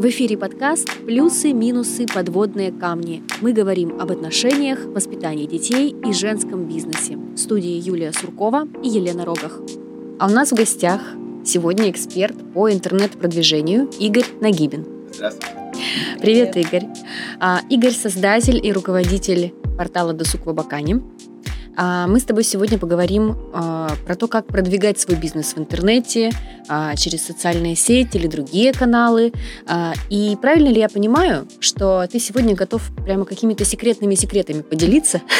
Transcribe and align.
В 0.00 0.06
эфире 0.06 0.38
подкаст 0.38 0.88
«Плюсы, 1.04 1.52
минусы, 1.52 2.06
подводные 2.06 2.72
камни». 2.72 3.22
Мы 3.42 3.52
говорим 3.52 4.00
об 4.00 4.10
отношениях, 4.10 4.86
воспитании 4.86 5.44
детей 5.44 5.94
и 5.94 6.14
женском 6.14 6.64
бизнесе. 6.64 7.18
В 7.18 7.36
студии 7.36 7.72
Юлия 7.72 8.10
Суркова 8.10 8.66
и 8.82 8.88
Елена 8.88 9.26
Рогах. 9.26 9.60
А 10.18 10.28
у 10.28 10.30
нас 10.30 10.52
в 10.52 10.54
гостях 10.54 11.02
сегодня 11.44 11.90
эксперт 11.90 12.34
по 12.54 12.72
интернет-продвижению 12.72 13.90
Игорь 13.98 14.24
Нагибин. 14.40 14.86
Здравствуйте. 15.12 15.54
Привет, 16.18 16.56
Игорь. 16.56 16.86
А, 17.38 17.60
Игорь– 17.68 17.92
создатель 17.92 18.58
и 18.66 18.72
руководитель 18.72 19.52
портала 19.76 20.14
«Досуг 20.14 20.46
в 20.46 20.48
Абакане», 20.48 21.02
мы 21.80 22.20
с 22.20 22.24
тобой 22.24 22.44
сегодня 22.44 22.78
поговорим 22.78 23.36
а, 23.54 23.90
про 24.06 24.14
то, 24.14 24.28
как 24.28 24.46
продвигать 24.46 25.00
свой 25.00 25.16
бизнес 25.16 25.54
в 25.54 25.58
интернете, 25.58 26.30
а, 26.68 26.94
через 26.94 27.24
социальные 27.24 27.76
сети 27.76 28.16
или 28.16 28.26
другие 28.26 28.72
каналы. 28.72 29.32
И 30.10 30.36
правильно 30.40 30.68
ли 30.68 30.80
я 30.80 30.88
понимаю, 30.88 31.46
что 31.60 32.06
ты 32.10 32.18
сегодня 32.18 32.54
готов 32.54 32.82
прямо 33.04 33.24
какими-то 33.24 33.64
секретными 33.64 34.14
секретами 34.14 34.62
поделиться? 34.62 35.22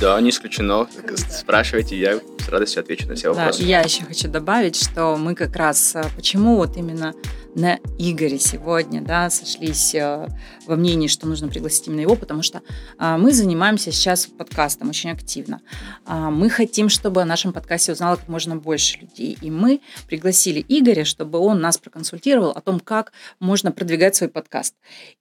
Да, 0.00 0.20
не 0.20 0.30
исключено. 0.30 0.86
Спрашивайте, 1.30 1.98
я 1.98 2.20
с 2.38 2.48
радостью 2.48 2.80
отвечу 2.80 3.08
на 3.08 3.14
все 3.14 3.32
вопросы. 3.32 3.60
Да, 3.60 3.66
я 3.66 3.80
еще 3.80 4.04
хочу 4.04 4.28
добавить, 4.28 4.76
что 4.76 5.16
мы 5.16 5.34
как 5.34 5.56
раз, 5.56 5.96
почему 6.16 6.56
вот 6.56 6.76
именно 6.76 7.14
на 7.56 7.78
Игоре 7.98 8.38
сегодня, 8.38 9.00
да, 9.00 9.30
сошлись 9.30 9.94
э, 9.94 10.28
во 10.66 10.76
мнении, 10.76 11.08
что 11.08 11.26
нужно 11.26 11.48
пригласить 11.48 11.88
именно 11.88 12.00
его, 12.00 12.14
потому 12.14 12.42
что 12.42 12.60
а, 12.98 13.16
мы 13.16 13.32
занимаемся 13.32 13.90
сейчас 13.92 14.26
подкастом 14.26 14.90
очень 14.90 15.10
активно. 15.10 15.62
А, 16.04 16.30
мы 16.30 16.50
хотим, 16.50 16.90
чтобы 16.90 17.22
о 17.22 17.24
нашем 17.24 17.54
подкасте 17.54 17.92
узнало 17.92 18.16
как 18.16 18.28
можно 18.28 18.56
больше 18.56 18.98
людей, 18.98 19.38
и 19.40 19.50
мы 19.50 19.80
пригласили 20.06 20.64
Игоря, 20.68 21.04
чтобы 21.04 21.38
он 21.38 21.60
нас 21.60 21.78
проконсультировал 21.78 22.50
о 22.50 22.60
том, 22.60 22.78
как 22.78 23.12
можно 23.40 23.72
продвигать 23.72 24.14
свой 24.14 24.28
подкаст. 24.28 24.74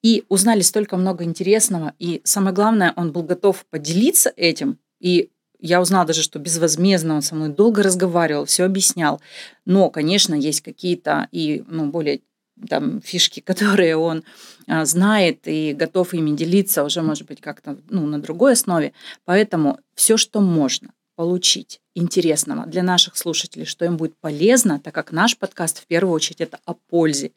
И 0.04 0.26
узнали 0.28 0.60
столько 0.60 0.98
много 0.98 1.24
интересного, 1.24 1.94
и 2.00 2.20
самое 2.26 2.54
главное, 2.54 2.92
он 2.98 3.14
был 3.14 3.24
готов 3.24 3.66
поделиться 3.70 4.34
этим 4.36 4.78
и 5.00 5.30
я 5.60 5.82
узнала 5.82 6.06
даже, 6.06 6.22
что 6.22 6.40
безвозмездно 6.40 7.16
он 7.16 7.22
со 7.22 7.34
мной 7.34 7.50
долго 7.50 7.82
разговаривал, 7.82 8.46
все 8.46 8.66
объяснял. 8.66 9.22
Но, 9.66 9.90
конечно, 9.90 10.36
есть 10.36 10.62
какие-то 10.62 11.28
и 11.32 11.64
ну, 11.68 11.88
более 11.88 12.22
там, 12.70 13.02
фишки, 13.02 13.40
которые 13.46 13.98
он 13.98 14.24
а, 14.68 14.86
знает 14.86 15.42
и 15.46 15.74
готов 15.74 16.14
ими 16.14 16.36
делиться 16.36 16.84
уже, 16.84 17.02
может 17.02 17.28
быть, 17.28 17.42
как-то 17.42 17.78
ну, 17.90 18.06
на 18.06 18.20
другой 18.20 18.54
основе. 18.54 18.94
Поэтому 19.26 19.80
все, 19.94 20.18
что 20.18 20.42
можно 20.42 20.90
получить 21.16 21.80
интересного 21.94 22.66
для 22.66 22.84
наших 22.84 23.16
слушателей, 23.16 23.66
что 23.66 23.86
им 23.86 23.96
будет 23.96 24.18
полезно, 24.18 24.80
так 24.80 24.94
как 24.94 25.12
наш 25.12 25.38
подкаст 25.38 25.82
в 25.82 25.88
первую 25.88 26.14
очередь 26.14 26.42
это 26.42 26.60
о 26.66 26.74
пользе, 26.74 27.32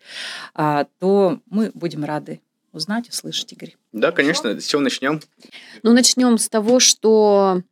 а, 0.54 0.86
то 0.98 1.40
мы 1.46 1.70
будем 1.74 2.04
рады 2.04 2.40
узнать, 2.72 3.08
услышать, 3.08 3.52
Игорь. 3.52 3.76
Да, 3.92 4.12
конечно. 4.12 4.60
С 4.60 4.66
чего 4.66 4.82
начнем? 4.82 5.20
Ну, 5.82 5.92
начнем 5.92 6.38
с 6.38 6.48
того, 6.48 6.80
что 6.80 7.62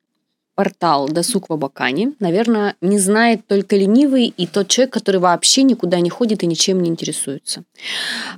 портал 0.57 1.07
«Досуг 1.07 1.51
в 1.51 1.53
Абакане», 1.53 2.15
наверное, 2.19 2.77
не 2.81 2.99
знает 2.99 3.47
только 3.47 3.77
ленивый 3.77 4.33
и 4.35 4.47
тот 4.47 4.69
человек, 4.69 4.95
который 4.95 5.21
вообще 5.21 5.63
никуда 5.63 6.01
не 6.01 6.09
ходит 6.09 6.43
и 6.43 6.47
ничем 6.47 6.81
не 6.83 6.89
интересуется. 6.89 7.63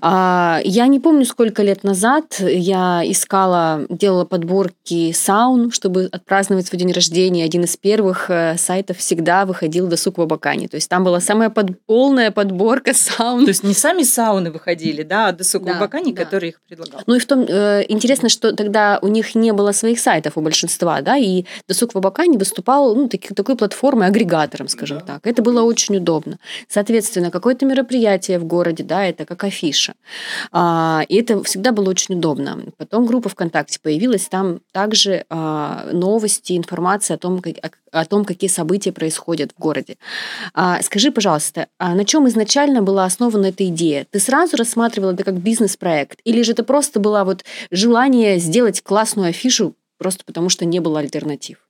А, 0.01 0.61
я 0.65 0.89
не 0.89 0.99
помню, 0.99 1.25
сколько 1.25 1.63
лет 1.63 1.85
назад 1.85 2.41
я 2.41 3.03
искала, 3.05 3.87
делала 3.89 4.25
подборки 4.25 5.13
саун, 5.13 5.71
чтобы 5.71 6.09
отпраздновать 6.11 6.67
свой 6.67 6.81
день 6.81 6.91
рождения. 6.91 7.45
Один 7.45 7.63
из 7.63 7.77
первых 7.77 8.31
э, 8.31 8.57
сайтов 8.59 8.99
всегда 8.99 9.47
выходил 9.47 9.87
«Досуг 9.87 10.19
в 10.19 10.23
Абакане». 10.23 10.67
То 10.67 10.75
есть 10.75 10.89
там 10.89 11.05
была 11.05 11.21
самая 11.21 11.51
под, 11.51 11.81
полная 11.87 12.33
подборка 12.33 12.95
саун. 12.95 13.45
То 13.45 13.51
есть 13.51 13.63
не 13.63 13.75
сами 13.75 14.03
сауны 14.03 14.51
выходили, 14.51 15.05
да, 15.05 15.29
а 15.29 15.33
«Досуг 15.33 15.65
да, 15.65 15.75
в 15.75 15.77
Абакане», 15.77 16.13
да. 16.13 16.25
который 16.25 16.49
их 16.49 16.61
предлагал. 16.67 17.01
Ну 17.07 17.15
и 17.15 17.21
в 17.21 17.27
том, 17.27 17.47
э, 17.49 17.85
интересно, 17.89 18.29
что 18.29 18.53
тогда 18.53 18.99
у 19.03 19.07
них 19.07 19.37
не 19.37 19.53
было 19.53 19.71
своих 19.71 20.01
сайтов 20.01 20.33
у 20.37 20.41
большинства, 20.41 21.01
да, 21.01 21.17
и 21.17 21.45
«Досуг 21.69 21.95
в 21.95 21.99
Абакане 21.99 22.08
выступал 22.39 22.95
ну, 22.95 23.09
таки, 23.09 23.35
такой 23.35 23.57
платформой, 23.57 24.07
агрегатором, 24.07 24.69
скажем 24.69 25.01
так. 25.01 25.27
Это 25.27 25.43
было 25.43 25.63
очень 25.63 25.97
удобно. 25.97 26.39
Соответственно, 26.69 27.31
какое-то 27.31 27.67
мероприятие 27.67 28.39
в 28.39 28.45
городе, 28.45 28.85
да, 28.85 29.05
это 29.05 29.25
как 29.25 29.45
афиша. 29.45 29.95
А, 30.53 31.03
и 31.09 31.17
это 31.17 31.43
всегда 31.43 31.73
было 31.73 31.91
очень 31.91 32.17
удобно. 32.17 32.59
Потом 32.77 33.07
группа 33.07 33.29
ВКонтакте 33.29 33.79
появилась, 33.83 34.29
там 34.29 34.61
также 34.73 35.25
а, 35.31 35.89
новости, 35.93 36.57
информация 36.57 37.17
о 37.17 37.19
том, 37.19 37.41
как, 37.41 37.55
о, 37.63 38.01
о 38.01 38.05
том, 38.05 38.25
какие 38.25 38.51
события 38.51 38.93
происходят 38.93 39.53
в 39.57 39.61
городе. 39.61 39.97
А, 40.55 40.83
скажи, 40.83 41.11
пожалуйста, 41.11 41.69
а 41.79 41.95
на 41.95 42.05
чем 42.05 42.29
изначально 42.29 42.83
была 42.83 43.05
основана 43.05 43.47
эта 43.47 43.67
идея? 43.69 44.07
Ты 44.11 44.21
сразу 44.21 44.57
рассматривала 44.57 45.13
это 45.13 45.25
как 45.25 45.35
бизнес-проект? 45.35 46.21
Или 46.25 46.43
же 46.43 46.53
это 46.53 46.65
просто 46.65 47.01
было 47.01 47.25
вот 47.25 47.45
желание 47.71 48.39
сделать 48.39 48.83
классную 48.83 49.31
афишу 49.31 49.75
просто 49.99 50.25
потому, 50.25 50.49
что 50.49 50.65
не 50.65 50.81
было 50.81 51.01
альтернатив? 51.01 51.68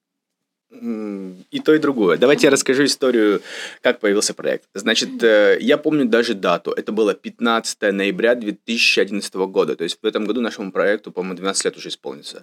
И 0.71 1.61
то, 1.65 1.75
и 1.75 1.79
другое. 1.79 2.19
Давайте 2.19 2.47
я 2.47 2.51
расскажу 2.51 2.85
историю, 2.85 3.41
как 3.81 4.01
появился 4.01 4.35
проект. 4.35 4.65
Значит, 4.75 5.23
э, 5.23 5.57
я 5.61 5.79
помню 5.79 6.05
даже 6.05 6.35
дату. 6.35 6.73
Это 6.73 6.93
было 6.93 7.15
15 7.15 7.91
ноября 7.91 8.35
2011 8.35 9.35
года. 9.47 9.77
То 9.77 9.85
есть 9.85 9.99
в 10.03 10.07
этом 10.07 10.27
году 10.27 10.43
нашему 10.43 10.71
проекту, 10.71 11.11
по-моему, 11.11 11.37
12 11.37 11.65
лет 11.65 11.77
уже 11.79 11.89
исполнится. 11.89 12.43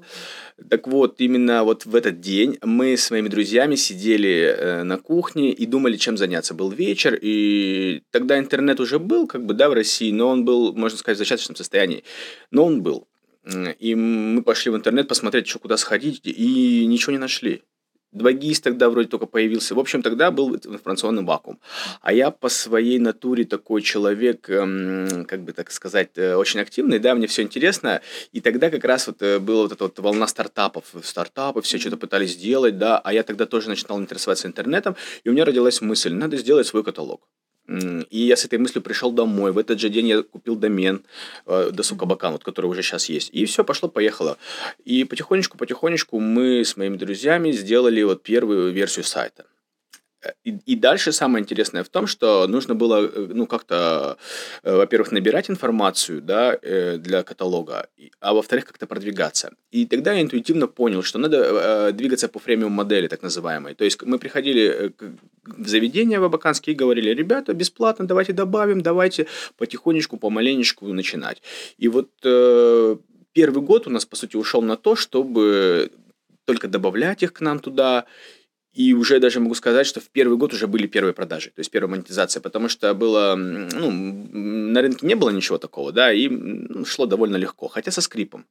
Так 0.69 0.88
вот, 0.88 1.22
именно 1.22 1.64
вот 1.64 1.85
в 1.85 1.96
этот 1.96 2.19
день 2.19 2.58
мы 2.64 2.97
с 2.97 3.12
моими 3.12 3.28
друзьями 3.28 3.75
сидели 3.75 4.56
э, 4.58 4.84
на 4.84 4.97
кухне 4.97 5.52
и 5.52 5.68
думали, 5.68 5.96
чем 5.96 6.18
заняться. 6.18 6.56
Был 6.56 6.72
вечер, 6.72 7.19
и 7.22 8.02
тогда 8.09 8.40
интернет 8.40 8.80
уже 8.80 8.97
был, 8.97 9.28
как 9.28 9.46
бы, 9.46 9.53
да, 9.53 9.69
в 9.69 9.74
России, 9.74 10.12
но 10.12 10.30
он 10.30 10.46
был, 10.46 10.74
можно 10.74 10.97
сказать, 10.97 11.18
в 11.18 11.19
зачаточном 11.19 11.56
состоянии. 11.56 12.03
Но 12.50 12.66
он 12.66 12.81
был. 12.81 13.08
И 13.78 13.94
мы 13.94 14.41
пошли 14.41 14.72
в 14.72 14.75
интернет 14.75 15.08
посмотреть, 15.08 15.47
что 15.47 15.59
куда 15.59 15.78
сходить, 15.78 16.22
и 16.24 16.85
ничего 16.88 17.12
не 17.12 17.19
нашли. 17.19 17.62
2GIS 18.16 18.62
тогда 18.62 18.90
вроде 18.90 19.08
только 19.08 19.26
появился. 19.26 19.76
В 19.76 19.80
общем, 19.80 20.02
тогда 20.02 20.31
был 20.31 20.56
информационный 20.56 21.24
вакуум. 21.24 21.59
А 22.02 22.14
я 22.14 22.31
по 22.31 22.50
своей 22.50 23.00
натуре 23.00 23.46
такой 23.46 23.81
человек, 23.81 24.50
эм, 24.50 25.26
как 25.26 25.42
бы 25.44 25.53
так 25.53 25.72
сказать, 25.72 26.12
э, 26.16 26.36
очень 26.36 26.59
активный, 26.59 27.00
да, 27.00 27.14
мне 27.16 27.28
все 27.28 27.42
интересно. 27.42 28.02
И 28.31 28.42
тогда 28.42 28.70
как 28.70 28.84
раз 28.86 29.08
вот 29.08 29.22
э, 29.22 29.40
была 29.40 29.64
вот 29.64 29.72
эта 29.74 29.84
вот 29.84 30.00
волна 30.00 30.28
стартапов. 30.28 30.86
Стартапы 31.03 31.62
все 31.62 31.78
что-то 31.78 31.98
пытались 31.98 32.31
сделать, 32.31 32.78
да, 32.78 33.00
а 33.00 33.14
я 33.14 33.24
тогда 33.24 33.46
тоже 33.46 33.70
начинал 33.70 34.00
интересоваться 34.00 34.47
интернетом, 34.47 34.96
и 35.24 35.30
у 35.30 35.34
меня 35.34 35.46
родилась 35.46 35.82
мысль, 35.82 36.14
надо 36.14 36.38
сделать 36.38 36.68
свой 36.68 36.84
каталог. 36.84 37.22
И 37.68 38.20
я 38.20 38.36
с 38.36 38.46
этой 38.46 38.59
мыслью 38.59 38.84
пришел 38.84 39.12
домой. 39.12 39.52
В 39.52 39.58
этот 39.58 39.80
же 39.80 39.90
день 39.90 40.08
я 40.08 40.22
купил 40.22 40.56
домен 40.56 41.03
э, 41.48 41.72
досуг 41.72 42.03
Абакан, 42.03 42.34
вот, 42.34 42.44
который 42.44 42.68
уже 42.68 42.84
сейчас 42.84 43.09
есть. 43.09 43.30
И 43.34 43.46
все, 43.46 43.64
пошло-поехало. 43.64 44.38
И 44.86 45.03
потихонечку-потихонечку 45.03 46.20
мы 46.20 46.64
с 46.64 46.78
моими 46.78 46.98
друзьями 46.98 47.52
сделали 47.52 48.03
вот 48.03 48.22
первую 48.22 48.72
версию 48.72 49.06
сайта. 49.06 49.46
И, 50.44 50.58
и 50.66 50.75
дальше 50.75 51.12
самое 51.12 51.41
интересное 51.41 51.84
в 51.84 51.90
том, 51.90 52.08
что 52.08 52.47
нужно 52.47 52.75
было, 52.75 53.06
э, 53.06 53.28
ну, 53.34 53.47
как-то, 53.47 54.18
э, 54.63 54.75
во-первых, 54.75 55.12
набирать 55.12 55.50
информацию, 55.50 56.22
да, 56.22 56.58
э, 56.62 56.97
для 56.97 57.24
каталога, 57.24 57.88
а 58.19 58.34
во-вторых, 58.34 58.66
как-то 58.66 58.88
продвигаться. 58.88 59.53
И 59.72 59.85
тогда 59.85 60.14
я 60.14 60.22
интуитивно 60.22 60.68
понял, 60.68 61.03
что 61.03 61.19
надо 61.19 61.91
двигаться 61.91 62.28
по 62.28 62.40
фремиум 62.40 62.72
модели, 62.72 63.08
так 63.08 63.24
называемой. 63.24 63.75
То 63.75 63.85
есть 63.85 64.02
мы 64.02 64.19
приходили 64.19 64.94
в 65.46 65.68
заведение 65.68 66.19
в 66.19 66.24
Абаканске 66.24 66.72
и 66.72 66.75
говорили, 66.75 67.09
ребята, 67.14 67.53
бесплатно, 67.53 68.08
давайте 68.08 68.34
добавим, 68.34 68.81
давайте 68.81 69.28
потихонечку, 69.58 70.18
помаленечку 70.18 70.88
начинать. 70.94 71.41
И 71.78 71.88
вот 71.88 72.09
первый 72.22 73.62
год 73.62 73.88
у 73.88 73.90
нас, 73.90 74.06
по 74.06 74.16
сути, 74.16 74.38
ушел 74.38 74.62
на 74.62 74.75
то, 74.75 74.96
чтобы 74.96 75.91
только 76.46 76.68
добавлять 76.68 77.24
их 77.24 77.34
к 77.34 77.41
нам 77.41 77.59
туда, 77.59 78.06
и 78.75 78.94
уже 78.94 79.19
даже 79.19 79.40
могу 79.40 79.56
сказать, 79.56 79.88
что 79.88 80.02
в 80.02 80.09
первый 80.09 80.38
год 80.38 80.53
уже 80.53 80.68
были 80.68 80.86
первые 80.86 81.13
продажи, 81.13 81.50
то 81.50 81.59
есть 81.59 81.72
первая 81.72 81.90
монетизация, 81.90 82.41
потому 82.41 82.68
что 82.69 82.94
было, 82.94 83.36
ну, 83.36 83.91
на 83.91 84.81
рынке 84.81 85.08
не 85.08 85.16
было 85.16 85.30
ничего 85.30 85.58
такого, 85.58 85.91
да, 85.91 86.12
и 86.12 86.29
шло 86.85 87.05
довольно 87.05 87.38
легко, 87.38 87.70
хотя 87.70 87.91
со 87.91 88.02
скрипом. 88.02 88.46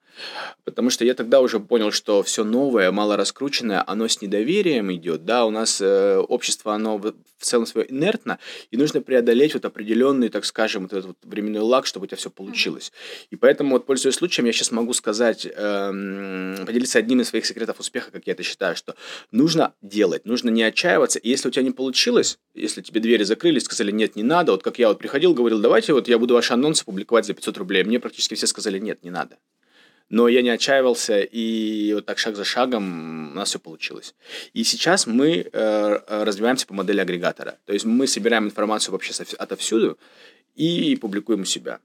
Потому 0.64 0.88
что 0.90 1.04
я 1.04 1.14
тогда 1.14 1.40
уже 1.40 1.60
понял, 1.60 1.93
что 1.93 2.22
все 2.22 2.43
новое, 2.43 2.90
мало 2.90 3.16
раскрученное, 3.16 3.84
оно 3.87 4.08
с 4.08 4.22
недоверием 4.22 4.93
идет, 4.94 5.25
да, 5.26 5.44
у 5.44 5.50
нас 5.50 5.81
э, 5.81 6.16
общество, 6.16 6.75
оно 6.75 6.96
в 6.96 7.44
целом 7.44 7.66
свое 7.66 7.90
инертно, 7.93 8.38
и 8.70 8.78
нужно 8.78 9.02
преодолеть 9.02 9.52
вот 9.52 9.66
определенный, 9.66 10.31
так 10.31 10.46
скажем, 10.46 10.84
вот 10.84 10.93
этот 10.93 11.06
вот 11.06 11.16
временной 11.22 11.60
лаг, 11.60 11.84
чтобы 11.84 12.04
у 12.04 12.06
тебя 12.06 12.16
все 12.16 12.31
получилось. 12.31 12.93
И 13.31 13.37
поэтому, 13.37 13.72
вот 13.72 13.84
пользуясь 13.84 14.14
случаем, 14.14 14.46
я 14.46 14.52
сейчас 14.52 14.70
могу 14.70 14.94
сказать, 14.94 15.46
э, 15.46 16.64
поделиться 16.66 16.99
одним 16.99 17.20
из 17.20 17.28
своих 17.28 17.44
секретов 17.44 17.78
успеха, 17.81 18.10
как 18.10 18.26
я 18.26 18.32
это 18.32 18.43
считаю, 18.43 18.75
что 18.75 18.94
нужно 19.31 19.75
делать 19.82 20.13
делать. 20.14 20.26
Нужно 20.26 20.50
не 20.50 20.62
отчаиваться. 20.62 21.19
И 21.19 21.28
если 21.28 21.49
у 21.49 21.50
тебя 21.50 21.64
не 21.64 21.70
получилось, 21.70 22.38
если 22.55 22.82
тебе 22.82 23.00
двери 23.00 23.25
закрыли, 23.25 23.58
сказали, 23.58 23.90
нет, 23.90 24.16
не 24.16 24.22
надо, 24.22 24.52
вот 24.52 24.62
как 24.62 24.78
я 24.78 24.88
вот 24.88 24.99
приходил, 24.99 25.34
говорил, 25.34 25.61
давайте 25.61 25.93
вот 25.93 26.08
я 26.08 26.19
буду 26.19 26.34
ваши 26.34 26.52
анонсы 26.52 26.84
публиковать 26.84 27.26
за 27.26 27.34
500 27.34 27.58
рублей. 27.58 27.84
Мне 27.84 27.99
практически 28.00 28.34
все 28.34 28.46
сказали, 28.46 28.78
нет, 28.78 29.02
не 29.02 29.11
надо. 29.11 29.37
Но 30.11 30.28
я 30.28 30.43
не 30.43 30.50
отчаивался, 30.50 31.20
и 31.20 31.94
вот 31.94 32.05
так 32.06 32.19
шаг 32.19 32.37
за 32.37 32.44
шагом 32.44 33.32
у 33.32 33.34
нас 33.34 33.49
все 33.49 33.58
получилось. 33.58 34.14
И 34.52 34.62
сейчас 34.62 35.06
мы 35.06 35.49
э, 35.50 36.25
развиваемся 36.25 36.66
по 36.66 36.75
модели 36.75 37.00
агрегатора. 37.00 37.56
То 37.64 37.72
есть 37.72 37.87
мы 37.87 38.06
собираем 38.06 38.44
информацию 38.44 38.93
вообще 38.93 39.12
отовсюду 39.38 39.99
и 40.56 40.96
публикуем 41.00 41.40
у 41.40 41.44
себя. 41.44 41.78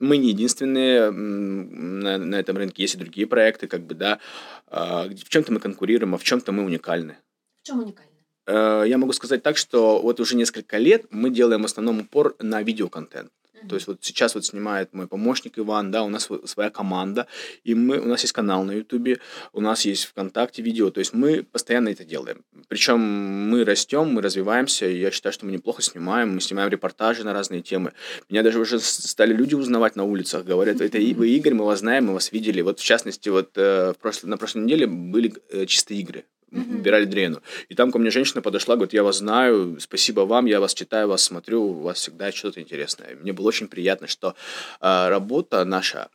мы 0.00 0.16
не 0.16 0.28
единственные 0.30 1.10
на, 1.10 2.18
на 2.18 2.34
этом 2.36 2.56
рынке, 2.56 2.82
есть 2.82 2.94
и 2.94 2.98
другие 2.98 3.26
проекты, 3.26 3.68
как 3.68 3.82
бы, 3.82 3.94
да, 3.94 4.18
а, 4.66 5.04
в 5.04 5.28
чем-то 5.28 5.52
мы 5.52 5.60
конкурируем, 5.60 6.14
а 6.14 6.18
в 6.18 6.24
чем-то 6.24 6.50
мы 6.52 6.64
уникальны. 6.64 7.16
В 7.62 7.66
чем 7.66 7.78
уникальны? 7.78 8.10
Э, 8.46 8.84
я 8.86 8.98
могу 8.98 9.12
сказать 9.12 9.42
так, 9.42 9.56
что 9.56 10.00
вот 10.00 10.18
уже 10.18 10.36
несколько 10.36 10.78
лет 10.78 11.06
мы 11.10 11.30
делаем 11.30 11.62
в 11.62 11.66
основном 11.66 12.00
упор 12.00 12.34
на 12.40 12.62
видеоконтент. 12.62 13.30
То 13.68 13.76
есть 13.76 13.86
вот 13.86 13.98
сейчас 14.00 14.34
вот 14.34 14.44
снимает 14.44 14.92
мой 14.92 15.06
помощник 15.06 15.56
Иван, 15.56 15.92
да, 15.92 16.02
у 16.02 16.08
нас 16.08 16.28
своя 16.46 16.68
команда, 16.68 17.28
и 17.62 17.76
мы, 17.76 18.00
у 18.00 18.06
нас 18.06 18.22
есть 18.22 18.32
канал 18.32 18.64
на 18.64 18.72
Ютубе, 18.72 19.20
у 19.52 19.60
нас 19.60 19.84
есть 19.84 20.06
ВКонтакте 20.06 20.62
видео, 20.62 20.90
то 20.90 20.98
есть 20.98 21.12
мы 21.12 21.44
постоянно 21.44 21.90
это 21.90 22.04
делаем. 22.04 22.44
Причем 22.66 22.98
мы 22.98 23.64
растем, 23.64 24.08
мы 24.08 24.20
развиваемся, 24.20 24.88
и 24.88 24.98
я 24.98 25.12
считаю, 25.12 25.32
что 25.32 25.46
мы 25.46 25.52
неплохо 25.52 25.80
снимаем, 25.80 26.34
мы 26.34 26.40
снимаем 26.40 26.70
репортажи 26.70 27.22
на 27.22 27.32
разные 27.32 27.62
темы. 27.62 27.92
Меня 28.28 28.42
даже 28.42 28.58
уже 28.58 28.80
стали 28.80 29.32
люди 29.32 29.54
узнавать 29.54 29.94
на 29.94 30.02
улицах, 30.02 30.44
говорят, 30.44 30.80
это 30.80 30.98
вы 30.98 31.28
Игорь, 31.28 31.54
мы 31.54 31.64
вас 31.64 31.78
знаем, 31.78 32.06
мы 32.06 32.14
вас 32.14 32.32
видели. 32.32 32.62
Вот 32.62 32.80
в 32.80 32.84
частности, 32.84 33.28
вот 33.28 33.50
э, 33.54 33.92
в 33.92 33.98
прошлой, 33.98 34.30
на 34.30 34.38
прошлой 34.38 34.62
неделе 34.62 34.88
были 34.88 35.34
э, 35.50 35.66
чистые 35.66 36.00
игры 36.00 36.24
убирали 36.52 37.04
дрену. 37.04 37.42
И 37.68 37.74
там 37.74 37.90
ко 37.90 37.98
мне 37.98 38.10
женщина 38.10 38.42
подошла, 38.42 38.76
говорит, 38.76 38.92
я 38.92 39.02
вас 39.02 39.18
знаю, 39.18 39.78
спасибо 39.80 40.20
вам, 40.20 40.46
я 40.46 40.60
вас 40.60 40.74
читаю, 40.74 41.08
вас 41.08 41.22
смотрю, 41.22 41.62
у 41.62 41.80
вас 41.80 41.98
всегда 41.98 42.30
что-то 42.32 42.60
интересное. 42.60 43.16
Мне 43.16 43.32
было 43.32 43.48
очень 43.48 43.68
приятно, 43.68 44.06
что 44.06 44.34
э, 44.80 45.08
работа 45.08 45.64
наша, 45.64 46.08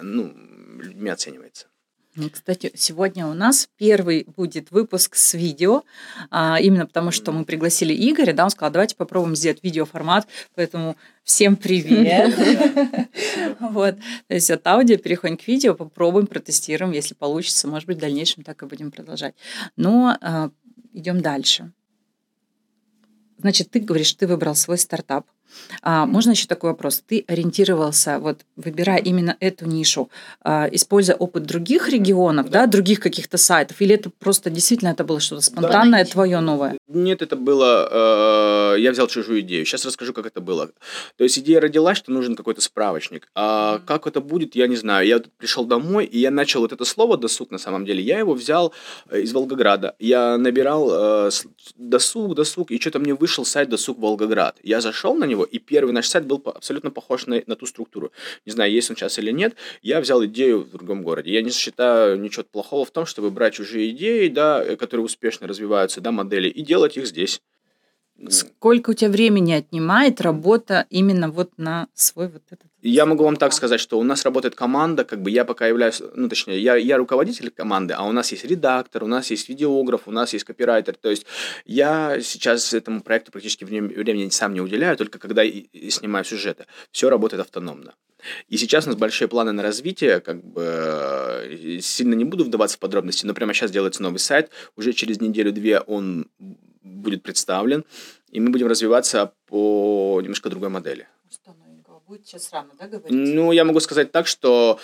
ну, 0.00 0.34
людьми 0.78 1.10
оценивается. 1.10 1.68
Кстати, 2.32 2.72
сегодня 2.74 3.26
у 3.26 3.34
нас 3.34 3.68
первый 3.76 4.24
будет 4.36 4.70
выпуск 4.70 5.16
с 5.16 5.34
видео, 5.34 5.82
а, 6.30 6.58
именно 6.60 6.86
потому 6.86 7.10
что 7.10 7.30
мы 7.30 7.44
пригласили 7.44 7.92
Игоря, 7.92 8.32
да, 8.32 8.44
он 8.44 8.50
сказал, 8.50 8.72
давайте 8.72 8.96
попробуем 8.96 9.36
сделать 9.36 9.62
видеоформат, 9.62 10.26
поэтому 10.54 10.96
всем 11.24 11.56
привет. 11.56 12.34
Вот, 13.58 13.96
то 14.28 14.34
есть 14.34 14.50
от 14.50 14.66
аудио 14.66 14.96
переходим 14.96 15.36
к 15.36 15.46
видео, 15.46 15.74
попробуем, 15.74 16.26
протестируем, 16.26 16.92
если 16.92 17.14
получится, 17.14 17.68
может 17.68 17.86
быть, 17.86 17.98
в 17.98 18.00
дальнейшем 18.00 18.42
так 18.44 18.62
и 18.62 18.66
будем 18.66 18.90
продолжать. 18.90 19.34
Но 19.76 20.16
а, 20.20 20.50
идем 20.92 21.20
дальше. 21.20 21.72
Значит, 23.38 23.70
ты 23.70 23.80
говоришь, 23.80 24.12
ты 24.14 24.26
выбрал 24.26 24.54
свой 24.54 24.78
стартап. 24.78 25.26
А, 25.82 26.06
можно 26.06 26.30
еще 26.30 26.46
такой 26.46 26.70
вопрос? 26.70 27.02
Ты 27.06 27.24
ориентировался, 27.26 28.18
вот 28.18 28.40
выбирая 28.56 28.98
именно 28.98 29.36
эту 29.40 29.66
нишу, 29.66 30.10
а, 30.42 30.68
используя 30.70 31.16
опыт 31.16 31.44
других 31.44 31.88
регионов, 31.88 32.50
да. 32.50 32.66
да, 32.66 32.66
других 32.66 33.00
каких-то 33.00 33.38
сайтов, 33.38 33.80
или 33.80 33.94
это 33.94 34.10
просто 34.10 34.50
действительно 34.50 34.90
это 34.90 35.04
было 35.04 35.20
что-то 35.20 35.42
спонтанное, 35.42 36.04
да. 36.04 36.10
твое 36.10 36.40
новое? 36.40 36.76
Нет, 36.88 37.22
это 37.22 37.36
было, 37.36 38.74
э, 38.76 38.80
я 38.80 38.92
взял 38.92 39.06
чужую 39.06 39.40
идею. 39.40 39.64
Сейчас 39.66 39.84
расскажу, 39.84 40.12
как 40.12 40.26
это 40.26 40.40
было. 40.40 40.70
То 41.16 41.24
есть 41.24 41.38
идея 41.38 41.60
родилась, 41.60 41.98
что 41.98 42.12
нужен 42.12 42.36
какой-то 42.36 42.60
справочник. 42.60 43.28
А 43.34 43.76
mm-hmm. 43.76 43.86
как 43.86 44.06
это 44.06 44.20
будет, 44.20 44.54
я 44.54 44.66
не 44.66 44.76
знаю. 44.76 45.06
Я 45.06 45.20
пришел 45.36 45.64
домой, 45.64 46.04
и 46.04 46.18
я 46.18 46.30
начал 46.30 46.60
вот 46.60 46.72
это 46.72 46.84
слово 46.84 47.16
«досуг» 47.16 47.50
на 47.50 47.58
самом 47.58 47.84
деле. 47.84 48.02
Я 48.02 48.18
его 48.18 48.34
взял 48.34 48.72
э, 49.10 49.20
из 49.20 49.32
Волгограда. 49.32 49.94
Я 49.98 50.38
набирал 50.38 50.88
э, 50.90 51.30
«досуг», 51.76 52.34
«досуг», 52.34 52.70
и 52.70 52.80
что-то 52.80 52.98
мне 52.98 53.14
вышел 53.14 53.44
сайт 53.44 53.68
«Досуг 53.68 53.98
Волгоград». 53.98 54.56
Я 54.62 54.80
зашел 54.80 55.14
на 55.14 55.24
него, 55.24 55.35
и 55.44 55.58
первый 55.58 55.92
наш 55.92 56.08
сайт 56.08 56.26
был 56.26 56.42
абсолютно 56.44 56.90
похож 56.90 57.26
на, 57.26 57.42
на 57.46 57.56
ту 57.56 57.66
структуру. 57.66 58.12
Не 58.44 58.52
знаю, 58.52 58.72
есть 58.72 58.90
он 58.90 58.96
сейчас 58.96 59.18
или 59.18 59.30
нет. 59.30 59.56
Я 59.82 60.00
взял 60.00 60.24
идею 60.24 60.62
в 60.62 60.70
другом 60.70 61.02
городе. 61.02 61.32
Я 61.32 61.42
не 61.42 61.50
считаю 61.50 62.18
ничего 62.18 62.44
плохого 62.44 62.84
в 62.84 62.90
том, 62.90 63.06
чтобы 63.06 63.30
брать 63.30 63.54
чужие 63.54 63.90
идеи, 63.90 64.28
да, 64.28 64.62
э, 64.64 64.76
которые 64.76 65.04
успешно 65.04 65.46
развиваются, 65.46 66.00
да, 66.00 66.12
модели, 66.12 66.48
и 66.48 66.62
делать 66.62 66.96
их 66.96 67.06
здесь. 67.06 67.40
Сколько 68.28 68.90
у 68.90 68.94
тебя 68.94 69.10
времени 69.10 69.52
отнимает 69.52 70.20
работа 70.20 70.86
именно 70.88 71.30
вот 71.30 71.50
на 71.58 71.88
свой 71.92 72.28
вот 72.28 72.42
этот? 72.50 72.68
Я 72.88 73.04
могу 73.04 73.24
вам 73.24 73.36
так 73.36 73.52
сказать, 73.52 73.80
что 73.80 73.98
у 73.98 74.04
нас 74.04 74.24
работает 74.24 74.54
команда, 74.54 75.04
как 75.04 75.20
бы 75.20 75.28
я 75.28 75.44
пока 75.44 75.66
являюсь, 75.66 76.00
ну 76.14 76.28
точнее, 76.28 76.60
я, 76.60 76.76
я 76.76 76.96
руководитель 76.98 77.50
команды, 77.50 77.94
а 77.94 78.04
у 78.04 78.12
нас 78.12 78.30
есть 78.30 78.44
редактор, 78.44 79.02
у 79.02 79.08
нас 79.08 79.28
есть 79.32 79.48
видеограф, 79.48 80.02
у 80.06 80.12
нас 80.12 80.32
есть 80.32 80.44
копирайтер. 80.44 80.94
То 80.94 81.10
есть 81.10 81.26
я 81.64 82.20
сейчас 82.20 82.72
этому 82.72 83.02
проекту 83.02 83.32
практически 83.32 83.64
времени 83.64 84.28
сам 84.28 84.54
не 84.54 84.60
уделяю, 84.60 84.96
только 84.96 85.18
когда 85.18 85.42
и 85.42 85.90
снимаю 85.90 86.24
сюжеты. 86.24 86.66
Все 86.92 87.10
работает 87.10 87.42
автономно. 87.42 87.94
И 88.48 88.56
сейчас 88.56 88.86
у 88.86 88.90
нас 88.90 88.96
большие 88.96 89.26
планы 89.26 89.50
на 89.50 89.64
развитие, 89.64 90.20
как 90.20 90.44
бы 90.44 90.62
э, 90.62 91.78
сильно 91.80 92.14
не 92.14 92.24
буду 92.24 92.44
вдаваться 92.44 92.76
в 92.76 92.80
подробности, 92.80 93.26
но 93.26 93.34
прямо 93.34 93.52
сейчас 93.52 93.72
делается 93.72 94.00
новый 94.00 94.20
сайт, 94.20 94.50
уже 94.76 94.92
через 94.92 95.20
неделю-две 95.20 95.80
он 95.80 96.28
будет 96.84 97.24
представлен, 97.24 97.84
и 98.30 98.38
мы 98.38 98.50
будем 98.50 98.68
развиваться 98.68 99.32
по 99.46 100.20
немножко 100.22 100.50
другой 100.50 100.68
модели. 100.68 101.08
Что 101.30 101.50
новенького? 101.50 101.65
Будет 102.06 102.26
сейчас 102.26 102.52
рано, 102.52 102.70
да, 102.78 102.86
говорить? 102.86 103.10
Ну, 103.10 103.50
я 103.52 103.64
могу 103.64 103.80
сказать 103.80 104.12
так, 104.12 104.26
что 104.26 104.78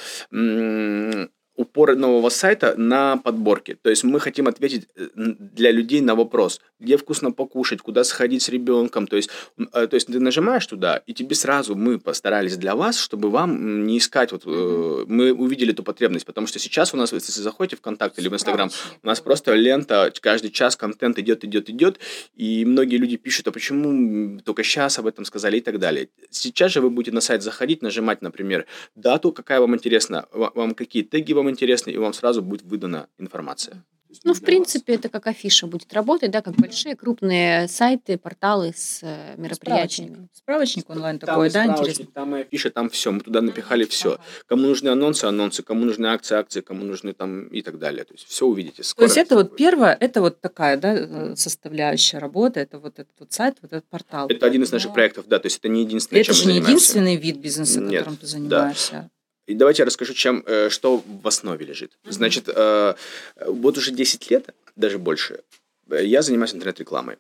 упор 1.62 1.97
нового 1.97 2.29
сайта 2.29 2.75
на 2.76 3.17
подборки. 3.17 3.79
То 3.82 3.91
есть 3.91 4.05
мы 4.05 4.20
хотим 4.20 4.47
ответить 4.49 4.88
э, 4.97 5.09
для 5.14 5.70
людей 5.73 6.00
на 6.00 6.14
вопрос, 6.14 6.61
где 6.81 6.97
вкусно 6.97 7.32
покушать, 7.32 7.81
куда 7.81 8.05
сходить 8.05 8.43
с 8.43 8.49
ребенком. 8.49 9.06
То 9.06 9.17
есть, 9.17 9.31
э, 9.59 9.87
то 9.87 9.94
есть 9.94 10.09
ты 10.09 10.20
нажимаешь 10.20 10.67
туда, 10.67 11.03
и 11.06 11.14
тебе 11.14 11.35
сразу 11.35 11.75
мы 11.75 11.99
постарались 11.99 12.56
для 12.56 12.75
вас, 12.75 12.99
чтобы 12.99 13.31
вам 13.31 13.87
не 13.87 13.99
искать. 13.99 14.32
Вот, 14.32 14.43
э, 14.47 15.05
мы 15.09 15.32
увидели 15.32 15.73
эту 15.73 15.82
потребность, 15.82 16.26
потому 16.26 16.47
что 16.47 16.59
сейчас 16.59 16.94
у 16.94 16.97
нас, 16.97 17.12
если 17.12 17.32
заходите 17.32 17.76
в 17.76 17.79
ВКонтакте 17.79 18.20
или 18.20 18.29
в 18.29 18.35
Инстаграм, 18.35 18.70
у 19.03 19.06
нас 19.06 19.20
просто 19.20 19.55
лента, 19.55 20.12
каждый 20.20 20.50
час 20.50 20.76
контент 20.76 21.19
идет, 21.19 21.44
идет, 21.44 21.70
идет, 21.70 21.99
и 22.35 22.64
многие 22.64 22.97
люди 22.97 23.17
пишут, 23.17 23.49
а 23.49 23.53
почему 23.53 24.41
только 24.41 24.62
сейчас 24.64 24.99
об 24.99 25.06
этом 25.06 25.25
сказали 25.25 25.59
и 25.59 25.61
так 25.61 25.79
далее. 25.79 26.09
Сейчас 26.31 26.73
же 26.73 26.81
вы 26.81 26.91
будете 26.91 27.14
на 27.14 27.20
сайт 27.20 27.43
заходить, 27.43 27.82
нажимать, 27.82 28.23
например, 28.23 28.67
дату, 28.97 29.32
какая 29.32 29.61
вам 29.61 29.75
интересна, 29.75 30.26
вам 30.32 30.75
какие 30.75 31.03
теги 31.03 31.32
вам 31.32 31.50
интересны, 31.52 31.90
и 31.90 31.99
вам 31.99 32.12
сразу 32.12 32.43
будет 32.43 32.62
выдана 32.62 33.08
информация. 33.19 33.84
Ну, 34.25 34.34
в 34.34 34.40
принципе, 34.43 34.94
это 34.94 35.08
как 35.08 35.26
афиша 35.26 35.66
будет 35.66 35.93
работать, 35.93 36.31
да, 36.31 36.43
как 36.43 36.54
большие 36.54 36.96
крупные 36.96 37.69
сайты, 37.69 38.19
порталы 38.19 38.72
с 38.76 39.00
э, 39.02 39.34
мероприятиями. 39.37 40.28
Справочник, 40.32 40.37
Справочник 40.37 40.90
онлайн 40.90 41.19
там 41.19 41.28
такой, 41.28 41.50
да, 41.50 41.66
интересно? 41.66 42.06
Там 42.12 42.37
и 42.37 42.40
афиша, 42.43 42.70
там 42.70 42.90
все, 42.90 43.10
мы 43.10 43.20
туда 43.20 43.40
напихали 43.40 43.84
все. 43.84 44.19
Кому 44.46 44.66
нужны 44.66 44.88
анонсы, 44.88 45.25
анонсы, 45.25 45.62
кому 45.62 45.84
нужны 45.84 46.06
акции, 46.06 46.37
акции, 46.37 46.60
кому 46.60 46.84
нужны 46.84 47.12
там 47.12 47.46
и 47.49 47.62
так 47.62 47.78
далее. 47.78 48.04
То 48.04 48.14
есть 48.14 48.26
все 48.26 48.46
увидите. 48.46 48.82
Скоро. 48.82 49.06
То 49.06 49.10
есть 49.10 49.16
это 49.16 49.37
вот 49.37 49.56
первое, 49.56 49.96
это 49.99 50.20
вот 50.20 50.40
такая, 50.40 50.76
да, 50.76 51.34
составляющая 51.37 52.19
работы, 52.19 52.60
это 52.60 52.78
вот 52.78 52.99
этот 52.99 53.12
вот 53.19 53.32
сайт, 53.32 53.56
вот 53.62 53.72
этот 53.72 53.88
портал. 53.88 54.28
Это 54.28 54.46
один 54.46 54.62
из 54.62 54.72
наших 54.72 54.93
проектов, 54.93 55.26
да, 55.26 55.38
то 55.38 55.46
есть 55.46 55.58
это 55.58 55.69
не 55.69 55.82
единственное, 55.82 56.20
это 56.20 56.32
чем 56.32 56.43
же 56.43 56.52
не 56.52 56.58
единственный 56.58 57.16
вид 57.16 57.37
бизнеса, 57.38 57.81
Нет, 57.81 58.00
которым 58.00 58.16
ты 58.19 58.26
занимаешься. 58.26 58.93
Да. 58.93 59.10
И 59.47 59.55
давайте 59.55 59.83
я 59.83 59.87
расскажу, 59.87 60.14
чем, 60.14 60.43
э, 60.47 60.69
что 60.71 61.02
в 61.07 61.26
основе 61.26 61.66
лежит. 61.66 61.99
Значит, 62.05 62.49
э, 62.49 62.95
вот 63.47 63.78
уже 63.78 63.90
10 63.90 64.31
лет, 64.31 64.55
даже 64.76 64.99
больше, 64.99 65.40
я 65.90 66.23
занимаюсь 66.23 66.55
интернет-рекламой. 66.55 67.16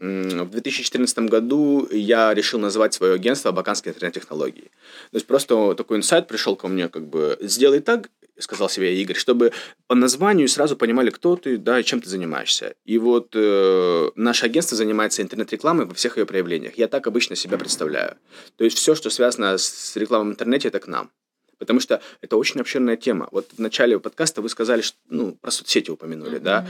В 0.00 0.50
2014 0.50 1.28
году 1.30 1.88
я 1.90 2.34
решил 2.34 2.58
назвать 2.58 2.94
свое 2.94 3.14
агентство 3.14 3.50
«Абаканские 3.50 3.94
интернет-технологии». 3.94 4.70
То 5.10 5.16
есть 5.16 5.26
просто 5.26 5.74
такой 5.74 5.96
инсайт 5.96 6.28
пришел 6.28 6.56
ко 6.56 6.68
мне, 6.68 6.88
как 6.88 7.06
бы, 7.06 7.38
сделай 7.40 7.80
так, 7.80 8.10
сказал 8.38 8.68
себе 8.68 9.00
Игорь, 9.00 9.16
чтобы 9.16 9.52
по 9.86 9.94
названию 9.94 10.48
сразу 10.48 10.76
понимали, 10.76 11.10
кто 11.10 11.36
ты, 11.36 11.56
да, 11.56 11.80
и 11.80 11.84
чем 11.84 12.00
ты 12.00 12.08
занимаешься. 12.08 12.74
И 12.84 12.98
вот 12.98 13.30
э, 13.34 14.10
наше 14.16 14.46
агентство 14.46 14.76
занимается 14.76 15.22
интернет-рекламой 15.22 15.86
во 15.86 15.94
всех 15.94 16.18
ее 16.18 16.26
проявлениях. 16.26 16.76
Я 16.76 16.88
так 16.88 17.06
обычно 17.06 17.36
себя 17.36 17.56
представляю. 17.56 18.16
То 18.56 18.64
есть 18.64 18.76
все, 18.76 18.94
что 18.94 19.10
связано 19.10 19.56
с 19.56 19.96
рекламой 19.96 20.28
в 20.28 20.32
интернете, 20.32 20.68
это 20.68 20.80
к 20.80 20.88
нам 20.88 21.10
потому 21.58 21.80
что 21.80 22.00
это 22.20 22.36
очень 22.36 22.60
обширная 22.60 22.96
тема. 22.96 23.28
Вот 23.30 23.48
в 23.56 23.58
начале 23.60 23.98
подкаста 23.98 24.42
вы 24.42 24.48
сказали, 24.48 24.80
что, 24.80 24.96
ну, 25.08 25.32
про 25.40 25.50
соцсети 25.50 25.90
упомянули, 25.90 26.38
mm-hmm. 26.38 26.40
да, 26.40 26.66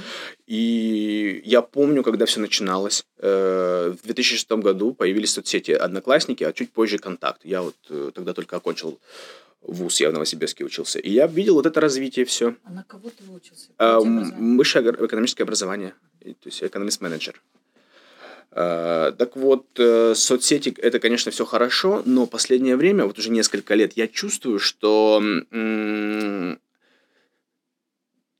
и 0.47 1.43
я 1.45 1.63
помню, 1.63 2.03
когда 2.03 2.27
все 2.27 2.41
начиналось, 2.41 3.05
э, 3.19 3.95
в 4.03 4.07
2006 4.07 4.51
году 4.53 4.95
появились 4.95 5.33
соцсети 5.33 5.73
Одноклассники, 5.73 6.45
а 6.45 6.53
чуть 6.53 6.73
позже 6.73 6.99
Контакт. 6.99 7.45
Я 7.45 7.63
вот 7.63 7.77
э, 7.91 8.11
тогда 8.15 8.33
только 8.33 8.57
окончил 8.57 8.99
вуз, 9.63 10.01
я 10.01 10.11
в 10.11 10.13
Новосибирске 10.13 10.65
учился. 10.65 10.99
И 10.99 11.11
я 11.11 11.27
видел 11.27 11.55
вот 11.55 11.67
это 11.67 11.81
развитие 11.81 12.25
все. 12.25 12.55
А 12.65 12.71
на 12.71 12.85
кого 12.85 13.11
ты 13.11 13.31
учился? 13.31 13.69
Э, 13.79 13.99
высшее 14.01 14.91
экономическое 14.91 15.45
образование, 15.45 15.95
то 16.21 16.35
есть 16.45 16.63
экономист-менеджер. 16.63 17.41
Э, 18.57 19.13
так 19.19 19.37
вот, 19.37 19.67
э, 19.79 20.15
соцсети 20.15 20.73
это, 20.79 21.01
конечно, 21.01 21.33
все 21.33 21.45
хорошо, 21.45 22.03
но 22.07 22.27
последнее 22.27 22.77
время, 22.77 23.05
вот 23.05 23.19
уже 23.19 23.31
несколько 23.31 23.75
лет, 23.75 23.95
я 23.97 24.07
чувствую, 24.07 24.61
что 24.61 25.23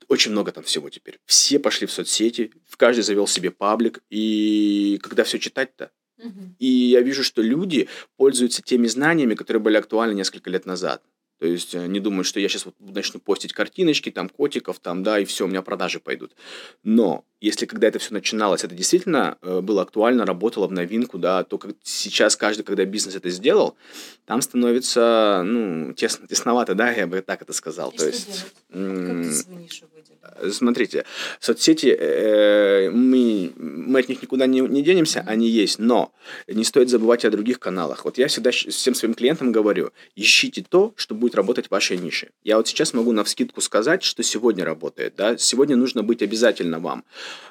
очень 0.07 0.31
много 0.31 0.51
там 0.51 0.63
всего 0.63 0.89
теперь. 0.89 1.19
Все 1.25 1.59
пошли 1.59 1.87
в 1.87 1.91
соцсети, 1.91 2.51
в 2.69 2.77
каждый 2.77 3.01
завел 3.01 3.27
себе 3.27 3.51
паблик, 3.51 4.01
и 4.09 4.99
когда 5.03 5.23
все 5.23 5.37
читать-то? 5.39 5.91
И 6.59 6.67
я 6.67 7.01
вижу, 7.01 7.23
что 7.23 7.41
люди 7.41 7.89
пользуются 8.15 8.61
теми 8.61 8.87
знаниями, 8.87 9.35
которые 9.35 9.61
были 9.61 9.75
актуальны 9.77 10.15
несколько 10.15 10.49
лет 10.49 10.65
назад. 10.65 11.03
То 11.39 11.45
есть 11.45 11.75
э, 11.75 11.87
не 11.87 11.99
думают, 11.99 12.27
что 12.27 12.39
я 12.39 12.47
сейчас 12.47 12.65
вот 12.65 12.75
начну 12.79 13.19
постить 13.19 13.51
картиночки, 13.51 14.09
там, 14.09 14.29
котиков, 14.29 14.79
там, 14.79 15.03
да, 15.03 15.19
и 15.19 15.25
все, 15.25 15.45
у 15.45 15.47
меня 15.47 15.61
продажи 15.61 15.99
пойдут. 15.99 16.31
Но 16.83 17.25
если 17.41 17.65
когда 17.65 17.87
это 17.87 17.99
все 17.99 18.13
начиналось, 18.13 18.63
это 18.63 18.73
действительно 18.73 19.37
э, 19.41 19.59
было 19.61 19.81
актуально, 19.81 20.25
работало 20.25 20.67
в 20.67 20.71
новинку, 20.71 21.17
да, 21.17 21.43
то 21.43 21.57
как 21.57 21.75
сейчас 21.83 22.37
каждый, 22.37 22.63
когда 22.63 22.85
бизнес 22.85 23.15
это 23.15 23.29
сделал, 23.29 23.75
там 24.25 24.41
становится, 24.41 25.41
ну, 25.45 25.93
тесно, 25.93 26.27
тесновато, 26.27 26.73
да, 26.73 26.91
я 26.91 27.05
бы 27.05 27.21
так 27.21 27.41
это 27.41 27.51
сказал. 27.51 27.91
И 27.91 27.97
то 27.97 28.07
есть, 28.07 28.45
Смотрите, 30.51 31.05
соцсети, 31.39 31.87
э, 31.87 32.89
мы, 32.89 33.53
мы 33.55 33.99
от 33.99 34.09
них 34.09 34.21
никуда 34.21 34.47
не, 34.47 34.61
не 34.61 34.81
денемся, 34.81 35.23
они 35.25 35.47
есть, 35.47 35.79
но 35.79 36.11
не 36.47 36.63
стоит 36.63 36.89
забывать 36.89 37.25
о 37.25 37.31
других 37.31 37.59
каналах. 37.59 38.05
Вот 38.05 38.17
я 38.17 38.27
всегда 38.27 38.51
всем 38.51 38.95
своим 38.95 39.13
клиентам 39.13 39.51
говорю, 39.51 39.91
ищите 40.15 40.63
то, 40.67 40.93
что 40.95 41.15
будет 41.15 41.35
работать 41.35 41.67
в 41.67 41.71
вашей 41.71 41.97
нише. 41.97 42.29
Я 42.43 42.57
вот 42.57 42.67
сейчас 42.67 42.93
могу 42.93 43.11
на 43.11 43.23
вскидку 43.23 43.61
сказать, 43.61 44.03
что 44.03 44.23
сегодня 44.23 44.65
работает. 44.65 45.15
Да? 45.15 45.37
Сегодня 45.37 45.75
нужно 45.75 46.03
быть 46.03 46.21
обязательно 46.21 46.79
вам 46.79 47.05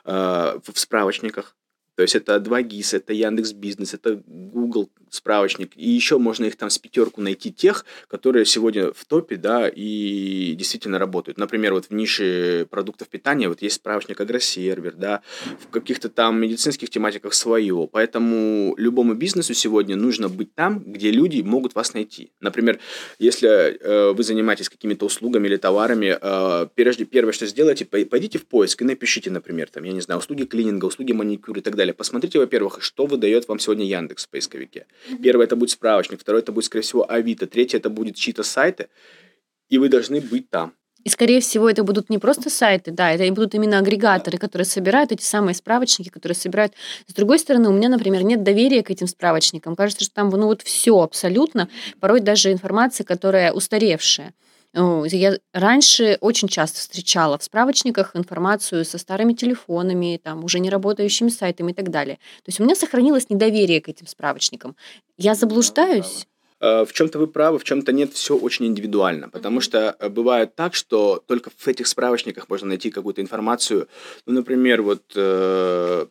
э, 0.04 0.10
в 0.10 0.78
справочниках, 0.78 1.56
то 1.96 2.02
есть 2.02 2.16
это 2.16 2.36
2GIS, 2.36 2.96
это 2.96 3.12
Яндекс 3.12 3.52
Бизнес, 3.52 3.94
это 3.94 4.20
Google 4.26 4.90
справочник. 5.14 5.72
И 5.76 5.88
еще 5.88 6.18
можно 6.18 6.44
их 6.44 6.56
там 6.56 6.70
с 6.70 6.78
пятерку 6.78 7.20
найти 7.20 7.52
тех, 7.52 7.84
которые 8.08 8.44
сегодня 8.44 8.92
в 8.92 9.04
топе, 9.04 9.36
да, 9.36 9.68
и 9.68 10.54
действительно 10.54 10.98
работают. 10.98 11.38
Например, 11.38 11.74
вот 11.74 11.86
в 11.86 11.94
нише 11.94 12.66
продуктов 12.70 13.08
питания 13.08 13.48
вот 13.48 13.62
есть 13.62 13.76
справочник 13.76 14.20
Агросервер, 14.20 14.94
да, 14.94 15.22
в 15.60 15.70
каких-то 15.70 16.08
там 16.08 16.40
медицинских 16.40 16.90
тематиках 16.90 17.34
свое. 17.34 17.88
Поэтому 17.90 18.74
любому 18.76 19.14
бизнесу 19.14 19.54
сегодня 19.54 19.96
нужно 19.96 20.28
быть 20.28 20.54
там, 20.54 20.82
где 20.84 21.10
люди 21.10 21.40
могут 21.42 21.74
вас 21.74 21.94
найти. 21.94 22.32
Например, 22.40 22.78
если 23.18 23.48
э, 23.48 24.12
вы 24.12 24.22
занимаетесь 24.22 24.68
какими-то 24.68 25.06
услугами 25.06 25.46
или 25.46 25.56
товарами, 25.56 26.16
э, 26.20 26.68
прежде, 26.74 27.04
первое, 27.04 27.32
что 27.32 27.46
сделайте, 27.46 27.84
пойдите 27.84 28.38
в 28.38 28.46
поиск 28.46 28.82
и 28.82 28.84
напишите, 28.84 29.30
например, 29.30 29.68
там, 29.70 29.84
я 29.84 29.92
не 29.92 30.00
знаю, 30.00 30.20
услуги 30.20 30.44
клининга, 30.44 30.86
услуги 30.86 31.12
маникюра 31.12 31.60
и 31.60 31.62
так 31.62 31.76
далее. 31.76 31.94
Посмотрите, 31.94 32.38
во-первых, 32.38 32.82
что 32.82 33.06
выдает 33.06 33.48
вам 33.48 33.58
сегодня 33.58 33.84
Яндекс 33.84 34.26
в 34.26 34.28
поисковике. 34.30 34.86
Первое 35.22 35.46
это 35.46 35.56
будет 35.56 35.70
справочник, 35.70 36.20
второе 36.20 36.42
это 36.42 36.52
будет, 36.52 36.64
скорее 36.64 36.82
всего, 36.82 37.10
Авито, 37.10 37.46
третье 37.46 37.78
это 37.78 37.90
будет 37.90 38.16
чьи-то 38.16 38.42
сайты, 38.42 38.88
и 39.68 39.78
вы 39.78 39.88
должны 39.88 40.20
быть 40.20 40.50
там. 40.50 40.74
И, 41.04 41.10
скорее 41.10 41.40
всего, 41.40 41.68
это 41.68 41.84
будут 41.84 42.08
не 42.08 42.18
просто 42.18 42.48
сайты, 42.48 42.90
да, 42.90 43.12
это 43.12 43.30
будут 43.32 43.54
именно 43.54 43.78
агрегаторы, 43.78 44.38
которые 44.38 44.64
собирают 44.64 45.12
эти 45.12 45.22
самые 45.22 45.54
справочники, 45.54 46.08
которые 46.08 46.34
собирают. 46.34 46.72
С 47.06 47.12
другой 47.12 47.38
стороны, 47.38 47.68
у 47.68 47.72
меня, 47.72 47.90
например, 47.90 48.22
нет 48.22 48.42
доверия 48.42 48.82
к 48.82 48.90
этим 48.90 49.06
справочникам. 49.06 49.76
Кажется, 49.76 50.04
что 50.04 50.14
там 50.14 50.30
ну, 50.30 50.46
вот 50.46 50.62
все 50.62 50.98
абсолютно, 51.00 51.68
порой 52.00 52.20
даже 52.20 52.52
информация, 52.52 53.04
которая 53.04 53.52
устаревшая. 53.52 54.32
Я 54.74 55.38
раньше 55.52 56.18
очень 56.20 56.48
часто 56.48 56.80
встречала 56.80 57.38
в 57.38 57.44
справочниках 57.44 58.16
информацию 58.16 58.84
со 58.84 58.98
старыми 58.98 59.32
телефонами, 59.32 60.20
там, 60.22 60.44
уже 60.44 60.58
не 60.58 60.70
работающими 60.70 61.28
сайтами 61.28 61.70
и 61.70 61.74
так 61.74 61.90
далее. 61.90 62.16
То 62.16 62.48
есть 62.48 62.60
у 62.60 62.64
меня 62.64 62.74
сохранилось 62.74 63.30
недоверие 63.30 63.80
к 63.80 63.88
этим 63.88 64.06
справочникам. 64.06 64.74
Я 65.16 65.34
заблуждаюсь? 65.34 66.26
Э, 66.60 66.84
в 66.84 66.92
чем-то 66.92 67.18
вы 67.18 67.26
правы, 67.26 67.58
в 67.58 67.64
чем-то 67.64 67.92
нет, 67.92 68.12
все 68.14 68.36
очень 68.36 68.66
индивидуально. 68.66 69.28
Потому 69.28 69.60
что 69.60 69.96
э, 69.98 70.08
бывает 70.08 70.54
так, 70.54 70.74
что 70.74 71.22
только 71.26 71.50
в 71.54 71.68
этих 71.68 71.86
справочниках 71.86 72.48
можно 72.48 72.68
найти 72.68 72.90
какую-то 72.90 73.20
информацию. 73.20 73.86
Ну, 74.26 74.34
например, 74.34 74.82
вот 74.82 75.02
э, 75.14 76.06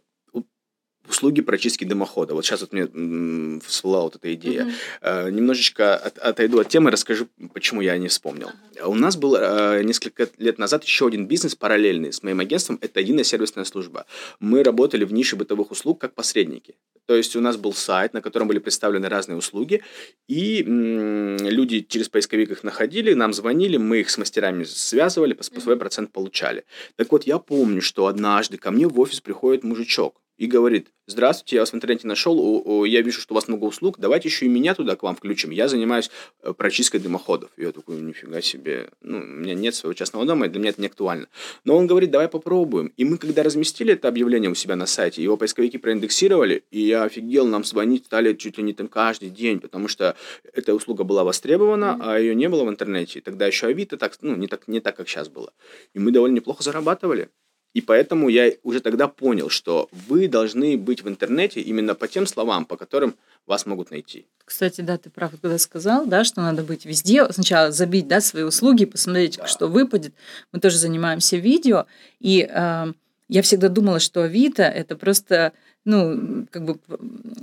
услуги 1.07 1.41
прочистки 1.41 1.83
дымохода. 1.83 2.33
Вот 2.33 2.45
сейчас 2.45 2.61
вот 2.61 2.73
мне 2.73 3.59
всплыла 3.65 4.01
вот 4.01 4.15
эта 4.15 4.33
идея. 4.33 4.71
Uh-huh. 5.01 5.31
Немножечко 5.31 5.95
от, 5.95 6.17
отойду 6.17 6.59
от 6.59 6.69
темы, 6.69 6.91
расскажу, 6.91 7.27
почему 7.53 7.81
я 7.81 7.97
не 7.97 8.07
вспомнил. 8.07 8.51
Uh-huh. 8.75 8.87
У 8.87 8.95
нас 8.95 9.17
был 9.17 9.35
э, 9.35 9.83
несколько 9.83 10.29
лет 10.37 10.57
назад 10.57 10.83
еще 10.83 11.07
один 11.07 11.27
бизнес 11.27 11.55
параллельный 11.55 12.13
с 12.13 12.23
моим 12.23 12.39
агентством. 12.39 12.79
Это 12.81 12.99
единая 12.99 13.23
сервисная 13.23 13.65
служба. 13.65 14.05
Мы 14.39 14.63
работали 14.63 15.03
в 15.03 15.13
нише 15.13 15.35
бытовых 15.35 15.71
услуг 15.71 15.99
как 15.99 16.13
посредники. 16.15 16.75
То 17.05 17.15
есть 17.15 17.35
у 17.35 17.41
нас 17.41 17.57
был 17.57 17.73
сайт, 17.73 18.13
на 18.13 18.21
котором 18.21 18.47
были 18.47 18.59
представлены 18.59 19.09
разные 19.09 19.37
услуги, 19.37 19.81
и 20.29 20.63
люди 20.63 21.81
через 21.81 22.07
поисковик 22.07 22.51
их 22.51 22.63
находили, 22.63 23.13
нам 23.13 23.33
звонили, 23.33 23.75
мы 23.75 23.99
их 23.99 24.09
с 24.09 24.17
мастерами 24.17 24.63
связывали, 24.63 25.33
по, 25.33 25.43
по 25.43 25.59
свой 25.59 25.75
процент 25.75 26.13
получали. 26.13 26.63
Так 26.95 27.11
вот, 27.11 27.25
я 27.25 27.39
помню, 27.39 27.81
что 27.81 28.07
однажды 28.07 28.57
ко 28.57 28.71
мне 28.71 28.87
в 28.87 28.97
офис 29.01 29.19
приходит 29.19 29.65
мужичок, 29.65 30.21
и 30.43 30.45
говорит, 30.45 30.91
здравствуйте, 31.07 31.55
я 31.55 31.61
вас 31.61 31.71
в 31.71 31.75
интернете 31.75 32.05
нашел, 32.05 32.83
я 32.83 33.01
вижу, 33.01 33.21
что 33.21 33.33
у 33.33 33.35
вас 33.35 33.47
много 33.47 33.63
услуг, 33.63 33.95
давайте 33.97 34.27
еще 34.27 34.45
и 34.45 34.49
меня 34.49 34.75
туда 34.75 34.97
к 34.97 35.03
вам 35.03 35.15
включим, 35.15 35.51
я 35.51 35.69
занимаюсь 35.69 36.11
э, 36.41 36.51
прочисткой 36.51 36.99
дымоходов. 36.99 37.49
Я 37.55 37.71
такой, 37.71 38.01
нифига 38.01 38.41
себе, 38.41 38.89
ну, 38.99 39.19
у 39.19 39.21
меня 39.21 39.53
нет 39.53 39.73
своего 39.73 39.93
частного 39.93 40.25
дома, 40.25 40.47
и 40.47 40.49
для 40.49 40.59
меня 40.59 40.71
это 40.71 40.81
не 40.81 40.87
актуально. 40.87 41.29
Но 41.63 41.77
он 41.77 41.87
говорит, 41.87 42.11
давай 42.11 42.27
попробуем. 42.27 42.91
И 42.97 43.05
мы, 43.05 43.17
когда 43.17 43.41
разместили 43.41 43.93
это 43.93 44.09
объявление 44.09 44.51
у 44.51 44.53
себя 44.53 44.75
на 44.75 44.85
сайте, 44.85 45.23
его 45.23 45.37
поисковики 45.37 45.77
проиндексировали, 45.77 46.65
и 46.71 46.81
я 46.81 47.03
офигел, 47.03 47.47
нам 47.47 47.63
звонить 47.63 48.07
стали 48.07 48.33
чуть 48.33 48.57
ли 48.57 48.65
не 48.65 48.73
там 48.73 48.89
каждый 48.89 49.29
день, 49.29 49.61
потому 49.61 49.87
что 49.87 50.17
эта 50.51 50.73
услуга 50.73 51.05
была 51.05 51.23
востребована, 51.23 51.99
а 52.01 52.19
ее 52.19 52.35
не 52.35 52.49
было 52.49 52.65
в 52.65 52.69
интернете. 52.69 53.19
И 53.19 53.21
тогда 53.21 53.47
еще 53.47 53.67
Авито 53.67 53.95
так, 53.95 54.17
ну, 54.19 54.35
не 54.35 54.47
так, 54.47 54.67
не 54.67 54.81
так, 54.81 54.97
как 54.97 55.07
сейчас 55.07 55.29
было. 55.29 55.53
И 55.93 55.99
мы 55.99 56.11
довольно 56.11 56.35
неплохо 56.35 56.63
зарабатывали. 56.63 57.29
И 57.73 57.81
поэтому 57.81 58.29
я 58.29 58.51
уже 58.63 58.79
тогда 58.79 59.07
понял, 59.07 59.49
что 59.49 59.89
вы 59.91 60.27
должны 60.27 60.77
быть 60.77 61.03
в 61.03 61.09
интернете 61.09 61.59
именно 61.59 61.95
по 61.95 62.07
тем 62.07 62.27
словам, 62.27 62.65
по 62.65 62.77
которым 62.77 63.15
вас 63.47 63.65
могут 63.65 63.91
найти. 63.91 64.25
Кстати, 64.45 64.81
да, 64.81 64.97
ты 64.97 65.09
прав, 65.09 65.31
когда 65.41 65.57
сказал, 65.57 66.05
да, 66.05 66.23
что 66.23 66.41
надо 66.41 66.63
быть 66.63 66.85
везде. 66.85 67.27
Сначала 67.31 67.71
забить, 67.71 68.07
да, 68.07 68.21
свои 68.21 68.43
услуги, 68.43 68.85
посмотреть, 68.85 69.37
да. 69.37 69.47
что 69.47 69.67
выпадет. 69.67 70.13
Мы 70.51 70.59
тоже 70.59 70.77
занимаемся 70.77 71.37
видео, 71.37 71.87
и 72.19 72.47
э, 72.49 72.93
я 73.27 73.41
всегда 73.41 73.69
думала, 73.69 73.99
что 73.99 74.23
Авито 74.23 74.63
это 74.63 74.95
просто 74.95 75.53
ну, 75.85 76.45
как 76.49 76.63
бы 76.63 76.79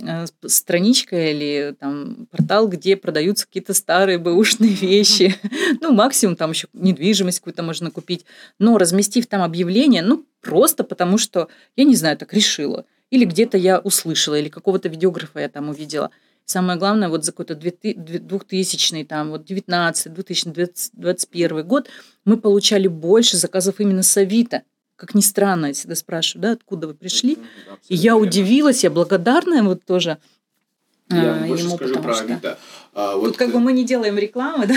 э, 0.01 0.25
страничка 0.47 1.31
или 1.31 1.75
там 1.79 2.27
портал, 2.31 2.67
где 2.67 2.95
продаются 2.95 3.45
какие-то 3.45 3.73
старые 3.73 4.17
бэушные 4.17 4.73
вещи. 4.73 5.35
Ну, 5.79 5.93
максимум 5.93 6.35
там 6.35 6.51
еще 6.51 6.67
недвижимость 6.73 7.39
какую-то 7.39 7.63
можно 7.63 7.91
купить. 7.91 8.25
Но 8.59 8.77
разместив 8.77 9.25
там 9.25 9.41
объявление, 9.41 10.01
ну, 10.01 10.25
просто 10.41 10.83
потому 10.83 11.17
что, 11.17 11.47
я 11.75 11.85
не 11.85 11.95
знаю, 11.95 12.17
так 12.17 12.33
решила. 12.33 12.85
Или 13.09 13.25
где-то 13.25 13.57
я 13.57 13.79
услышала, 13.79 14.35
или 14.35 14.49
какого-то 14.49 14.89
видеографа 14.89 15.39
я 15.39 15.49
там 15.49 15.69
увидела. 15.69 16.11
Самое 16.45 16.77
главное, 16.77 17.09
вот 17.09 17.23
за 17.23 17.31
какой-то 17.31 17.55
2000 17.55 19.03
там, 19.05 19.31
вот 19.31 19.45
19 19.45 20.13
2021 20.13 21.67
год 21.67 21.89
мы 22.25 22.37
получали 22.37 22.87
больше 22.87 23.37
заказов 23.37 23.79
именно 23.79 24.03
с 24.03 24.17
Авито. 24.17 24.63
Как 25.01 25.15
ни 25.15 25.21
странно, 25.21 25.65
я 25.65 25.73
всегда 25.73 25.95
спрашиваю, 25.95 26.43
да, 26.43 26.51
откуда 26.51 26.85
вы 26.85 26.93
пришли. 26.93 27.39
И 27.89 27.95
я 27.95 28.15
удивилась, 28.15 28.83
я 28.83 28.91
благодарна 28.91 29.63
вот 29.63 29.83
тоже 29.83 30.19
я 31.09 31.41
а, 31.41 31.47
ему, 31.47 31.75
скажу 31.75 31.99
про 31.99 32.13
что... 32.13 32.23
Авито. 32.25 32.59
А, 32.93 33.15
вот... 33.15 33.29
Тут 33.29 33.37
как 33.37 33.51
бы 33.51 33.59
мы 33.59 33.73
не 33.73 33.83
делаем 33.83 34.19
рекламы, 34.19 34.67
да, 34.67 34.75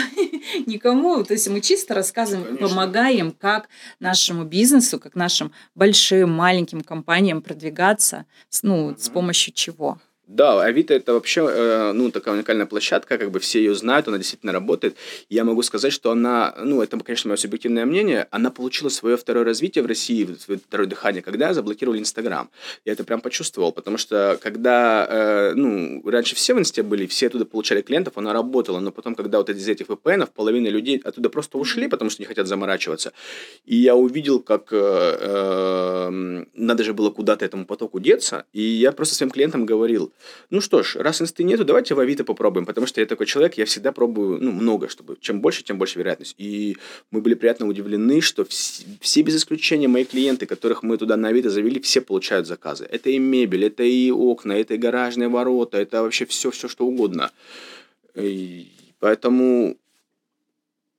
никому, 0.64 1.22
то 1.24 1.34
есть 1.34 1.46
мы 1.48 1.60
чисто 1.60 1.92
рассказываем, 1.92 2.56
Конечно. 2.56 2.68
помогаем, 2.68 3.32
как 3.32 3.68
нашему 4.00 4.44
бизнесу, 4.44 4.98
как 4.98 5.14
нашим 5.14 5.52
большим, 5.74 6.32
маленьким 6.32 6.80
компаниям 6.80 7.42
продвигаться, 7.42 8.24
ну, 8.62 8.92
uh-huh. 8.92 8.98
с 8.98 9.10
помощью 9.10 9.52
чего. 9.52 9.98
Да, 10.26 10.62
Авито 10.62 10.94
это 10.94 11.12
вообще 11.12 11.46
э, 11.46 11.92
ну, 11.92 12.10
такая 12.10 12.34
уникальная 12.34 12.64
площадка, 12.64 13.18
как 13.18 13.30
бы 13.30 13.40
все 13.40 13.58
ее 13.58 13.74
знают, 13.74 14.08
она 14.08 14.16
действительно 14.16 14.52
работает. 14.52 14.96
Я 15.28 15.44
могу 15.44 15.62
сказать, 15.62 15.92
что 15.92 16.10
она, 16.10 16.54
ну, 16.62 16.80
это, 16.80 16.98
конечно, 17.00 17.28
мое 17.28 17.36
субъективное 17.36 17.84
мнение, 17.84 18.26
она 18.30 18.50
получила 18.50 18.88
свое 18.88 19.18
второе 19.18 19.44
развитие 19.44 19.84
в 19.84 19.86
России, 19.86 20.26
свое 20.40 20.58
второе 20.58 20.88
дыхание, 20.88 21.20
когда 21.20 21.52
заблокировали 21.52 21.98
Инстаграм. 21.98 22.48
Я 22.86 22.94
это 22.94 23.04
прям 23.04 23.20
почувствовал, 23.20 23.70
потому 23.70 23.98
что 23.98 24.38
когда, 24.40 25.06
э, 25.10 25.52
ну, 25.56 26.02
раньше 26.08 26.34
все 26.34 26.54
в 26.54 26.58
Инсте 26.58 26.82
были, 26.82 27.04
все 27.06 27.26
оттуда 27.26 27.44
получали 27.44 27.82
клиентов, 27.82 28.14
она 28.16 28.32
работала, 28.32 28.80
но 28.80 28.92
потом, 28.92 29.14
когда 29.14 29.36
вот 29.36 29.50
из 29.50 29.68
этих 29.68 29.88
VPN, 29.88 30.30
половина 30.34 30.68
людей 30.68 31.02
оттуда 31.04 31.28
просто 31.28 31.58
ушли, 31.58 31.86
потому 31.86 32.10
что 32.10 32.22
не 32.22 32.26
хотят 32.26 32.46
заморачиваться. 32.46 33.12
И 33.66 33.76
я 33.76 33.94
увидел, 33.94 34.40
как 34.40 34.68
э, 34.72 34.76
э, 35.20 36.44
надо 36.54 36.82
же 36.82 36.94
было 36.94 37.10
куда-то 37.10 37.44
этому 37.44 37.66
потоку 37.66 38.00
деться, 38.00 38.46
и 38.54 38.62
я 38.62 38.90
просто 38.92 39.14
своим 39.14 39.30
клиентам 39.30 39.66
говорил, 39.66 40.13
ну 40.50 40.60
что 40.60 40.82
ж, 40.82 40.96
раз 40.96 41.20
инсты 41.20 41.44
нету, 41.44 41.64
давайте 41.64 41.94
в 41.94 42.00
Авито 42.00 42.24
попробуем, 42.24 42.66
потому 42.66 42.86
что 42.86 43.00
я 43.00 43.06
такой 43.06 43.26
человек, 43.26 43.54
я 43.54 43.64
всегда 43.64 43.92
пробую, 43.92 44.42
ну, 44.42 44.52
много, 44.52 44.88
чтобы 44.88 45.16
чем 45.20 45.40
больше, 45.40 45.62
тем 45.62 45.78
больше 45.78 45.98
вероятность. 45.98 46.34
И 46.38 46.76
мы 47.10 47.20
были 47.20 47.34
приятно 47.34 47.66
удивлены, 47.66 48.20
что 48.20 48.44
все, 48.44 48.84
все 49.00 49.22
без 49.22 49.36
исключения 49.36 49.88
мои 49.88 50.04
клиенты, 50.04 50.46
которых 50.46 50.82
мы 50.82 50.96
туда 50.98 51.16
на 51.16 51.28
Авито 51.28 51.50
завели, 51.50 51.80
все 51.80 52.00
получают 52.00 52.46
заказы. 52.46 52.86
Это 52.90 53.10
и 53.10 53.18
мебель, 53.18 53.64
это 53.64 53.82
и 53.82 54.10
окна, 54.10 54.52
это 54.52 54.74
и 54.74 54.78
гаражные 54.78 55.28
ворота, 55.28 55.78
это 55.78 56.02
вообще 56.02 56.26
все, 56.26 56.50
все 56.50 56.68
что 56.68 56.86
угодно. 56.86 57.30
И 58.14 58.70
поэтому 59.00 59.76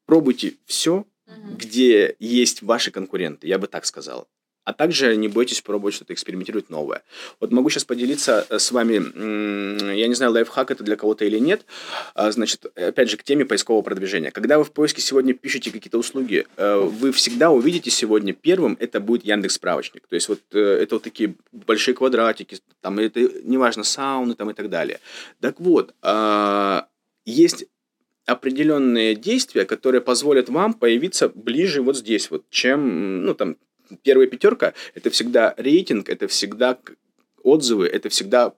пробуйте 0.06 0.56
все, 0.66 1.06
угу. 1.28 1.56
где 1.58 2.16
есть 2.20 2.62
ваши 2.62 2.92
конкуренты, 2.92 3.48
я 3.48 3.58
бы 3.58 3.68
так 3.68 3.86
сказал. 3.86 4.28
А 4.66 4.74
также 4.74 5.16
не 5.16 5.28
бойтесь 5.28 5.62
пробовать 5.62 5.96
что-то, 5.96 6.14
экспериментировать 6.14 6.70
новое. 6.70 7.04
Вот 7.40 7.52
могу 7.52 7.70
сейчас 7.70 7.86
поделиться 7.86 8.46
э, 8.50 8.60
с 8.60 8.72
вами, 8.72 8.96
я 9.96 10.08
не 10.08 10.16
знаю, 10.16 10.34
лайфхак 10.34 10.72
это 10.72 10.84
для 10.84 10.96
кого-то 10.96 11.24
или 11.24 11.38
нет, 11.38 11.66
а, 12.16 12.32
значит, 12.32 12.66
опять 12.76 13.10
же, 13.10 13.18
к 13.18 13.24
теме 13.24 13.46
поискового 13.46 13.84
продвижения. 13.84 14.32
Когда 14.32 14.58
вы 14.58 14.64
в 14.64 14.72
поиске 14.72 15.02
сегодня 15.02 15.34
пишете 15.34 15.72
какие-то 15.72 16.00
услуги, 16.00 16.46
э, 16.58 16.76
вы 16.78 17.12
всегда 17.12 17.52
увидите 17.52 17.92
сегодня 17.92 18.34
первым, 18.34 18.76
это 18.80 19.00
будет 19.00 19.24
Яндекс 19.24 19.56
справочник. 19.56 20.08
То 20.08 20.16
есть 20.16 20.28
вот 20.28 20.42
э, 20.52 20.60
это 20.60 20.96
вот 20.96 21.04
такие 21.04 21.36
большие 21.52 21.94
квадратики, 21.94 22.58
там 22.82 22.98
это 23.00 23.22
неважно, 23.44 23.84
сауны 23.84 24.34
там 24.34 24.50
и 24.50 24.54
так 24.54 24.70
далее. 24.70 25.00
Так 25.42 25.60
вот, 25.60 25.94
а, 26.02 26.88
есть 27.26 27.66
определенные 28.26 29.14
действия, 29.14 29.66
которые 29.66 30.02
позволят 30.02 30.50
вам 30.50 30.74
появиться 30.74 31.30
ближе 31.30 31.84
вот 31.84 31.98
здесь 31.98 32.32
вот, 32.32 32.50
чем, 32.50 33.26
ну, 33.26 33.36
там, 33.36 33.58
первая 34.04 34.28
пятерка– 34.28 34.74
это 34.96 35.10
всегда 35.10 35.54
рейтинг, 35.58 36.10
это 36.10 36.28
всегда 36.28 36.78
отзывы, 37.44 37.88
это 37.88 38.10
всегда 38.10 38.54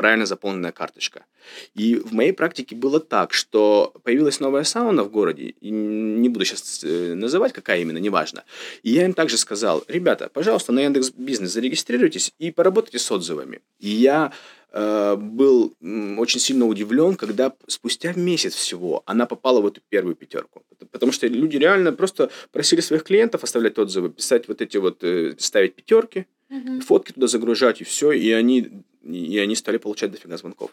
правильно 0.00 0.24
заполненная 0.24 0.72
карточка. 0.72 1.26
И 1.74 1.96
в 1.96 2.14
моей 2.14 2.32
практике 2.32 2.74
было 2.74 3.00
так, 3.00 3.34
что 3.34 3.92
появилась 4.02 4.40
новая 4.40 4.64
сауна 4.64 5.04
в 5.04 5.10
городе, 5.10 5.54
не 5.60 6.30
буду 6.30 6.46
сейчас 6.46 6.82
э, 6.82 7.12
называть, 7.12 7.52
какая 7.52 7.82
именно, 7.82 7.98
неважно. 7.98 8.44
И 8.82 8.92
я 8.92 9.04
им 9.04 9.12
также 9.12 9.36
сказал, 9.36 9.84
ребята, 9.88 10.30
пожалуйста, 10.32 10.72
на 10.72 10.80
Яндекс 10.80 11.10
Бизнес 11.10 11.52
зарегистрируйтесь 11.52 12.32
и 12.38 12.50
поработайте 12.50 12.98
с 12.98 13.12
отзывами. 13.12 13.60
И 13.78 13.90
я 13.90 14.32
э, 14.72 15.16
был 15.16 15.74
очень 16.16 16.40
сильно 16.40 16.66
удивлен, 16.66 17.16
когда 17.16 17.52
спустя 17.66 18.14
месяц 18.14 18.54
всего 18.54 19.02
она 19.04 19.26
попала 19.26 19.60
в 19.60 19.66
эту 19.66 19.82
первую 19.90 20.14
пятерку. 20.14 20.62
Потому 20.92 21.12
что 21.12 21.26
люди 21.26 21.58
реально 21.58 21.92
просто 21.92 22.30
просили 22.52 22.80
своих 22.80 23.04
клиентов 23.04 23.44
оставлять 23.44 23.76
отзывы, 23.76 24.08
писать 24.08 24.48
вот 24.48 24.62
эти 24.62 24.78
вот, 24.78 25.04
э, 25.04 25.34
ставить 25.38 25.74
пятерки, 25.74 26.24
угу. 26.48 26.80
фотки 26.80 27.12
туда 27.12 27.26
загружать, 27.26 27.80
и 27.82 27.84
все, 27.84 28.12
и 28.12 28.30
они, 28.30 28.82
и 29.02 29.38
они 29.38 29.54
стали 29.56 29.78
получать 29.78 30.10
дофига 30.10 30.36
звонков. 30.36 30.70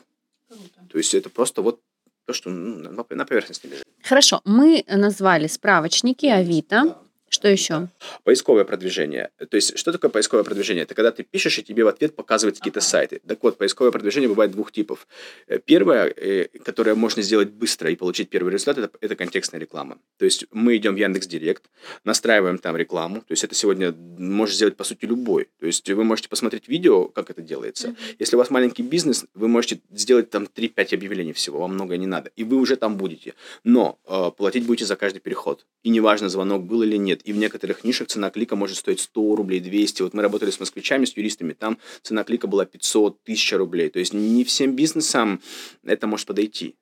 Круто. 0.47 0.87
То 0.89 0.97
есть 0.97 1.13
это 1.13 1.29
просто 1.29 1.61
вот 1.61 1.81
то, 2.25 2.33
что 2.33 2.49
ну, 2.49 2.91
на 2.91 3.25
поверхности 3.25 3.67
лежит. 3.67 3.85
Хорошо, 4.03 4.41
мы 4.45 4.83
назвали 4.87 5.47
справочники 5.47 6.25
Авито. 6.25 6.83
Да. 6.83 7.01
Что 7.29 7.49
еще? 7.49 7.89
Поисковое 8.23 8.63
продвижение. 8.63 9.29
То 9.49 9.55
есть, 9.55 9.77
что 9.77 9.91
такое 9.91 10.09
поисковое 10.09 10.45
продвижение? 10.45 10.83
Это 10.83 10.95
когда 10.95 11.11
ты 11.11 11.23
пишешь, 11.23 11.59
и 11.59 11.63
тебе 11.63 11.83
в 11.83 11.87
ответ 11.89 12.15
показывают 12.15 12.57
какие-то 12.57 12.79
сайты. 12.79 13.21
Так 13.27 13.43
вот, 13.43 13.57
поисковое 13.57 13.91
продвижение 13.91 14.29
бывает 14.29 14.51
двух 14.51 14.71
типов. 14.71 15.07
Э, 15.47 15.59
первое, 15.59 16.05
э, 16.07 16.47
которое 16.63 16.95
можно 16.95 17.21
сделать 17.21 17.49
быстро 17.49 17.91
и 17.91 17.95
получить 17.95 18.29
первый 18.29 18.53
результат, 18.53 18.77
это, 18.77 18.97
это 19.01 19.15
контекстная 19.15 19.59
реклама. 19.59 19.97
То 20.17 20.25
есть, 20.25 20.45
мы 20.51 20.77
идем 20.77 20.95
в 20.95 20.97
Яндекс 20.97 21.27
Директ, 21.27 21.63
настраиваем 22.05 22.57
там 22.59 22.77
рекламу. 22.77 23.19
То 23.19 23.31
есть, 23.31 23.43
это 23.43 23.55
сегодня 23.55 23.93
может 24.17 24.55
сделать, 24.55 24.77
по 24.77 24.85
сути, 24.85 25.05
любой. 25.05 25.49
То 25.59 25.67
есть, 25.67 25.89
вы 25.89 26.03
можете 26.05 26.29
посмотреть 26.29 26.69
видео, 26.69 27.05
как 27.05 27.29
это 27.29 27.41
делается. 27.41 27.89
Mm-hmm. 27.89 28.15
Если 28.19 28.35
у 28.37 28.39
вас 28.39 28.49
маленький 28.49 28.83
бизнес, 28.83 29.25
вы 29.33 29.49
можете 29.49 29.81
сделать 29.91 30.29
там 30.29 30.43
3-5 30.43 30.93
объявлений 30.93 31.33
всего, 31.33 31.59
вам 31.59 31.73
много 31.73 31.97
не 31.97 32.07
надо. 32.07 32.31
И 32.37 32.45
вы 32.45 32.55
уже 32.57 32.77
там 32.77 32.95
будете. 32.95 33.33
Но 33.65 33.99
э, 34.07 34.31
платить 34.37 34.65
будете 34.65 34.85
за 34.85 34.95
каждый 34.95 35.19
переход. 35.19 35.65
И 35.83 35.89
неважно, 35.89 36.29
звонок 36.29 36.63
был 36.63 36.83
или 36.83 36.97
нет 36.97 37.16
и 37.23 37.33
в 37.33 37.37
некоторых 37.37 37.83
нишах 37.83 38.07
цена 38.07 38.29
клика 38.29 38.55
может 38.55 38.77
стоить 38.77 38.99
100 38.99 39.35
рублей, 39.35 39.59
200. 39.59 40.01
Вот 40.01 40.13
мы 40.13 40.21
работали 40.21 40.51
с 40.51 40.59
москвичами, 40.59 41.05
с 41.05 41.15
юристами, 41.15 41.53
там 41.53 41.77
цена 42.01 42.23
клика 42.23 42.47
была 42.47 42.65
500, 42.65 43.19
1000 43.23 43.57
рублей. 43.57 43.89
То 43.89 43.99
есть 43.99 44.13
не 44.13 44.43
всем 44.43 44.75
бизнесам 44.75 45.41
это 45.83 46.07
может 46.07 46.27
подойти. 46.27 46.75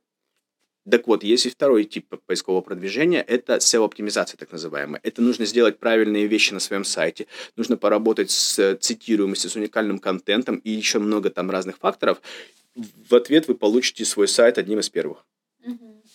Так 0.89 1.07
вот, 1.07 1.23
есть 1.23 1.47
и 1.47 1.49
второй 1.49 1.83
тип 1.85 2.13
поискового 2.27 2.61
продвижения, 2.61 3.21
это 3.21 3.55
SEO-оптимизация 3.55 4.37
так 4.37 4.51
называемая. 4.51 5.01
Это 5.03 5.21
нужно 5.21 5.45
сделать 5.45 5.79
правильные 5.79 6.27
вещи 6.27 6.53
на 6.53 6.59
своем 6.59 6.83
сайте, 6.83 7.25
нужно 7.55 7.75
поработать 7.75 8.29
с 8.29 8.75
цитируемостью, 8.75 9.49
с 9.49 9.55
уникальным 9.55 9.97
контентом 9.97 10.57
и 10.57 10.69
еще 10.69 10.99
много 10.99 11.31
там 11.31 11.49
разных 11.49 11.79
факторов. 11.79 12.21
В 12.75 13.15
ответ 13.15 13.47
вы 13.47 13.55
получите 13.55 14.05
свой 14.05 14.27
сайт 14.27 14.59
одним 14.59 14.79
из 14.79 14.89
первых. 14.89 15.25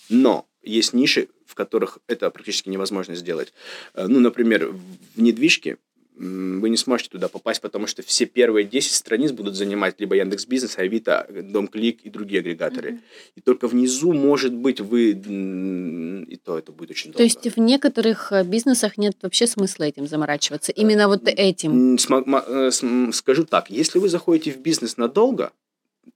Но 0.09 0.47
есть 0.63 0.93
ниши, 0.93 1.29
в 1.47 1.55
которых 1.55 1.99
это 2.07 2.31
практически 2.31 2.69
невозможно 2.69 3.15
сделать. 3.15 3.53
Э, 3.95 4.07
ну, 4.07 4.21
например, 4.21 4.73
в 5.17 5.21
недвижке 5.21 5.79
вы 6.21 6.69
не 6.69 6.77
сможете 6.77 7.09
туда 7.11 7.29
попасть, 7.29 7.63
потому 7.63 7.87
что 7.87 8.03
все 8.03 8.27
первые 8.27 8.67
10 8.67 8.93
страниц 8.93 9.33
будут 9.33 9.57
занимать 9.57 9.99
либо 10.01 10.17
Яндекс 10.17 10.45
Бизнес, 10.45 10.77
Авито, 10.77 11.27
Дом 11.31 11.67
Клик 11.67 12.01
и 12.03 12.11
другие 12.11 12.41
агрегаторы. 12.41 12.91
Mm-hmm. 12.91 13.01
И 13.37 13.41
только 13.41 13.69
внизу, 13.69 14.13
может 14.13 14.53
быть, 14.53 14.81
вы 14.81 15.13
и 15.13 16.37
то 16.37 16.59
это 16.59 16.73
будет 16.73 16.91
очень 16.91 17.13
долго. 17.13 17.17
То 17.19 17.23
есть 17.23 17.57
в 17.57 17.59
некоторых 17.59 18.33
э, 18.33 18.45
бизнесах 18.45 18.99
нет 18.99 19.17
вообще 19.23 19.47
смысла 19.47 19.85
этим 19.85 20.07
заморачиваться, 20.07 20.73
именно 20.73 21.09
вот 21.09 21.23
этим. 21.25 21.97
Э, 21.97 22.71
скажу 23.13 23.45
так, 23.45 23.71
если 23.71 23.99
вы 23.99 24.11
заходите 24.11 24.53
в 24.53 24.59
бизнес 24.59 24.99
надолго, 24.99 25.53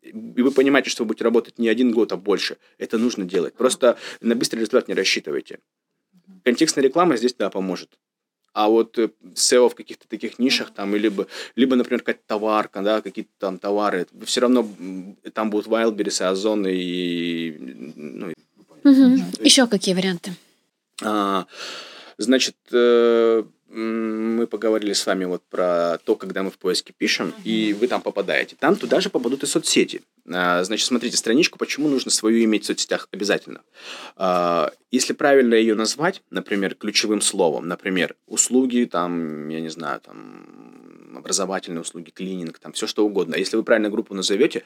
и 0.03 0.43
вы 0.43 0.51
понимаете, 0.51 0.91
что 0.91 1.05
вы 1.05 1.09
будете 1.09 1.25
работать 1.25 1.59
не 1.59 1.69
один 1.69 1.93
год, 1.93 2.13
а 2.13 2.17
больше, 2.17 2.59
это 2.79 2.99
нужно 2.99 3.25
делать. 3.25 3.55
Просто 3.55 3.99
на 4.21 4.35
быстрый 4.35 4.61
результат 4.61 4.89
не 4.89 4.95
рассчитывайте. 4.95 5.59
Контекстная 6.45 6.85
реклама 6.85 7.17
здесь, 7.17 7.35
да, 7.35 7.51
поможет. 7.51 7.99
А 8.53 8.69
вот 8.69 8.97
SEO 8.99 9.69
в 9.69 9.75
каких-то 9.75 10.07
таких 10.07 10.39
нишах, 10.39 10.73
там, 10.73 10.95
либо, 10.95 11.27
либо 11.57 11.75
например, 11.75 12.01
какая-то 12.03 12.23
товарка, 12.27 12.83
да, 12.83 13.03
какие-то 13.03 13.33
там 13.39 13.59
товары, 13.59 14.07
все 14.25 14.43
равно 14.43 14.67
там 15.33 15.51
будут 15.51 15.67
Wildberries, 15.67 16.23
Озон 16.23 16.65
и... 16.69 17.51
Ну, 17.97 18.33
угу. 18.85 19.25
Еще 19.41 19.67
какие 19.67 19.95
варианты? 19.97 20.35
А, 21.03 21.47
значит, 22.17 22.57
э, 22.71 23.43
мы 23.75 24.47
поговорили 24.47 24.93
с 24.93 25.05
вами 25.05 25.25
вот 25.25 25.43
про 25.51 25.99
то, 26.05 26.15
когда 26.15 26.43
мы 26.43 26.51
в 26.51 26.59
поиске 26.59 26.93
пишем, 26.97 27.29
uh-huh. 27.29 27.43
и 27.45 27.73
вы 27.73 27.89
там 27.89 28.03
попадаете. 28.03 28.57
Там 28.59 28.77
туда 28.77 29.01
же 29.01 29.11
попадут 29.11 29.43
и 29.43 29.47
соцсети. 29.47 30.03
А, 30.33 30.63
значит, 30.63 30.87
смотрите, 30.87 31.17
страничку, 31.17 31.59
почему 31.59 31.89
нужно 31.89 32.11
свою 32.11 32.45
иметь 32.45 32.65
в 32.65 32.67
соцсетях 32.67 33.09
обязательно. 33.11 33.63
А, 34.17 34.73
если 34.91 35.13
правильно 35.13 35.55
ее 35.55 35.75
назвать, 35.75 36.23
например, 36.31 36.77
ключевым 36.77 37.21
словом, 37.21 37.67
например, 37.67 38.15
услуги, 38.27 38.89
там, 38.91 39.49
я 39.49 39.61
не 39.61 39.71
знаю, 39.71 40.01
там, 40.01 41.17
образовательные 41.17 41.81
услуги, 41.81 42.11
клининг, 42.11 42.59
там, 42.61 42.73
все 42.73 42.87
что 42.87 43.05
угодно. 43.05 43.35
Если 43.35 43.57
вы 43.57 43.65
правильно 43.65 43.91
группу 43.91 44.15
назовете, 44.15 44.63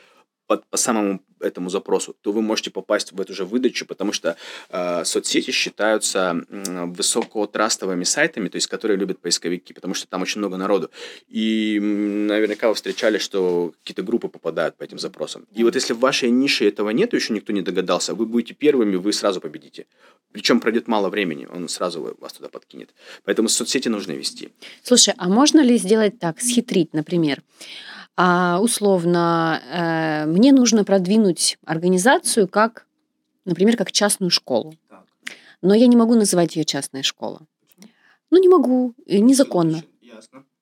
по, 0.46 0.58
по 0.58 0.76
самому 0.76 1.20
этому 1.40 1.70
запросу, 1.70 2.16
то 2.22 2.32
вы 2.32 2.42
можете 2.42 2.70
попасть 2.70 3.12
в 3.12 3.20
эту 3.20 3.34
же 3.34 3.44
выдачу, 3.44 3.86
потому 3.86 4.12
что 4.12 4.36
э, 4.70 5.04
соцсети 5.04 5.50
считаются 5.50 6.44
э, 6.48 6.84
высокотрастовыми 6.86 8.04
сайтами, 8.04 8.48
то 8.48 8.56
есть 8.56 8.66
которые 8.66 8.96
любят 8.96 9.18
поисковики, 9.18 9.72
потому 9.72 9.94
что 9.94 10.06
там 10.06 10.22
очень 10.22 10.38
много 10.38 10.56
народу. 10.56 10.90
И 11.28 11.78
наверняка 11.80 12.68
вы 12.68 12.74
встречали, 12.74 13.18
что 13.18 13.72
какие-то 13.82 14.02
группы 14.02 14.28
попадают 14.28 14.76
по 14.76 14.84
этим 14.84 14.98
запросам. 14.98 15.46
И 15.54 15.64
вот 15.64 15.74
если 15.74 15.94
в 15.94 15.98
вашей 15.98 16.30
нише 16.30 16.68
этого 16.68 16.90
нет, 16.90 17.14
еще 17.14 17.32
никто 17.32 17.52
не 17.52 17.62
догадался, 17.62 18.14
вы 18.14 18.26
будете 18.26 18.54
первыми, 18.54 18.96
вы 18.96 19.12
сразу 19.12 19.40
победите. 19.40 19.86
Причем 20.32 20.60
пройдет 20.60 20.88
мало 20.88 21.08
времени, 21.08 21.46
он 21.46 21.68
сразу 21.68 22.16
вас 22.20 22.32
туда 22.32 22.48
подкинет. 22.48 22.90
Поэтому 23.24 23.48
соцсети 23.48 23.88
нужно 23.88 24.12
вести. 24.12 24.50
Слушай, 24.82 25.14
а 25.16 25.28
можно 25.28 25.60
ли 25.60 25.78
сделать 25.78 26.18
так, 26.18 26.40
схитрить, 26.40 26.92
например? 26.92 27.42
А 28.20 28.58
условно, 28.60 29.62
э, 29.70 30.26
мне 30.26 30.52
нужно 30.52 30.82
продвинуть 30.82 31.56
организацию 31.64 32.48
как, 32.48 32.84
например, 33.44 33.76
как 33.76 33.92
частную 33.92 34.30
школу. 34.30 34.74
Но 35.62 35.72
я 35.72 35.86
не 35.86 35.96
могу 35.96 36.16
называть 36.16 36.56
ее 36.56 36.64
частная 36.64 37.04
школа. 37.04 37.42
Ну, 38.32 38.40
не 38.40 38.48
могу, 38.48 38.94
незаконно. 39.06 39.84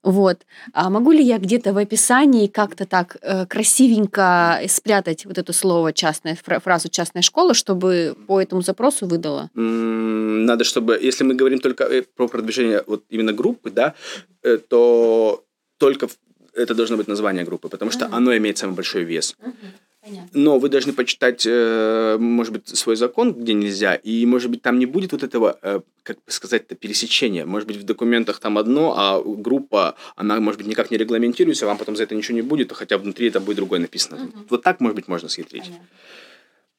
Вот. 0.03 0.42
А 0.75 0.90
могу 0.90 1.12
ли 1.12 1.25
я 1.25 1.38
где-то 1.38 1.73
в 1.73 1.79
описании 1.79 2.47
как-то 2.47 2.85
так 2.85 3.16
э, 3.23 3.47
красивенько 3.47 4.61
спрятать 4.69 5.25
вот 5.25 5.38
это 5.38 5.55
слово 5.55 5.95
частная 5.95 6.37
фразу 6.37 6.90
частная 6.90 7.23
школа, 7.23 7.55
чтобы 7.55 8.16
по 8.27 8.38
этому 8.38 8.61
запросу 8.61 9.07
выдала? 9.07 9.49
Надо, 9.55 10.64
чтобы, 10.64 10.99
если 11.01 11.25
мы 11.25 11.35
говорим 11.35 11.61
только 11.61 11.85
э, 11.85 12.03
про 12.03 12.29
продвижение 12.29 12.85
вот 12.87 13.05
именно 13.09 13.33
группы, 13.33 13.71
да, 13.71 13.95
э, 14.42 14.59
то 14.59 15.42
только 15.79 16.09
это 16.57 16.75
должно 16.75 16.97
быть 16.97 17.09
название 17.09 17.45
группы, 17.45 17.69
потому 17.69 17.90
что 17.90 18.07
оно 18.07 18.37
имеет 18.37 18.59
самый 18.59 18.75
большой 18.75 19.05
вес. 19.05 19.37
Но 20.33 20.59
вы 20.59 20.69
должны 20.69 20.92
почитать, 20.92 21.45
э, 21.47 22.16
может 22.21 22.53
быть, 22.53 22.69
свой 22.69 22.97
закон, 22.97 23.33
где 23.33 23.55
нельзя, 23.55 23.95
и, 23.95 24.25
может 24.25 24.51
быть, 24.51 24.62
там 24.62 24.79
не 24.79 24.87
будет 24.87 25.12
вот 25.12 25.25
этого, 25.25 25.59
э, 25.62 25.81
как 26.05 26.16
бы 26.16 26.31
сказать, 26.31 26.66
пересечения. 26.79 27.45
Может 27.45 27.66
быть, 27.66 27.77
в 27.77 27.83
документах 27.83 28.38
там 28.38 28.57
одно, 28.57 28.95
а 28.97 29.21
группа, 29.21 29.97
она, 30.14 30.38
может 30.38 30.59
быть, 30.59 30.69
никак 30.69 30.92
не 30.92 30.97
регламентируется, 30.97 31.64
а 31.64 31.69
вам 31.69 31.79
потом 31.79 31.97
за 31.97 32.05
это 32.05 32.14
ничего 32.14 32.37
не 32.37 32.42
будет, 32.42 32.73
хотя 32.73 32.99
внутри 32.99 33.29
это 33.29 33.40
будет 33.40 33.57
другое 33.57 33.81
написано. 33.81 34.16
Угу. 34.23 34.33
Вот 34.51 34.62
так, 34.62 34.81
может 34.81 34.95
быть, 34.95 35.09
можно 35.09 35.29
схитрить. 35.29 35.64
Понятно. 35.64 35.87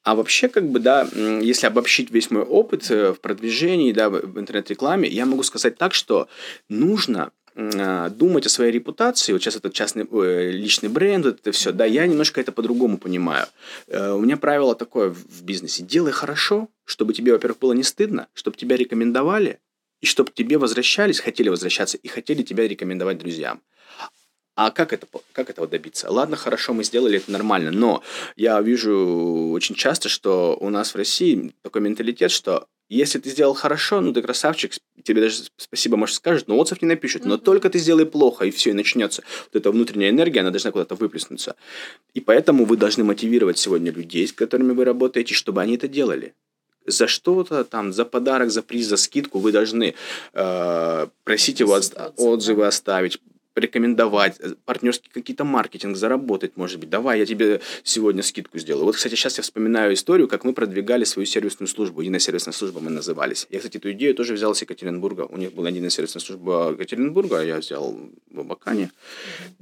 А 0.04 0.14
вообще, 0.14 0.48
как 0.48 0.66
бы, 0.66 0.78
да, 0.78 1.06
если 1.42 1.66
обобщить 1.66 2.10
весь 2.10 2.30
мой 2.30 2.42
опыт 2.42 2.90
э, 2.90 3.12
в 3.12 3.20
продвижении, 3.20 3.92
да, 3.92 4.08
в 4.08 4.38
интернет-рекламе, 4.38 5.06
я 5.06 5.26
могу 5.26 5.42
сказать 5.42 5.76
так, 5.76 5.92
что 5.92 6.28
нужно 6.70 7.30
думать 7.58 8.46
о 8.46 8.48
своей 8.48 8.70
репутации, 8.70 9.32
вот 9.32 9.42
сейчас 9.42 9.56
этот 9.56 9.72
частный, 9.72 10.06
э, 10.08 10.50
личный 10.52 10.88
бренд, 10.88 11.24
вот 11.24 11.40
это 11.40 11.50
все, 11.50 11.72
да, 11.72 11.84
я 11.84 12.06
немножко 12.06 12.40
это 12.40 12.52
по-другому 12.52 12.98
понимаю. 12.98 13.46
Э, 13.88 14.12
у 14.12 14.20
меня 14.20 14.36
правило 14.36 14.76
такое 14.76 15.10
в 15.10 15.42
бизнесе. 15.42 15.82
Делай 15.82 16.12
хорошо, 16.12 16.68
чтобы 16.84 17.14
тебе, 17.14 17.32
во-первых, 17.32 17.58
было 17.58 17.72
не 17.72 17.82
стыдно, 17.82 18.28
чтобы 18.32 18.56
тебя 18.56 18.76
рекомендовали, 18.76 19.58
и 20.00 20.06
чтобы 20.06 20.30
тебе 20.32 20.56
возвращались, 20.56 21.18
хотели 21.18 21.48
возвращаться 21.48 21.96
и 21.96 22.06
хотели 22.06 22.44
тебя 22.44 22.68
рекомендовать 22.68 23.18
друзьям. 23.18 23.60
А 24.54 24.70
как, 24.70 24.92
это, 24.92 25.08
как 25.32 25.50
этого 25.50 25.66
добиться? 25.66 26.10
Ладно, 26.10 26.36
хорошо, 26.36 26.74
мы 26.74 26.84
сделали 26.84 27.18
это 27.18 27.32
нормально, 27.32 27.72
но 27.72 28.04
я 28.36 28.60
вижу 28.60 29.50
очень 29.50 29.74
часто, 29.74 30.08
что 30.08 30.56
у 30.60 30.68
нас 30.68 30.94
в 30.94 30.96
России 30.96 31.54
такой 31.62 31.80
менталитет, 31.80 32.30
что 32.30 32.66
если 32.88 33.18
ты 33.18 33.30
сделал 33.30 33.54
хорошо, 33.54 34.00
ну 34.00 34.12
ты 34.12 34.22
красавчик, 34.22 34.72
тебе 35.08 35.22
даже 35.22 35.36
спасибо, 35.56 35.96
может, 35.96 36.16
скажут, 36.16 36.48
но 36.48 36.58
отзыв 36.58 36.82
не 36.82 36.88
напишут. 36.88 37.24
Но 37.24 37.34
mm-hmm. 37.34 37.42
только 37.42 37.70
ты 37.70 37.78
сделай 37.78 38.06
плохо, 38.06 38.44
и 38.44 38.50
все, 38.50 38.70
и 38.70 38.72
начнется 38.74 39.22
вот 39.52 39.60
эта 39.60 39.70
внутренняя 39.70 40.10
энергия, 40.10 40.40
она 40.40 40.50
должна 40.50 40.70
куда-то 40.70 40.94
выплеснуться. 40.94 41.56
И 42.14 42.20
поэтому 42.20 42.64
вы 42.64 42.76
должны 42.76 43.04
мотивировать 43.04 43.58
сегодня 43.58 43.90
людей, 43.90 44.26
с 44.26 44.32
которыми 44.32 44.72
вы 44.72 44.84
работаете, 44.84 45.34
чтобы 45.34 45.62
они 45.62 45.76
это 45.76 45.88
делали 45.88 46.34
за 46.86 47.06
что-то 47.06 47.64
там, 47.64 47.92
за 47.92 48.04
подарок, 48.04 48.50
за 48.50 48.62
приз, 48.62 48.86
за 48.86 48.96
скидку 48.96 49.38
вы 49.38 49.52
должны 49.52 49.94
э, 50.32 51.06
просить 51.24 51.60
его 51.60 51.78
отзывы 52.16 52.66
оставить, 52.66 53.20
порекомендовать, 53.58 54.40
э, 54.40 54.54
партнерский 54.64 55.10
какие-то 55.12 55.44
маркетинг 55.44 55.96
заработать, 55.96 56.56
может 56.56 56.78
быть. 56.78 56.90
Давай, 56.90 57.18
я 57.18 57.26
тебе 57.26 57.60
сегодня 57.82 58.22
скидку 58.22 58.58
сделаю. 58.58 58.84
Вот, 58.84 58.94
кстати, 58.94 59.16
сейчас 59.16 59.38
я 59.38 59.42
вспоминаю 59.42 59.92
историю, 59.92 60.28
как 60.28 60.44
мы 60.44 60.52
продвигали 60.52 61.04
свою 61.04 61.26
сервисную 61.26 61.68
службу. 61.68 62.00
Единая 62.00 62.20
сервисная 62.20 62.54
служба 62.54 62.80
мы 62.80 62.90
назывались. 62.90 63.48
Я, 63.50 63.58
кстати, 63.58 63.78
эту 63.78 63.90
идею 63.90 64.14
тоже 64.14 64.34
взял 64.34 64.54
с 64.54 64.62
Екатеринбурга. 64.62 65.22
У 65.22 65.36
них 65.36 65.52
была 65.52 65.70
единая 65.70 65.90
сервисная 65.90 66.22
служба 66.22 66.70
Екатеринбурга, 66.70 67.40
а 67.40 67.44
я 67.44 67.56
взял 67.56 67.96
в 68.30 68.40
Абакане. 68.40 68.90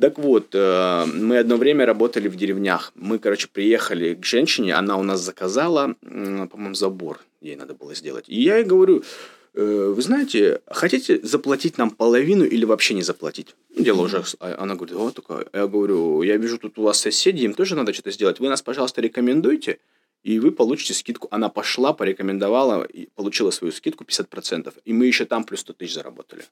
Так 0.00 0.18
вот, 0.18 0.54
э, 0.54 1.06
мы 1.06 1.38
одно 1.38 1.56
время 1.56 1.87
работали 1.87 2.28
в 2.28 2.37
деревнях. 2.37 2.92
Мы, 2.96 3.18
короче, 3.18 3.48
приехали 3.48 4.14
к 4.14 4.26
женщине, 4.26 4.74
она 4.74 4.96
у 4.96 5.02
нас 5.02 5.20
заказала, 5.20 5.94
по-моему, 6.02 6.74
забор 6.74 7.18
ей 7.46 7.56
надо 7.56 7.74
было 7.74 7.94
сделать. 7.94 8.24
И 8.28 8.42
я 8.42 8.56
ей 8.56 8.64
говорю, 8.64 9.02
вы 9.56 10.02
знаете, 10.02 10.60
хотите 10.66 11.18
заплатить 11.22 11.78
нам 11.78 11.90
половину 11.90 12.44
или 12.44 12.64
вообще 12.64 12.94
не 12.94 13.02
заплатить? 13.02 13.56
Ну, 13.70 13.82
дело 13.82 14.02
уже, 14.02 14.22
а, 14.40 14.56
она 14.58 14.74
говорит, 14.74 14.94
вот 14.94 15.14
такое. 15.14 15.46
Я 15.52 15.66
говорю, 15.66 16.22
я 16.22 16.36
вижу, 16.36 16.58
тут 16.58 16.78
у 16.78 16.82
вас 16.82 17.00
соседи, 17.00 17.44
им 17.44 17.54
тоже 17.54 17.74
надо 17.74 17.92
что-то 17.94 18.10
сделать. 18.10 18.38
Вы 18.38 18.48
нас, 18.48 18.60
пожалуйста, 18.60 19.00
рекомендуйте, 19.00 19.78
и 20.22 20.38
вы 20.38 20.52
получите 20.52 20.92
скидку. 20.92 21.28
Она 21.30 21.48
пошла, 21.48 21.92
порекомендовала, 21.92 22.84
и 22.84 23.08
получила 23.14 23.50
свою 23.50 23.72
скидку 23.72 24.04
50%. 24.04 24.74
И 24.84 24.92
мы 24.92 25.06
еще 25.06 25.24
там 25.24 25.44
плюс 25.44 25.60
100 25.60 25.72
тысяч 25.72 25.94
заработали. 25.94 26.44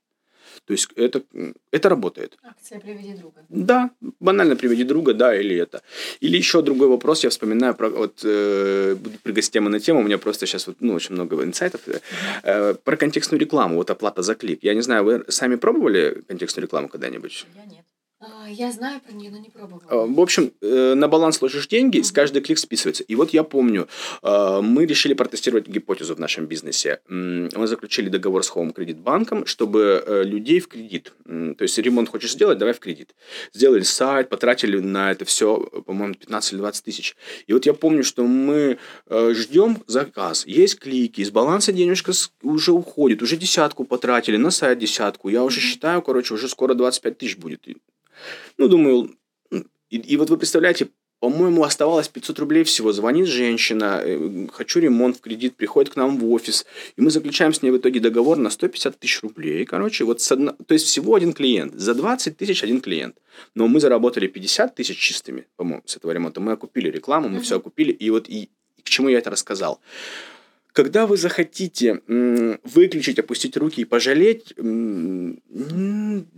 То 0.66 0.72
есть 0.72 0.88
это, 0.96 1.22
это 1.70 1.88
работает. 1.88 2.38
Акция 2.42 2.80
«Приведи 2.80 3.14
друга». 3.14 3.44
Да, 3.48 3.90
банально 4.20 4.56
«Приведи 4.56 4.84
друга», 4.84 5.12
да, 5.12 5.38
или 5.38 5.56
это. 5.56 5.82
Или 6.20 6.38
еще 6.38 6.62
другой 6.62 6.88
вопрос, 6.88 7.24
я 7.24 7.30
вспоминаю, 7.30 7.74
про, 7.74 7.90
вот, 7.90 8.20
э, 8.24 8.96
с 9.24 9.50
темы 9.50 9.70
на 9.70 9.78
тему, 9.78 10.00
у 10.00 10.02
меня 10.02 10.18
просто 10.18 10.46
сейчас 10.46 10.66
вот, 10.66 10.76
ну, 10.80 10.94
очень 10.94 11.14
много 11.14 11.42
инсайтов. 11.44 11.80
Э, 12.42 12.74
про 12.74 12.96
контекстную 12.96 13.40
рекламу, 13.40 13.76
вот 13.76 13.90
оплата 13.90 14.22
за 14.22 14.34
клик. 14.34 14.60
Я 14.62 14.74
не 14.74 14.82
знаю, 14.82 15.04
вы 15.04 15.24
сами 15.28 15.56
пробовали 15.56 16.22
контекстную 16.28 16.64
рекламу 16.66 16.88
когда-нибудь? 16.88 17.46
Я 17.54 17.64
нет. 17.66 17.84
Я 18.56 18.70
знаю 18.70 19.00
про 19.00 19.12
нее, 19.12 19.30
но 19.30 19.38
не 19.38 19.50
пробовала. 19.50 19.82
А, 19.88 20.06
в 20.06 20.20
общем, 20.20 20.52
э, 20.60 20.94
на 20.94 21.08
баланс 21.08 21.42
ложишь 21.42 21.66
деньги, 21.66 22.00
с 22.00 22.12
каждый 22.12 22.40
клик 22.40 22.58
списывается. 22.58 23.02
И 23.02 23.14
вот 23.16 23.30
я 23.30 23.42
помню, 23.42 23.88
а, 24.22 24.60
мы 24.60 24.86
решили 24.86 25.14
протестировать 25.14 25.66
гипотезу 25.66 26.14
в 26.14 26.20
нашем 26.20 26.46
бизнесе. 26.46 27.00
Мы 27.08 27.66
заключили 27.66 28.08
договор 28.08 28.44
с 28.44 28.52
Home 28.52 28.72
Credit 28.74 28.96
банком, 28.96 29.46
чтобы 29.46 30.04
э, 30.06 30.22
людей 30.22 30.60
в 30.60 30.68
кредит. 30.68 31.12
То 31.24 31.62
есть 31.62 31.78
ремонт 31.78 32.08
хочешь 32.08 32.32
сделать, 32.32 32.58
давай 32.58 32.74
в 32.74 32.78
кредит. 32.78 33.14
Сделали 33.52 33.82
сайт, 33.82 34.28
потратили 34.28 34.78
на 34.78 35.10
это 35.10 35.24
все, 35.24 35.58
по-моему, 35.86 36.14
15 36.14 36.52
или 36.52 36.58
20 36.58 36.84
тысяч. 36.84 37.16
И 37.46 37.52
вот 37.52 37.66
я 37.66 37.74
помню, 37.74 38.04
что 38.04 38.24
мы 38.24 38.78
э, 39.06 39.34
ждем 39.34 39.78
заказ. 39.86 40.46
Есть 40.46 40.78
клики, 40.78 41.20
из 41.22 41.30
баланса 41.30 41.72
денежка 41.72 42.12
уже 42.42 42.72
уходит, 42.72 43.22
уже 43.22 43.36
десятку 43.36 43.84
потратили, 43.84 44.36
на 44.36 44.50
сайт 44.50 44.78
десятку. 44.78 45.28
Я 45.28 45.42
уже 45.42 45.60
считаю, 45.60 46.02
короче, 46.02 46.34
уже 46.34 46.48
скоро 46.48 46.74
25 46.74 47.18
тысяч 47.18 47.36
будет. 47.36 47.64
Ну, 48.58 48.68
думаю, 48.68 49.16
и, 49.90 49.96
и 49.98 50.16
вот 50.16 50.30
вы 50.30 50.36
представляете, 50.36 50.88
по-моему, 51.20 51.64
оставалось 51.64 52.08
500 52.08 52.38
рублей 52.40 52.64
всего. 52.64 52.92
Звонит 52.92 53.26
женщина, 53.26 54.02
э, 54.04 54.46
хочу 54.52 54.80
ремонт 54.80 55.16
в 55.16 55.20
кредит, 55.20 55.56
приходит 55.56 55.94
к 55.94 55.96
нам 55.96 56.18
в 56.18 56.30
офис, 56.30 56.66
и 56.96 57.00
мы 57.00 57.10
заключаем 57.10 57.54
с 57.54 57.62
ней 57.62 57.70
в 57.70 57.78
итоге 57.78 58.00
договор 58.00 58.36
на 58.36 58.50
150 58.50 58.98
тысяч 58.98 59.22
рублей. 59.22 59.64
Короче, 59.64 60.04
вот 60.04 60.20
с 60.20 60.32
одно... 60.32 60.52
то 60.66 60.74
есть 60.74 60.86
всего 60.86 61.14
один 61.14 61.32
клиент. 61.32 61.80
За 61.80 61.94
20 61.94 62.36
тысяч 62.36 62.62
один 62.62 62.82
клиент. 62.82 63.16
Но 63.54 63.68
мы 63.68 63.80
заработали 63.80 64.26
50 64.26 64.74
тысяч 64.74 64.98
чистыми, 64.98 65.46
по-моему, 65.56 65.82
с 65.86 65.96
этого 65.96 66.12
ремонта. 66.12 66.40
Мы 66.40 66.52
окупили 66.52 66.90
рекламу, 66.90 67.28
мы 67.28 67.38
mm-hmm. 67.38 67.42
все 67.42 67.56
окупили. 67.56 67.92
И 67.92 68.10
вот 68.10 68.28
и, 68.28 68.50
и 68.76 68.82
к 68.82 68.90
чему 68.90 69.08
я 69.08 69.18
это 69.18 69.30
рассказал? 69.30 69.80
Когда 70.74 71.06
вы 71.06 71.16
захотите 71.16 72.02
выключить, 72.06 73.20
опустить 73.20 73.56
руки 73.56 73.80
и 73.80 73.84
пожалеть, 73.84 74.52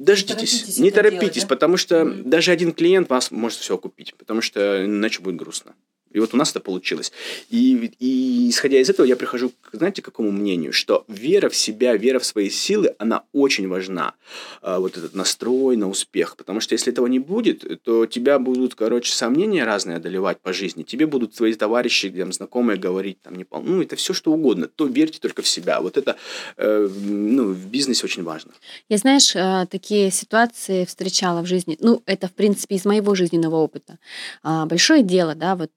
дождитесь, 0.06 0.78
не 0.78 0.90
торопитесь, 0.90 1.20
делать, 1.20 1.40
да? 1.42 1.46
потому 1.48 1.76
что 1.76 2.02
mm-hmm. 2.02 2.22
даже 2.24 2.52
один 2.52 2.72
клиент 2.72 3.10
вас 3.10 3.30
может 3.30 3.58
все 3.58 3.76
купить, 3.76 4.14
потому 4.14 4.40
что 4.40 4.84
иначе 4.84 5.20
будет 5.20 5.36
грустно. 5.36 5.74
И 6.16 6.18
вот 6.18 6.32
у 6.32 6.38
нас 6.38 6.50
это 6.50 6.60
получилось. 6.60 7.12
И, 7.50 7.92
и 7.98 8.48
исходя 8.48 8.78
из 8.78 8.88
этого, 8.88 9.04
я 9.04 9.16
прихожу, 9.16 9.52
знаете, 9.72 10.00
к 10.00 10.06
какому 10.06 10.30
мнению? 10.30 10.72
Что 10.72 11.04
вера 11.08 11.50
в 11.50 11.54
себя, 11.54 11.94
вера 11.94 12.18
в 12.18 12.24
свои 12.24 12.48
силы, 12.48 12.94
она 12.98 13.24
очень 13.34 13.68
важна. 13.68 14.14
А, 14.62 14.80
вот 14.80 14.96
этот 14.96 15.14
настрой 15.14 15.76
на 15.76 15.90
успех. 15.90 16.36
Потому 16.36 16.60
что 16.60 16.72
если 16.72 16.90
этого 16.90 17.06
не 17.06 17.18
будет, 17.18 17.82
то 17.82 18.06
тебя 18.06 18.38
будут, 18.38 18.74
короче, 18.74 19.12
сомнения 19.12 19.64
разные 19.64 19.98
одолевать 19.98 20.40
по 20.40 20.54
жизни. 20.54 20.84
Тебе 20.84 21.06
будут 21.06 21.34
твои 21.34 21.52
товарищи, 21.52 22.08
там, 22.08 22.32
знакомые 22.32 22.78
говорить, 22.78 23.20
там, 23.20 23.34
не 23.34 23.44
пол... 23.44 23.60
ну, 23.62 23.82
это 23.82 23.96
все 23.96 24.14
что 24.14 24.32
угодно. 24.32 24.68
То 24.68 24.86
верьте 24.86 25.18
только 25.20 25.42
в 25.42 25.48
себя. 25.48 25.82
Вот 25.82 25.98
это 25.98 26.16
э, 26.56 26.88
ну, 26.88 27.52
в 27.52 27.66
бизнесе 27.66 28.06
очень 28.06 28.22
важно. 28.22 28.52
Я, 28.88 28.96
знаешь, 28.96 29.36
э, 29.36 29.66
такие 29.70 30.10
ситуации 30.10 30.86
встречала 30.86 31.42
в 31.42 31.46
жизни. 31.46 31.76
Ну, 31.80 32.02
это, 32.06 32.26
в 32.28 32.32
принципе, 32.32 32.76
из 32.76 32.86
моего 32.86 33.14
жизненного 33.14 33.56
опыта. 33.56 33.98
А, 34.42 34.64
большое 34.64 35.02
дело, 35.02 35.34
да, 35.34 35.56
вот 35.56 35.70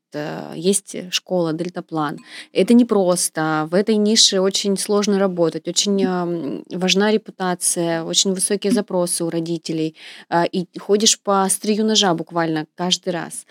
есть 0.55 0.95
школа, 1.11 1.53
дельтаплан. 1.53 2.19
Это 2.53 2.73
непросто. 2.73 3.67
В 3.71 3.75
этой 3.75 3.95
нише 3.95 4.39
очень 4.39 4.77
сложно 4.77 5.19
работать. 5.19 5.67
Очень 5.67 6.63
важна 6.71 7.11
репутация, 7.11 8.03
очень 8.03 8.33
высокие 8.33 8.71
запросы 8.71 9.23
у 9.23 9.29
родителей. 9.29 9.95
А, 10.29 10.45
и 10.45 10.67
ходишь 10.77 11.19
по 11.19 11.43
острию 11.43 11.85
ножа 11.85 12.13
буквально 12.13 12.65
каждый 12.75 13.09
раз. 13.09 13.45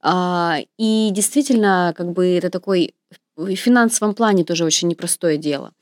А, 0.00 0.58
и 0.78 1.10
действительно, 1.12 1.94
как 1.96 2.12
бы 2.12 2.26
это 2.26 2.50
такой 2.50 2.94
в 3.36 3.54
финансовом 3.56 4.14
плане 4.14 4.44
тоже 4.44 4.64
очень 4.64 4.88
непростое 4.88 5.38
дело. 5.38 5.72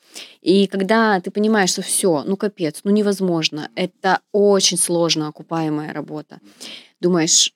И 0.41 0.67
когда 0.67 1.21
ты 1.21 1.31
понимаешь, 1.31 1.71
что 1.71 1.83
все, 1.83 2.23
ну 2.25 2.37
капец, 2.37 2.81
ну 2.85 2.91
невозможно, 2.91 3.71
это 3.75 4.21
очень 4.33 4.79
сложно 4.79 5.29
окупаемая 5.29 5.93
работа, 5.93 6.41
думаешь, 7.01 7.53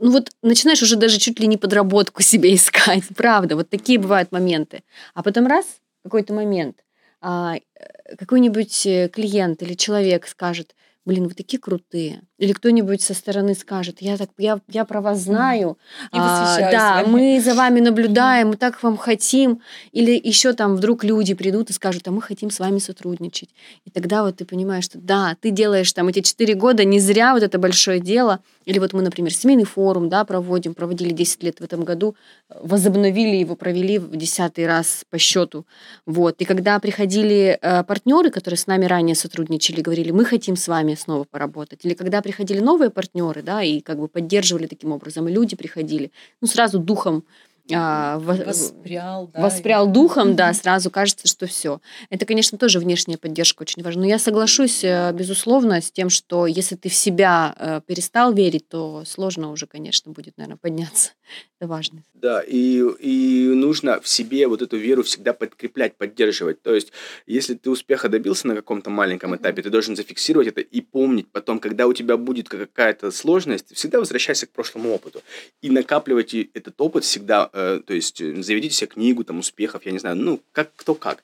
ну 0.00 0.12
вот 0.12 0.30
начинаешь 0.42 0.82
уже 0.82 0.96
даже 0.96 1.18
чуть 1.18 1.40
ли 1.40 1.46
не 1.46 1.56
подработку 1.56 2.22
себе 2.30 2.54
искать, 2.54 3.04
правда, 3.16 3.56
вот 3.56 3.70
такие 3.70 3.98
бывают 3.98 4.32
моменты. 4.32 4.82
А 5.14 5.22
потом 5.22 5.46
раз, 5.46 5.64
какой-то 6.04 6.32
момент, 6.32 6.76
а, 7.20 7.56
э, 7.56 8.16
какой-нибудь 8.16 8.86
э, 8.86 9.08
клиент 9.08 9.62
или 9.62 9.74
человек 9.74 10.26
скажет, 10.26 10.74
блин, 11.06 11.28
вы 11.28 11.34
такие 11.34 11.58
крутые. 11.58 12.22
Или 12.38 12.52
кто-нибудь 12.52 13.02
со 13.02 13.14
стороны 13.14 13.54
скажет, 13.54 13.96
я, 14.00 14.16
так, 14.16 14.30
я, 14.38 14.60
я 14.68 14.84
про 14.84 15.00
вас 15.00 15.20
знаю, 15.20 15.78
и 16.12 16.16
а, 16.16 16.70
да, 16.70 17.04
мы 17.06 17.40
за 17.40 17.54
вами 17.54 17.80
наблюдаем, 17.80 18.48
мы 18.48 18.56
так 18.56 18.82
вам 18.82 18.96
хотим. 18.96 19.60
Или 19.92 20.12
еще 20.12 20.52
там 20.52 20.76
вдруг 20.76 21.02
люди 21.02 21.34
придут 21.34 21.70
и 21.70 21.72
скажут, 21.72 22.06
а 22.06 22.10
мы 22.10 22.22
хотим 22.22 22.50
с 22.50 22.60
вами 22.60 22.78
сотрудничать. 22.78 23.50
И 23.84 23.90
тогда 23.90 24.22
вот 24.22 24.36
ты 24.36 24.44
понимаешь, 24.44 24.84
что 24.84 24.98
да, 24.98 25.36
ты 25.40 25.50
делаешь 25.50 25.92
там 25.92 26.08
эти 26.08 26.20
четыре 26.20 26.54
года 26.54 26.84
не 26.84 27.00
зря 27.00 27.34
вот 27.34 27.42
это 27.42 27.58
большое 27.58 28.00
дело. 28.00 28.40
Или 28.66 28.78
вот 28.78 28.92
мы, 28.92 29.02
например, 29.02 29.32
семейный 29.32 29.64
форум 29.64 30.08
да, 30.08 30.24
проводим, 30.24 30.74
проводили 30.74 31.12
10 31.12 31.42
лет 31.42 31.60
в 31.60 31.64
этом 31.64 31.82
году, 31.84 32.14
возобновили 32.48 33.36
его, 33.36 33.56
провели 33.56 33.98
в 33.98 34.14
десятый 34.16 34.66
раз 34.66 35.04
по 35.08 35.18
счету. 35.18 35.64
Вот. 36.04 36.40
И 36.40 36.44
когда 36.44 36.78
приходили 36.78 37.58
э, 37.60 37.84
партнеры, 37.84 38.30
которые 38.30 38.58
с 38.58 38.66
нами 38.66 38.84
ранее 38.84 39.14
сотрудничали, 39.14 39.80
говорили, 39.80 40.10
мы 40.10 40.24
хотим 40.24 40.56
с 40.56 40.68
вами 40.68 40.94
снова 40.94 41.24
поработать. 41.24 41.80
Или 41.84 41.94
когда 41.94 42.20
приходили 42.20 42.60
новые 42.60 42.90
партнеры, 42.90 43.42
да, 43.42 43.62
и 43.62 43.80
как 43.80 43.98
бы 43.98 44.08
поддерживали 44.08 44.66
таким 44.66 44.92
образом, 44.92 45.26
и 45.28 45.32
люди 45.32 45.56
приходили, 45.56 46.12
ну, 46.42 46.48
сразу 46.48 46.78
духом 46.78 47.24
а, 47.74 48.18
воспрял, 48.18 49.28
да, 49.28 49.40
воспрял 49.40 49.88
и... 49.88 49.92
духом, 49.92 50.36
да, 50.36 50.52
сразу 50.52 50.90
кажется, 50.90 51.28
что 51.28 51.46
все. 51.46 51.80
Это, 52.08 52.26
конечно, 52.26 52.58
тоже 52.58 52.78
внешняя 52.78 53.18
поддержка 53.18 53.62
очень 53.62 53.82
важна. 53.82 54.02
Но 54.02 54.08
я 54.08 54.18
соглашусь, 54.18 54.84
э, 54.84 55.12
безусловно, 55.12 55.80
с 55.80 55.90
тем, 55.90 56.10
что 56.10 56.46
если 56.46 56.76
ты 56.76 56.88
в 56.88 56.94
себя 56.94 57.54
э, 57.58 57.80
перестал 57.86 58.32
верить, 58.32 58.68
то 58.68 59.04
сложно 59.06 59.50
уже, 59.50 59.66
конечно, 59.66 60.12
будет, 60.12 60.36
наверное, 60.38 60.56
подняться. 60.56 61.12
Это 61.58 61.68
важно. 61.68 62.02
Да, 62.14 62.42
и, 62.46 62.82
и 63.00 63.48
нужно 63.54 64.00
в 64.00 64.08
себе 64.08 64.46
вот 64.46 64.62
эту 64.62 64.76
веру 64.76 65.02
всегда 65.02 65.32
подкреплять, 65.32 65.96
поддерживать. 65.96 66.62
То 66.62 66.74
есть, 66.74 66.92
если 67.26 67.54
ты 67.54 67.70
успеха 67.70 68.08
добился 68.08 68.46
на 68.46 68.54
каком-то 68.54 68.90
маленьком 68.90 69.36
этапе, 69.36 69.62
ты 69.62 69.70
должен 69.70 69.96
зафиксировать 69.96 70.48
это 70.48 70.60
и 70.60 70.80
помнить 70.80 71.28
потом, 71.32 71.58
когда 71.58 71.86
у 71.86 71.92
тебя 71.92 72.16
будет 72.16 72.48
какая-то 72.48 73.10
сложность, 73.10 73.74
всегда 73.74 73.98
возвращайся 73.98 74.46
к 74.46 74.50
прошлому 74.50 74.94
опыту. 74.94 75.22
И 75.62 75.70
накапливать 75.70 76.34
этот 76.34 76.80
опыт 76.80 77.04
всегда 77.04 77.50
э, 77.60 77.80
то 77.86 77.94
есть 77.94 78.20
э, 78.20 78.42
заведите 78.42 78.74
себе 78.74 78.88
книгу 78.88 79.24
там 79.24 79.38
успехов, 79.38 79.84
я 79.86 79.92
не 79.92 79.98
знаю, 79.98 80.16
ну, 80.16 80.40
как 80.52 80.72
кто 80.76 80.94
как. 80.94 81.22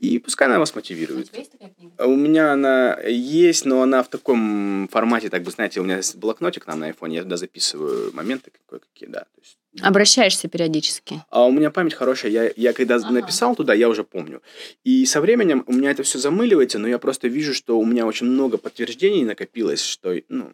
И 0.00 0.18
пускай 0.18 0.48
она 0.48 0.58
вас 0.58 0.74
мотивирует. 0.74 1.30
У 1.98 2.14
меня 2.16 2.52
она 2.52 2.98
есть, 3.06 3.64
но 3.64 3.82
она 3.82 4.02
в 4.02 4.08
таком 4.08 4.88
формате, 4.90 5.28
так 5.30 5.42
бы, 5.42 5.50
знаете, 5.50 5.80
у 5.80 5.84
меня 5.84 5.96
есть 5.96 6.16
блокнотик 6.16 6.64
там 6.64 6.80
на 6.80 6.90
iPhone, 6.90 7.12
я 7.14 7.22
туда 7.22 7.36
записываю 7.36 8.12
моменты 8.14 8.50
какие, 8.68 9.08
да. 9.08 9.20
То 9.20 9.40
есть, 9.40 9.58
Обращаешься 9.82 10.48
периодически. 10.48 11.22
а 11.30 11.44
у 11.46 11.52
меня 11.52 11.70
память 11.70 11.94
хорошая. 11.94 12.32
Я, 12.32 12.50
я 12.56 12.72
когда 12.72 12.96
Ага. 12.96 13.10
написал 13.10 13.54
туда, 13.54 13.74
я 13.74 13.88
уже 13.88 14.02
помню. 14.02 14.42
И 14.82 15.06
со 15.06 15.20
временем 15.20 15.62
у 15.66 15.72
меня 15.72 15.90
это 15.90 16.02
все 16.02 16.18
замыливается, 16.18 16.78
но 16.78 16.88
я 16.88 16.98
просто 16.98 17.28
вижу, 17.28 17.54
что 17.54 17.78
у 17.78 17.84
меня 17.84 18.06
очень 18.06 18.26
много 18.26 18.56
подтверждений 18.58 19.24
накопилось, 19.24 19.84
что, 19.84 20.14
ну, 20.28 20.52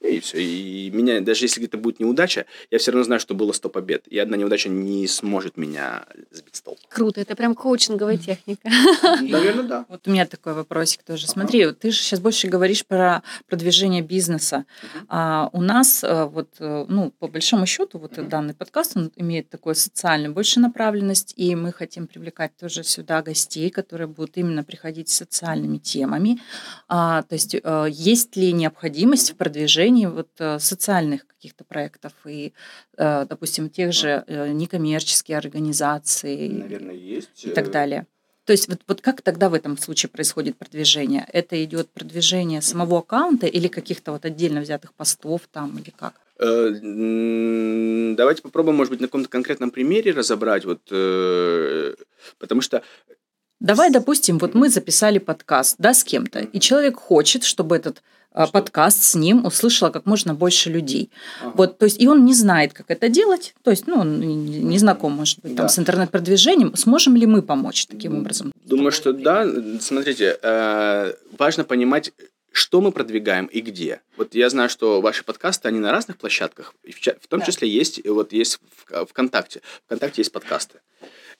и 0.00 0.20
все. 0.20 0.38
И 0.38 0.90
меня, 0.90 1.20
даже 1.20 1.44
если 1.44 1.64
это 1.64 1.78
будет 1.78 2.00
неудача, 2.00 2.46
я 2.70 2.78
все 2.78 2.90
равно 2.90 3.04
знаю, 3.04 3.20
что 3.20 3.34
было 3.34 3.52
100 3.52 3.68
побед. 3.70 4.06
И 4.08 4.18
одна 4.18 4.36
неудача 4.36 4.68
не 4.68 5.06
сможет 5.06 5.56
меня 5.56 6.06
сбить 6.30 6.56
с 6.56 6.60
толку. 6.60 6.82
Круто, 6.88 7.20
это 7.20 7.34
прям 7.34 7.54
коучинговая 7.54 8.18
техника. 8.18 8.68
Наверное, 9.20 9.64
да. 9.64 9.86
Вот 9.88 10.06
у 10.06 10.10
меня 10.10 10.26
такой 10.26 10.54
вопросик 10.54 11.02
тоже. 11.02 11.26
Смотри, 11.26 11.72
ты 11.72 11.90
же 11.90 11.98
сейчас 11.98 12.20
больше 12.20 12.48
говоришь 12.48 12.84
про 12.84 13.22
продвижение 13.48 14.02
бизнеса. 14.02 14.64
А 15.08 15.48
у 15.52 15.62
нас 15.62 16.04
э, 16.04 16.24
вот, 16.24 16.48
э, 16.58 16.84
ну, 16.88 17.12
по 17.18 17.26
большому 17.28 17.66
счету, 17.66 17.98
вот 17.98 18.12
данный 18.28 18.54
подкаст, 18.54 18.96
он 18.96 19.10
имеет 19.16 19.48
такую 19.48 19.74
социальную 19.74 20.32
больше 20.34 20.60
направленность, 20.60 21.32
и 21.36 21.54
мы 21.54 21.72
хотим 21.72 22.06
привлекать 22.06 22.56
тоже 22.56 22.84
сюда 22.84 23.22
гостей, 23.22 23.70
которые 23.70 24.08
будут 24.08 24.36
именно 24.36 24.62
приходить 24.62 25.08
с 25.08 25.16
социальными 25.16 25.78
темами. 25.78 26.38
А, 26.88 27.22
то 27.22 27.34
есть 27.34 27.54
э, 27.54 27.86
есть 27.90 28.36
ли 28.36 28.52
необходимость 28.52 29.32
в 29.32 29.36
продвижении 29.36 29.85
вот 30.06 30.28
э, 30.38 30.58
социальных 30.58 31.26
каких-то 31.26 31.64
проектов 31.64 32.12
и, 32.26 32.52
э, 32.96 33.26
допустим, 33.28 33.70
тех 33.70 33.92
же 33.92 34.24
э, 34.26 34.52
некоммерческие 34.52 35.38
организации 35.38 36.48
Наверное, 36.48 36.94
есть. 36.94 37.44
и 37.44 37.50
так 37.50 37.70
далее. 37.70 38.06
То 38.44 38.52
есть 38.52 38.68
вот, 38.68 38.80
вот 38.86 39.00
как 39.00 39.22
тогда 39.22 39.48
в 39.48 39.54
этом 39.54 39.78
случае 39.78 40.10
происходит 40.10 40.56
продвижение? 40.56 41.26
Это 41.32 41.62
идет 41.64 41.88
продвижение 41.90 42.62
самого 42.62 42.98
аккаунта 42.98 43.46
или 43.46 43.68
каких-то 43.68 44.12
вот 44.12 44.24
отдельно 44.24 44.60
взятых 44.60 44.94
постов 44.94 45.42
там 45.50 45.78
или 45.78 45.90
как? 45.90 46.14
Давайте 46.38 48.42
попробуем, 48.42 48.76
может 48.76 48.90
быть, 48.90 49.00
на 49.00 49.06
каком-то 49.06 49.28
конкретном 49.28 49.70
примере 49.70 50.12
разобрать, 50.12 50.66
вот, 50.66 50.82
потому 52.38 52.60
что 52.60 52.82
Давай, 53.60 53.90
допустим, 53.90 54.38
вот 54.38 54.54
мы 54.54 54.68
записали 54.68 55.18
подкаст, 55.18 55.76
да, 55.78 55.94
с 55.94 56.04
кем-то, 56.04 56.40
и 56.40 56.60
человек 56.60 56.96
хочет, 56.96 57.42
чтобы 57.44 57.76
этот 57.76 58.02
а, 58.32 58.44
Что? 58.44 58.52
подкаст 58.52 59.02
с 59.02 59.14
ним 59.14 59.46
услышало 59.46 59.88
как 59.88 60.04
можно 60.04 60.34
больше 60.34 60.68
людей. 60.68 61.10
Ага. 61.40 61.52
Вот, 61.56 61.78
то 61.78 61.86
есть, 61.86 61.98
и 61.98 62.06
он 62.06 62.26
не 62.26 62.34
знает, 62.34 62.74
как 62.74 62.90
это 62.90 63.08
делать, 63.08 63.54
то 63.62 63.70
есть, 63.70 63.86
ну, 63.86 63.94
он 64.00 64.20
не 64.20 64.78
знаком, 64.78 65.12
может 65.12 65.38
быть, 65.40 65.56
там, 65.56 65.66
Да. 65.66 65.68
с 65.70 65.78
интернет-продвижением. 65.78 66.76
Сможем 66.76 67.16
ли 67.16 67.24
мы 67.24 67.40
помочь 67.40 67.86
таким 67.86 68.18
образом? 68.18 68.52
Думаю, 68.66 68.92
что 68.92 69.14
да. 69.14 69.46
Смотрите, 69.80 70.38
э, 70.42 71.14
важно 71.38 71.64
понимать, 71.64 72.12
что 72.52 72.80
мы 72.82 72.92
продвигаем 72.92 73.46
и 73.46 73.60
где. 73.62 74.00
Вот 74.18 74.34
я 74.34 74.50
знаю, 74.50 74.68
что 74.68 75.00
ваши 75.00 75.24
подкасты, 75.24 75.68
они 75.68 75.78
на 75.78 75.90
разных 75.90 76.18
площадках. 76.18 76.74
В 77.20 77.26
том 77.28 77.40
Да. 77.40 77.46
числе 77.46 77.68
есть, 77.70 78.06
вот 78.06 78.32
есть 78.32 78.58
в 78.86 79.06
ВКонтакте. 79.06 79.60
ВКонтакте 79.86 80.20
есть 80.20 80.32
подкасты. 80.32 80.80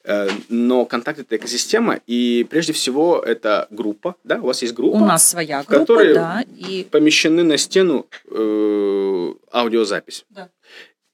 Э, 0.07 0.29
Но 0.49 0.85
ВКонтакте 0.85 1.23
это 1.23 1.37
экосистема, 1.37 2.01
и 2.07 2.47
прежде 2.49 2.73
всего 2.73 3.19
это 3.19 3.67
группа, 3.71 4.15
да, 4.23 4.37
у 4.37 4.47
вас 4.47 4.63
есть 4.63 4.75
группа. 4.75 4.97
У 4.97 5.01
нас 5.01 5.29
своя 5.29 5.65
группа, 5.65 5.81
которой- 5.81 6.15
да, 6.15 6.45
и 6.57 6.87
помещены 6.91 7.43
на 7.43 7.59
стену 7.59 8.07
э, 8.31 9.35
аудиозапись. 9.53 10.25
Да. 10.31 10.49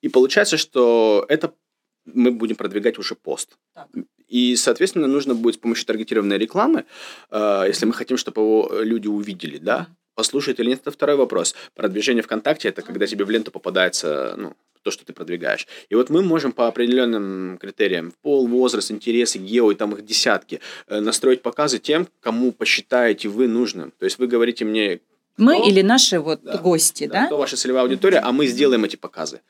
И 0.03 0.09
получается, 0.09 0.59
что 0.59 1.25
это 1.29 1.55
мы 2.05 2.33
будем 2.33 2.57
продвигать 2.57 2.99
уже 2.99 3.15
пост. 3.15 3.57
Так. 3.75 3.89
И, 4.29 4.57
соответственно, 4.57 5.07
нужно 5.07 5.35
будет 5.35 5.55
с 5.55 5.59
помощью 5.59 5.87
таргетированной 5.87 6.37
рекламы, 6.39 6.85
э, 7.31 7.65
если 7.69 7.87
мы 7.87 7.95
хотим, 7.95 8.19
чтобы 8.19 8.43
его 8.43 8.71
люди 8.83 9.09
увидели, 9.09 9.57
да, 9.59 9.87
послушают 10.15 10.61
или 10.61 10.69
нет, 10.69 10.81
это 10.81 10.91
второй 10.91 11.17
вопрос. 11.17 11.55
Продвижение 11.75 12.23
ВКонтакте– 12.23 12.69
это 12.71 12.83
когда 12.83 13.07
тебе 13.07 13.25
в 13.25 13.31
ленту 13.31 13.51
попадается, 13.51 14.35
ну, 14.37 14.53
то, 14.83 14.91
что 14.91 15.05
ты 15.05 15.13
продвигаешь. 15.13 15.67
И 15.89 15.95
вот 15.95 16.11
мы 16.11 16.23
можем 16.23 16.53
по 16.53 16.67
определенным 16.69 17.59
критериям, 17.59 18.13
пол, 18.23 18.47
возраст, 18.47 18.91
интересы, 18.91 19.39
гео, 19.39 19.71
и 19.71 19.75
там 19.75 19.93
их 19.93 20.05
десятки, 20.05 20.61
э, 20.89 21.01
настроить 21.01 21.43
показы 21.43 21.79
тем, 21.79 22.09
кому 22.21 22.53
посчитаете 22.53 23.29
вы 23.29 23.49
нужным. 23.49 23.93
То 23.99 24.05
есть 24.05 24.19
вы 24.19 24.27
говорите 24.27 24.65
мне, 24.65 25.01
мы 25.39 25.55
Кто? 25.55 25.69
или 25.69 25.81
наши 25.81 26.21
вот 26.21 26.43
Да, 26.43 26.59
гости, 26.59 27.07
да, 27.07 27.23
да? 27.23 27.27
кто 27.27 27.39
ваша 27.39 27.57
целевая 27.57 27.85
аудитория, 27.85 28.19
а 28.19 28.33
мы 28.33 28.47
сделаем 28.47 28.85
эти 28.85 28.97
показы. 28.97 29.41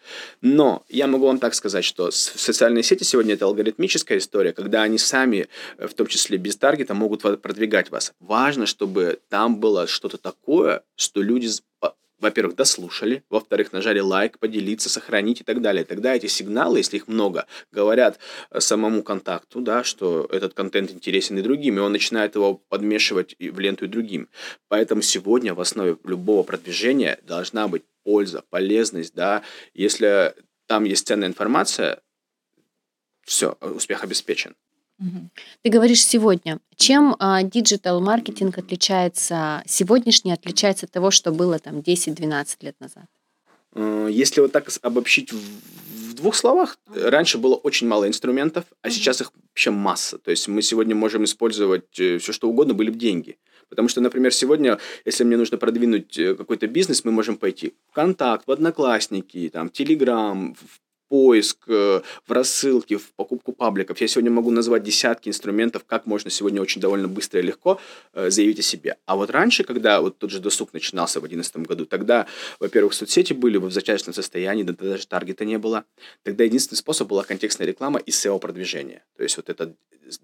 Но 0.41 0.85
я 0.89 1.09
могу 1.09 1.27
вам 1.27 1.39
так 1.39 1.55
сказать, 1.55 1.85
что 1.85 2.11
социальные 2.13 2.85
сети 2.85 3.03
сегодня 3.03 3.35
это 3.35 3.47
алгоритмическая 3.47 4.19
история, 4.19 4.53
когда 4.53 4.83
они 4.83 4.99
сами, 4.99 5.49
э, 5.79 5.89
в 5.89 5.95
том 5.95 6.07
числе 6.07 6.39
без 6.39 6.57
таргета, 6.57 6.95
могут 6.95 7.23
продвигать 7.23 7.91
вас. 7.91 8.13
Важно, 8.21 8.67
чтобы 8.67 9.19
там 9.29 9.59
было 9.59 9.89
что-то 9.89 10.19
такое, 10.19 10.83
что 10.95 11.21
люди, 11.21 11.49
во-первых, 12.23 12.57
дослушали, 12.57 13.25
во-вторых, 13.29 13.73
нажали 13.73 13.99
лайк, 13.99 14.39
поделиться, 14.39 14.89
сохранить 14.89 15.41
и 15.41 15.45
так 15.45 15.61
далее. 15.61 15.85
Тогда 15.85 16.15
эти 16.15 16.27
сигналы, 16.27 16.79
если 16.79 16.97
их 16.97 17.09
много, 17.09 17.47
говорят 17.73 18.19
э, 18.51 18.61
самому 18.61 19.03
контакту, 19.03 19.61
да, 19.61 19.83
что 19.83 20.29
этот 20.31 20.55
контент 20.55 20.93
интересен 20.93 21.39
и 21.39 21.43
другим, 21.43 21.77
и 21.77 21.81
он 21.81 21.93
начинает 21.93 22.37
его 22.37 22.55
подмешивать 22.69 23.35
в 23.39 23.59
ленту 23.59 23.87
и 23.87 23.89
другим. 23.89 24.29
Поэтому 24.69 25.03
сегодня 25.03 25.53
в 25.53 25.61
основе 25.61 25.99
любого 26.05 26.45
продвижения 26.45 27.19
должна 27.27 27.67
быть 27.67 27.83
польза, 28.05 28.45
полезность, 28.51 29.15
да. 29.15 29.43
Если 29.75 30.33
там 30.67 30.85
есть 30.85 31.07
ценная 31.07 31.29
информация, 31.29 32.01
все, 33.25 33.57
успех 33.61 34.05
обеспечен. 34.05 34.55
Ты 35.63 35.71
говоришь 35.71 36.05
сегодня. 36.05 36.59
Чем 36.77 37.17
digital-маркетинг 37.21 38.59
отличается, 38.59 39.63
сегодняшний 39.67 40.33
отличается 40.33 40.87
от 40.87 40.93
того, 40.93 41.11
что 41.11 41.33
было 41.33 41.59
там 41.59 41.79
10-12 41.79 42.57
лет 42.61 42.77
назад? 42.81 43.05
Э, 43.75 44.09
Если 44.11 44.41
вот 44.41 44.53
так 44.53 44.69
обобщить 44.83 45.33
в 45.33 46.15
двух 46.15 46.35
словах, 46.35 46.79
э, 46.95 47.09
раньше 47.09 47.39
было 47.39 47.55
очень 47.55 47.89
мало 47.89 48.07
инструментов, 48.07 48.65
а 48.83 48.91
сейчас 48.91 49.21
их 49.21 49.33
вообще 49.35 49.71
масса. 49.71 50.19
То 50.19 50.31
есть 50.31 50.49
мы 50.49 50.63
сегодня 50.63 50.95
можем 50.95 51.25
использовать 51.25 51.91
все, 51.91 52.19
что 52.21 52.49
угодно, 52.49 52.75
были 52.75 52.91
бы 52.91 52.99
деньги. 52.99 53.39
Потому 53.73 53.89
что, 53.89 54.03
например, 54.03 54.35
сегодня, 54.35 54.79
если 55.07 55.25
мне 55.25 55.39
нужно 55.39 55.57
продвинуть 55.57 56.19
э, 56.19 56.35
какой-то 56.35 56.67
бизнес, 56.67 57.05
мы 57.05 57.13
можем 57.13 57.37
пойти 57.37 57.73
в 57.91 57.95
Контакт, 57.95 58.47
в 58.47 58.53
Одноклассники, 58.53 59.49
там, 59.51 59.71
в 59.71 59.73
Телеграм, 59.73 60.55
в 60.55 60.81
поиск, 61.13 61.59
э, 61.69 62.01
в 62.27 62.33
рассылки, 62.33 62.97
в 62.97 63.13
покупку 63.17 63.53
пабликов. 63.53 64.01
Я 64.01 64.09
сегодня 64.09 64.31
могу 64.31 64.51
назвать 64.51 64.83
десятки 64.83 65.29
инструментов, 65.29 65.85
как 65.85 66.07
можно 66.07 66.31
сегодня 66.31 66.63
очень 66.63 66.81
довольно 66.81 67.07
быстро 67.07 67.41
и 67.41 67.43
легко 67.43 67.79
э, 68.15 68.31
заявить 68.31 68.61
о 68.61 68.63
себе. 68.63 68.97
А 69.05 69.17
вот 69.17 69.29
раньше, 69.29 69.63
когда 69.63 70.01
вот 70.01 70.17
тот 70.17 70.31
же 70.31 70.41
досуг 70.41 70.73
начинался 70.73 71.21
в 71.21 71.29
2011 71.29 71.69
году, 71.69 71.85
тогда, 71.85 72.27
во-первых, 72.61 72.95
соцсети 72.95 73.35
были 73.35 73.59
в 73.59 73.71
зачаточном 73.71 74.15
состоянии, 74.15 74.63
да 74.63 74.73
даже 74.73 75.07
таргета 75.07 75.45
не 75.45 75.59
было. 75.59 75.85
Тогда 76.23 76.45
единственный 76.45 76.79
способ 76.79 77.09
была 77.09 77.25
контекстная 77.25 77.67
реклама 77.67 77.99
и 77.99 78.11
SEO-продвижение. 78.11 79.03
То 79.19 79.23
есть 79.23 79.37
вот 79.37 79.51
это 79.51 79.75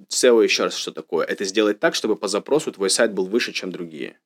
SEO 0.08 0.42
еще 0.42 0.64
раз 0.64 0.74
что 0.74 0.90
такое? 0.90 1.26
Это 1.26 1.44
сделать 1.44 1.80
так, 1.80 1.94
чтобы 1.94 2.16
по 2.16 2.28
запросу 2.28 2.72
твой 2.72 2.88
сайт 2.88 3.12
был 3.12 3.26
выше, 3.26 3.52
чем 3.52 3.70
другие. 3.70 4.16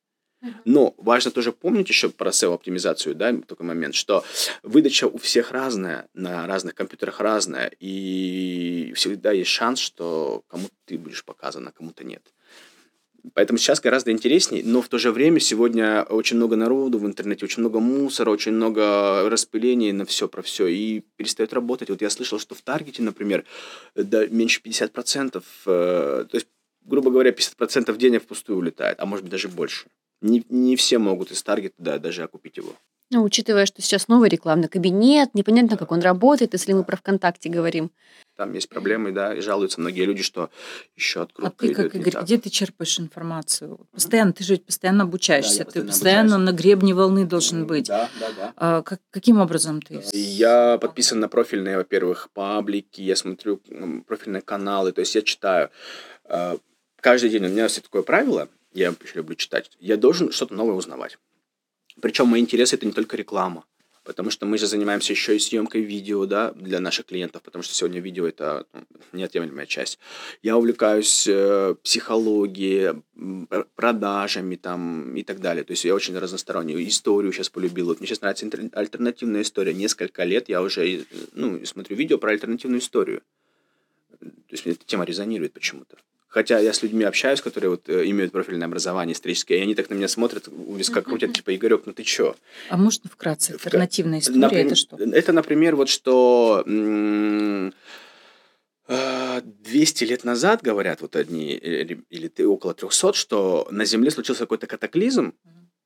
Но 0.65 0.93
важно 0.97 1.31
тоже 1.31 1.51
помнить 1.51 1.89
еще 1.89 2.09
про 2.09 2.31
SEO-оптимизацию, 2.31 3.15
да, 3.15 3.33
такой 3.47 3.65
момент, 3.65 3.95
что 3.95 4.23
выдача 4.61 5.07
у 5.07 5.17
всех 5.17 5.51
разная, 5.51 6.07
на 6.13 6.45
разных 6.47 6.75
компьютерах 6.75 7.19
разная, 7.19 7.71
и 7.79 8.93
всегда 8.95 9.31
есть 9.31 9.49
шанс, 9.49 9.79
что 9.79 10.43
кому-то 10.47 10.73
ты 10.85 10.97
будешь 10.97 11.23
показан, 11.23 11.67
а 11.67 11.71
кому-то 11.71 12.03
нет. 12.03 12.21
Поэтому 13.33 13.57
сейчас 13.57 13.79
гораздо 13.79 14.11
интересней, 14.11 14.63
но 14.63 14.81
в 14.81 14.89
то 14.89 14.97
же 14.97 15.11
время 15.13 15.39
сегодня 15.39 16.03
очень 16.03 16.35
много 16.35 16.57
народу 16.57 16.99
в 16.99 17.05
интернете, 17.05 17.45
очень 17.45 17.61
много 17.61 17.79
мусора, 17.79 18.31
очень 18.31 18.51
много 18.51 19.29
распылений 19.29 19.93
на 19.93 20.03
все 20.03 20.27
про 20.27 20.41
все, 20.41 20.67
и 20.67 21.03
перестает 21.15 21.53
работать. 21.53 21.89
Вот 21.89 22.01
я 22.01 22.09
слышал, 22.09 22.37
что 22.37 22.53
в 22.53 22.61
Таргете, 22.61 23.01
например, 23.01 23.45
да, 23.95 24.27
меньше 24.27 24.59
50%, 24.61 25.41
э, 25.65 26.25
то 26.29 26.35
есть, 26.35 26.47
грубо 26.83 27.11
говоря, 27.11 27.31
50% 27.31 27.95
денег 27.97 28.23
впустую 28.23 28.57
улетает, 28.57 28.99
а 28.99 29.05
может 29.05 29.23
быть 29.23 29.31
даже 29.31 29.47
больше. 29.47 29.87
Не, 30.23 30.43
не 30.49 30.75
все 30.75 30.97
могут 30.97 31.31
из 31.31 31.43
Таргета 31.43 31.75
да, 31.77 31.99
даже 31.99 32.23
окупить 32.23 32.57
его. 32.57 32.73
Ну, 33.11 33.21
учитывая, 33.23 33.67
что 33.67 33.79
сейчас 33.81 34.07
новый 34.07 34.27
рекламный 34.29 34.67
кабинет, 34.69 35.35
непонятно, 35.35 35.77
как 35.77 35.91
он 35.91 35.99
работает, 35.99 36.53
если 36.53 36.73
мы 36.73 36.83
про 36.83 36.95
ВКонтакте 36.97 37.47
говорим. 37.49 37.91
Там 38.37 38.53
есть 38.53 38.69
проблемы, 38.69 39.11
да, 39.11 39.35
и 39.35 39.41
жалуются 39.41 39.79
многие 39.79 40.05
люди, 40.05 40.23
что 40.23 40.49
еще 40.95 41.19
А 41.19 41.23
открутка 41.23 41.67
ты 41.67 41.73
как, 41.75 41.95
Игорь, 41.95 42.23
где 42.23 42.39
ты 42.39 42.49
черпаешь 42.49 42.97
информацию? 42.99 43.85
Постоянно, 43.91 44.33
ты 44.33 44.43
же 44.43 44.53
ведь 44.53 44.65
постоянно 44.65 45.03
обучаешься, 45.03 45.59
я 45.59 45.65
ты 45.65 45.65
постоянно 45.65 45.91
постоянно 45.91 46.35
обучаюсь. 46.37 46.51
на 46.51 46.57
гребне 46.57 46.93
волны 46.95 47.25
должен 47.25 47.67
быть. 47.67 47.87
Да, 47.87 48.09
да, 48.19 48.31
да. 48.35 48.53
А 48.55 48.81
как- 48.81 49.01
каким 49.11 49.39
образом 49.39 49.81
ты? 49.83 50.01
Я 50.13 50.79
подписан 50.79 51.19
на 51.19 51.27
профильные, 51.27 51.77
во-первых, 51.77 52.29
паблики, 52.33 53.01
я 53.01 53.15
смотрю 53.15 53.61
профильные 54.07 54.41
каналы, 54.41 54.91
то 54.93 55.01
есть 55.01 55.13
я 55.13 55.21
читаю. 55.21 55.69
Э, 56.25 56.57
Каждый 57.01 57.29
день 57.29 57.45
у 57.45 57.49
меня 57.49 57.63
есть 57.63 57.83
такое 57.83 58.01
правило, 58.01 58.47
я 58.73 58.89
еще 59.03 59.15
люблю 59.15 59.35
читать, 59.35 59.71
я 59.79 59.97
должен 59.97 60.31
что-то 60.31 60.53
новое 60.53 60.75
узнавать. 60.75 61.17
Причем 62.01 62.27
мои 62.27 62.41
интересы 62.41 62.75
это 62.75 62.85
не 62.85 62.91
только 62.91 63.17
реклама, 63.17 63.65
потому 64.03 64.29
что 64.29 64.45
мы 64.45 64.57
же 64.57 64.67
занимаемся 64.67 65.13
еще 65.13 65.35
и 65.35 65.39
съемкой 65.39 65.81
видео, 65.81 66.25
да, 66.25 66.51
для 66.51 66.79
наших 66.79 67.05
клиентов, 67.05 67.41
потому 67.41 67.63
что 67.63 67.73
сегодня 67.73 67.99
видео 68.01 68.27
это 68.27 68.65
ну, 68.73 68.85
неотъемлемая 69.13 69.65
часть. 69.65 69.99
Я 70.41 70.57
увлекаюсь 70.57 71.27
э, 71.27 71.75
психологией, 71.83 73.01
продажами 73.75 74.55
там 74.55 75.15
и 75.15 75.23
так 75.23 75.39
далее. 75.39 75.63
То 75.63 75.71
есть 75.71 75.85
я 75.85 75.95
очень 75.95 76.17
разностороннюю 76.17 76.87
историю 76.87 77.31
сейчас 77.31 77.49
полюбил. 77.49 77.87
Вот 77.87 77.99
мне 77.99 78.07
сейчас 78.07 78.21
нравится 78.21 78.47
альтернативная 78.73 79.43
история. 79.43 79.73
Несколько 79.73 80.23
лет 80.23 80.49
я 80.49 80.61
уже 80.61 81.05
ну, 81.33 81.63
смотрю 81.65 81.95
видео 81.95 82.17
про 82.17 82.31
альтернативную 82.31 82.81
историю. 82.81 83.21
То 84.19 84.51
есть 84.51 84.65
мне 84.65 84.75
эта 84.75 84.85
тема 84.85 85.05
резонирует 85.05 85.53
почему-то. 85.53 85.97
Хотя 86.33 86.57
я 86.57 86.73
с 86.73 86.81
людьми 86.81 87.03
общаюсь, 87.03 87.41
которые 87.41 87.69
вот 87.69 87.87
э, 87.89 88.09
имеют 88.09 88.31
профильное 88.31 88.65
образование 88.65 89.13
историческое, 89.13 89.59
и 89.59 89.61
они 89.61 89.75
так 89.75 89.91
на 89.91 89.93
меня 89.93 90.07
смотрят, 90.07 90.47
у 90.47 90.75
виска 90.75 91.03
крутят, 91.03 91.31
типа, 91.31 91.55
Игорек, 91.55 91.83
ну 91.85 91.93
ты 91.93 92.01
чё? 92.01 92.35
А 92.69 92.77
можно 92.77 93.07
вкратце, 93.07 93.51
альтернативная 93.51 94.17
история, 94.17 94.39
например, 94.39 94.65
это 94.65 94.75
что? 94.75 94.97
Это, 94.97 95.31
например, 95.31 95.75
вот 95.75 95.89
что 95.89 96.63
200 98.87 100.03
лет 100.05 100.23
назад, 100.23 100.63
говорят 100.63 101.01
вот 101.01 101.15
одни, 101.15 101.53
или 101.53 102.27
ты 102.29 102.47
около 102.47 102.73
300, 102.73 103.13
что 103.13 103.67
на 103.69 103.85
Земле 103.85 104.09
случился 104.09 104.41
какой-то 104.41 104.65
катаклизм, 104.65 105.35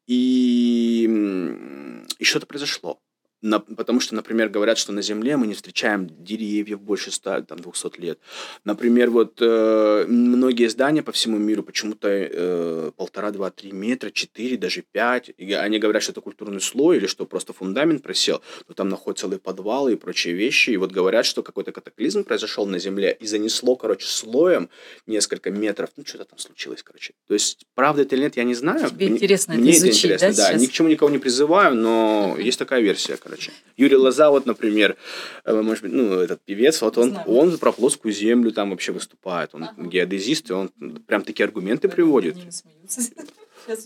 и, 0.08 1.10
и 2.20 2.24
что-то 2.24 2.46
произошло. 2.46 3.02
На, 3.48 3.60
потому 3.60 4.02
что, 4.02 4.14
например, 4.14 4.50
говорят, 4.50 4.78
что 4.78 4.92
на 4.92 5.02
Земле 5.02 5.38
мы 5.38 5.48
не 5.48 5.54
встречаем 5.54 6.10
деревьев 6.20 6.82
больше 6.82 7.12
100, 7.12 7.44
там, 7.44 7.60
200 7.60 8.02
лет. 8.02 8.20
Например, 8.66 9.10
вот 9.10 9.38
э, 9.40 10.06
многие 10.08 10.68
здания 10.68 11.02
по 11.02 11.14
всему 11.14 11.38
миру 11.38 11.64
почему-то 11.64 12.10
э, 12.10 12.92
полтора, 12.98 13.32
два, 13.32 13.50
три 13.50 13.72
метра, 13.72 14.12
четыре, 14.12 14.58
даже 14.58 14.84
пять. 14.92 15.32
И 15.38 15.54
они 15.54 15.80
говорят, 15.80 16.04
что 16.04 16.12
это 16.12 16.20
культурный 16.20 16.60
слой 16.60 16.98
или 16.98 17.08
что 17.08 17.26
просто 17.26 17.54
фундамент 17.54 18.04
просел. 18.04 18.42
Но 18.68 18.74
там 18.74 18.90
находятся 18.90 19.22
целые 19.22 19.40
подвалы 19.40 19.94
и 19.94 19.96
прочие 19.96 20.34
вещи. 20.34 20.72
И 20.72 20.78
вот 20.78 20.92
говорят, 20.92 21.26
что 21.26 21.42
какой-то 21.42 21.72
катаклизм 21.72 22.26
произошел 22.26 22.66
на 22.66 22.80
Земле 22.80 23.16
и 23.18 23.26
занесло, 23.28 23.78
короче, 23.78 24.08
слоем 24.08 24.70
несколько 25.06 25.52
метров. 25.52 25.90
Ну, 25.96 26.04
что-то 26.06 26.26
там 26.26 26.40
случилось, 26.40 26.84
короче. 26.84 27.14
То 27.28 27.34
есть, 27.34 27.66
правда 27.76 28.02
это 28.02 28.16
или 28.16 28.24
нет, 28.24 28.36
я 28.36 28.44
не 28.44 28.56
знаю. 28.56 28.90
Тебе 28.90 29.06
мне, 29.06 29.16
интересно 29.16 29.54
мне 29.54 29.72
это 29.72 29.88
изучить, 29.88 30.12
интересно, 30.12 30.34
да, 30.34 30.52
да. 30.52 30.58
Ни 30.58 30.66
к 30.66 30.72
чему 30.72 30.90
никого 30.90 31.10
не 31.10 31.18
призываю, 31.18 31.76
но 31.76 32.36
есть 32.38 32.60
такая 32.60 32.82
версия, 32.82 33.16
короче. 33.16 33.37
Юрий 33.78 33.96
Лоза, 33.96 34.30
вот, 34.30 34.46
например, 34.46 34.98
э, 35.46 35.62
может 35.62 35.84
быть, 35.84 35.94
ну, 35.94 36.20
этот 36.20 36.42
певец, 36.42 36.82
вот 36.82 36.98
он, 36.98 37.18
он 37.28 37.58
про 37.58 37.72
плоскую 37.72 38.12
землю 38.12 38.52
там 38.52 38.72
вообще 38.72 38.92
выступает. 38.92 39.54
Он 39.54 39.66
ага. 39.66 39.84
геодезист, 39.84 40.50
и 40.50 40.54
он 40.54 40.70
прям 41.06 41.24
такие 41.24 41.46
аргументы 41.46 41.88
приводит. 41.88 42.38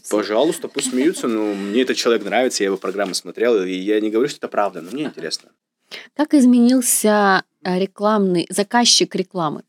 Пожалуйста, 0.10 0.68
пусть 0.68 0.92
смеются, 0.92 1.28
но 1.28 1.54
мне 1.54 1.82
этот 1.82 1.98
человек 1.98 2.24
нравится, 2.24 2.64
я 2.64 2.68
его 2.68 2.78
программы 2.78 3.16
смотрел, 3.16 3.64
и 3.64 3.74
я 3.74 4.00
не 4.00 4.10
говорю, 4.12 4.30
что 4.30 4.38
это 4.38 4.48
правда, 4.48 4.82
но 4.82 4.92
мне 4.92 5.04
ага. 5.04 5.12
интересно. 5.12 5.50
Как 6.16 6.34
изменился 6.34 7.44
э, 7.64 7.80
рекламный 7.80 8.48
заказчик 8.50 9.14
рекламы 9.16 9.64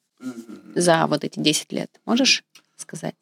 за 0.74 1.06
вот 1.08 1.24
эти 1.24 1.40
10 1.40 1.72
лет? 1.72 1.90
Можешь 2.04 2.44
сказать? 2.76 3.16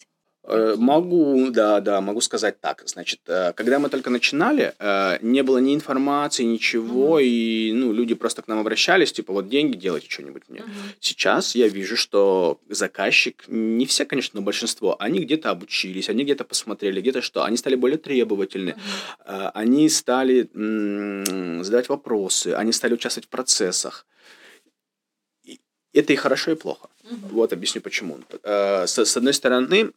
Э, 0.50 0.74
могу, 0.76 1.50
да, 1.50 1.80
да, 1.80 2.00
могу 2.00 2.20
сказать 2.20 2.60
так. 2.60 2.82
Значит, 2.86 3.20
э, 3.28 3.52
когда 3.52 3.78
мы 3.78 3.88
только 3.88 4.10
начинали, 4.10 4.74
э, 4.78 5.18
не 5.22 5.42
было 5.42 5.58
ни 5.58 5.74
информации, 5.74 6.42
ничего, 6.42 7.20
mm-hmm. 7.20 7.24
и 7.24 7.72
ну, 7.72 7.92
люди 7.92 8.14
просто 8.14 8.42
к 8.42 8.48
нам 8.48 8.58
обращались, 8.58 9.12
типа, 9.12 9.32
вот 9.32 9.48
деньги, 9.48 9.76
делайте 9.76 10.08
что-нибудь 10.10 10.42
мне. 10.48 10.60
Mm-hmm. 10.60 10.96
Сейчас 10.98 11.54
я 11.54 11.68
вижу, 11.68 11.96
что 11.96 12.60
заказчик, 12.68 13.44
не 13.46 13.86
все, 13.86 14.04
конечно, 14.04 14.40
но 14.40 14.44
большинство, 14.44 14.96
они 14.98 15.20
где-то 15.20 15.50
обучились, 15.50 16.08
они 16.08 16.24
где-то 16.24 16.44
посмотрели, 16.44 17.00
где-то 17.00 17.22
что, 17.22 17.44
они 17.44 17.56
стали 17.56 17.76
более 17.76 17.98
требовательны, 17.98 18.70
mm-hmm. 18.70 19.50
они 19.54 19.88
стали 19.88 20.50
м- 20.52 21.62
задавать 21.62 21.88
вопросы, 21.88 22.54
они 22.58 22.72
стали 22.72 22.94
участвовать 22.94 23.26
в 23.26 23.30
процессах. 23.30 24.04
Это 25.92 26.12
и 26.12 26.16
хорошо, 26.16 26.52
и 26.52 26.54
плохо. 26.56 26.89
Вот 27.30 27.52
объясню 27.52 27.80
почему. 27.80 28.18
Э, 28.42 28.86
с, 28.86 28.98
с 28.98 29.16
одной 29.16 29.34
стороны, 29.34 29.90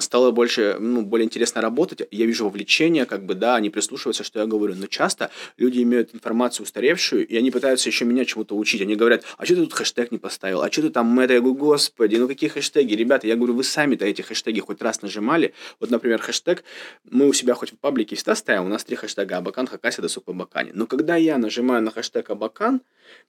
стало 0.00 0.30
больше, 0.30 0.76
ну, 0.78 1.02
более 1.02 1.24
интересно 1.24 1.60
работать. 1.60 2.02
Я 2.10 2.26
вижу 2.26 2.44
вовлечение, 2.44 3.04
как 3.04 3.24
бы, 3.24 3.34
да, 3.34 3.56
они 3.56 3.70
прислушиваются, 3.70 4.24
что 4.24 4.40
я 4.40 4.46
говорю. 4.46 4.74
Но 4.76 4.86
часто 4.86 5.30
люди 5.56 5.82
имеют 5.82 6.14
информацию 6.14 6.64
устаревшую, 6.64 7.26
и 7.26 7.36
они 7.36 7.50
пытаются 7.50 7.88
еще 7.88 8.04
меня 8.04 8.24
чему-то 8.24 8.56
учить. 8.56 8.80
Они 8.82 8.96
говорят, 8.96 9.24
а 9.38 9.44
что 9.44 9.56
ты 9.56 9.62
тут 9.62 9.72
хэштег 9.72 10.12
не 10.12 10.18
поставил? 10.18 10.62
А 10.62 10.70
что 10.70 10.82
ты 10.82 10.90
там 10.90 11.18
это? 11.18 11.34
Я 11.34 11.40
говорю, 11.40 11.56
господи, 11.56 12.16
ну 12.16 12.28
какие 12.28 12.48
хэштеги? 12.50 12.94
Ребята, 12.94 13.26
я 13.26 13.36
говорю, 13.36 13.54
вы 13.54 13.64
сами-то 13.64 14.04
эти 14.04 14.22
хэштеги 14.22 14.60
хоть 14.60 14.80
раз 14.82 15.02
нажимали. 15.02 15.52
Вот, 15.80 15.90
например, 15.90 16.20
хэштег 16.20 16.64
мы 17.10 17.28
у 17.28 17.32
себя 17.32 17.54
хоть 17.54 17.72
в 17.72 17.78
паблике 17.78 18.16
всегда 18.16 18.34
ставим, 18.34 18.66
у 18.66 18.68
нас 18.68 18.84
три 18.84 18.96
хэштега 18.96 19.38
Абакан, 19.38 19.66
Хакаси, 19.66 20.00
Досуг 20.00 20.28
Абакане. 20.28 20.70
Но 20.74 20.86
когда 20.86 21.16
я 21.16 21.38
нажимаю 21.38 21.82
на 21.82 21.90
хэштег 21.90 22.30
Абакан, 22.30 22.80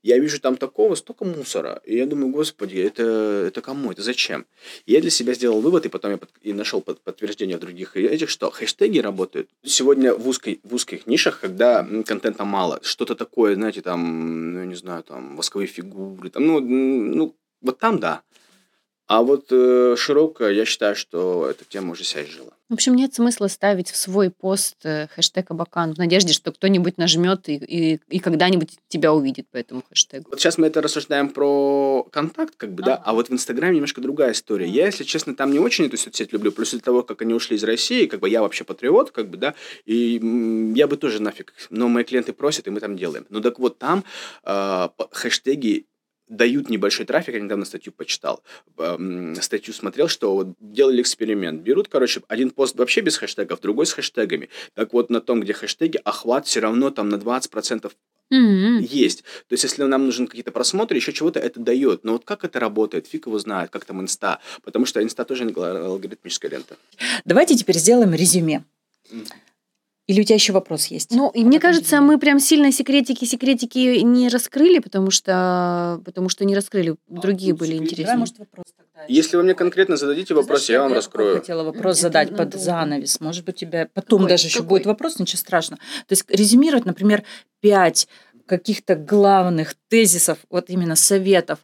я 0.03 0.19
вижу 0.19 0.39
там 0.39 0.57
такого 0.57 0.95
столько 0.95 1.25
мусора. 1.25 1.81
И 1.85 1.95
я 1.95 2.05
думаю, 2.05 2.31
господи, 2.31 2.90
это, 2.93 3.03
это 3.47 3.61
кому? 3.61 3.91
Это 3.91 4.01
зачем? 4.01 4.45
Я 4.85 5.01
для 5.01 5.09
себя 5.09 5.33
сделал 5.33 5.61
вывод, 5.61 5.85
и 5.85 5.89
потом 5.89 6.11
я 6.11 6.17
под, 6.17 6.29
и 6.41 6.53
нашел 6.53 6.81
под, 6.81 7.01
подтверждение 7.01 7.57
в 7.57 7.59
других 7.59 7.97
этих, 7.97 8.29
что 8.29 8.51
хэштеги 8.51 8.99
работают. 8.99 9.49
Сегодня 9.63 10.13
в, 10.13 10.27
узкой, 10.27 10.59
в 10.63 10.73
узких 10.73 11.07
нишах, 11.07 11.39
когда 11.39 11.87
контента 12.05 12.45
мало, 12.45 12.79
что-то 12.83 13.15
такое, 13.15 13.55
знаете, 13.55 13.81
там, 13.81 14.53
ну, 14.53 14.63
не 14.63 14.75
знаю, 14.75 15.03
там, 15.03 15.35
восковые 15.35 15.67
фигуры, 15.67 16.29
там, 16.29 16.45
ну, 16.45 16.59
ну 16.59 17.35
вот 17.61 17.79
там 17.79 17.99
да. 17.99 18.21
А 19.11 19.23
вот 19.23 19.47
э, 19.51 19.95
широко, 19.97 20.47
я 20.47 20.63
считаю, 20.63 20.95
что 20.95 21.45
эта 21.49 21.65
тема 21.65 21.91
уже 21.91 22.05
себя 22.05 22.23
изжила. 22.23 22.53
В 22.69 22.73
общем, 22.75 22.95
нет 22.95 23.13
смысла 23.13 23.47
ставить 23.47 23.91
в 23.91 23.97
свой 23.97 24.29
пост 24.29 24.77
э, 24.85 25.07
хэштег 25.13 25.51
Абакан 25.51 25.93
в 25.93 25.97
надежде, 25.97 26.31
что 26.31 26.53
кто-нибудь 26.53 26.97
нажмет 26.97 27.49
и, 27.49 27.55
и, 27.55 27.99
и 28.07 28.19
когда-нибудь 28.19 28.77
тебя 28.87 29.11
увидит 29.11 29.49
по 29.49 29.57
этому 29.57 29.83
хэштегу. 29.89 30.29
Вот 30.29 30.39
сейчас 30.39 30.57
мы 30.57 30.67
это 30.67 30.81
рассуждаем 30.81 31.27
про 31.27 32.07
контакт, 32.09 32.53
как 32.55 32.71
бы, 32.71 32.83
ага. 32.83 32.91
да, 32.91 33.01
а 33.03 33.11
вот 33.11 33.27
в 33.27 33.33
Инстаграме 33.33 33.75
немножко 33.75 33.99
другая 33.99 34.31
история. 34.31 34.65
Я, 34.65 34.85
если 34.85 35.03
честно, 35.03 35.35
там 35.35 35.51
не 35.51 35.59
очень 35.59 35.87
эту 35.87 35.97
соцсеть 35.97 36.31
люблю, 36.31 36.53
плюс 36.53 36.73
из-за 36.73 36.81
того, 36.81 37.03
как 37.03 37.21
они 37.21 37.33
ушли 37.33 37.57
из 37.57 37.65
России, 37.65 38.05
как 38.05 38.21
бы 38.21 38.29
я 38.29 38.41
вообще 38.41 38.63
патриот, 38.63 39.11
как 39.11 39.29
бы, 39.29 39.35
да, 39.35 39.55
и 39.83 40.21
я 40.73 40.87
бы 40.87 40.95
тоже 40.95 41.21
нафиг, 41.21 41.53
но 41.69 41.89
мои 41.89 42.05
клиенты 42.05 42.31
просят, 42.31 42.67
и 42.67 42.69
мы 42.69 42.79
там 42.79 42.95
делаем. 42.95 43.25
Ну 43.27 43.41
так 43.41 43.59
вот, 43.59 43.77
там 43.77 44.05
э, 44.45 44.87
хэштеги 45.11 45.87
дают 46.31 46.69
небольшой 46.69 47.05
трафик. 47.05 47.35
Я 47.35 47.41
недавно 47.41 47.65
статью 47.65 47.93
почитал, 47.93 48.41
статью 49.39 49.73
смотрел, 49.73 50.07
что 50.07 50.33
вот 50.33 50.47
делали 50.59 51.01
эксперимент. 51.01 51.61
Берут, 51.61 51.87
короче, 51.89 52.21
один 52.27 52.49
пост 52.49 52.75
вообще 52.75 53.01
без 53.01 53.17
хэштегов, 53.17 53.59
другой 53.61 53.85
с 53.85 53.93
хэштегами. 53.93 54.49
Так 54.73 54.93
вот, 54.93 55.09
на 55.09 55.21
том, 55.21 55.41
где 55.41 55.53
хэштеги, 55.53 55.99
охват 56.03 56.47
все 56.47 56.61
равно 56.61 56.89
там 56.89 57.09
на 57.09 57.15
20% 57.15 57.91
mm-hmm. 58.33 58.79
есть. 58.81 59.23
То 59.47 59.53
есть, 59.53 59.63
если 59.63 59.83
нам 59.83 60.05
нужен 60.05 60.27
какие-то 60.27 60.51
просмотры, 60.51 60.97
еще 60.97 61.13
чего-то 61.13 61.39
это 61.39 61.59
дает. 61.59 62.03
Но 62.03 62.13
вот 62.13 62.25
как 62.25 62.45
это 62.45 62.59
работает, 62.59 63.07
фиг 63.07 63.27
его 63.27 63.37
знает, 63.37 63.69
как 63.69 63.85
там 63.85 64.01
инста. 64.01 64.39
Потому 64.63 64.85
что 64.85 65.03
инста 65.03 65.25
тоже 65.25 65.43
алгоритмическая 65.43 66.49
лента. 66.49 66.77
Давайте 67.25 67.55
теперь 67.55 67.77
сделаем 67.77 68.13
резюме. 68.13 68.63
Mm-hmm. 69.11 69.31
Или 70.11 70.19
у 70.19 70.23
тебя 70.25 70.35
еще 70.35 70.51
вопрос 70.51 70.87
есть? 70.87 71.11
Ну, 71.11 71.29
и 71.29 71.45
мне 71.45 71.57
кажется, 71.57 72.01
мы 72.01 72.19
прям 72.19 72.37
сильно 72.37 72.69
секретики, 72.73 73.23
секретики 73.23 74.01
не 74.01 74.27
раскрыли, 74.27 74.79
потому 74.79 75.09
что, 75.09 76.01
потому 76.03 76.27
что 76.27 76.43
не 76.43 76.53
раскрыли. 76.53 76.91
А, 76.91 76.95
Другие 77.21 77.53
были 77.53 77.75
интереснее. 77.75 78.07
Давай, 78.07 78.19
может, 78.19 78.37
вопрос 78.37 78.65
тогда. 78.75 79.05
Если 79.07 79.37
вы 79.37 79.43
мне 79.43 79.53
конкретно 79.53 79.95
зададите 79.95 80.33
вопрос, 80.33 80.67
я 80.67 80.81
вам 80.81 80.91
раскрою. 80.91 81.35
Я 81.35 81.39
хотела 81.39 81.63
вопрос 81.63 82.01
задать 82.01 82.35
под 82.35 82.53
занавес. 82.55 83.21
Может 83.21 83.45
быть, 83.45 83.55
у 83.55 83.59
тебя 83.59 83.87
потом 83.93 84.27
даже 84.27 84.47
еще 84.47 84.63
будет 84.63 84.85
вопрос, 84.85 85.17
ничего 85.17 85.37
страшного. 85.37 85.81
То 86.07 86.11
есть 86.11 86.25
резюмировать, 86.29 86.83
например, 86.83 87.23
пять 87.61 88.09
каких-то 88.51 88.97
главных 88.97 89.75
тезисов, 89.87 90.39
вот 90.49 90.69
именно 90.69 90.97
советов 90.97 91.59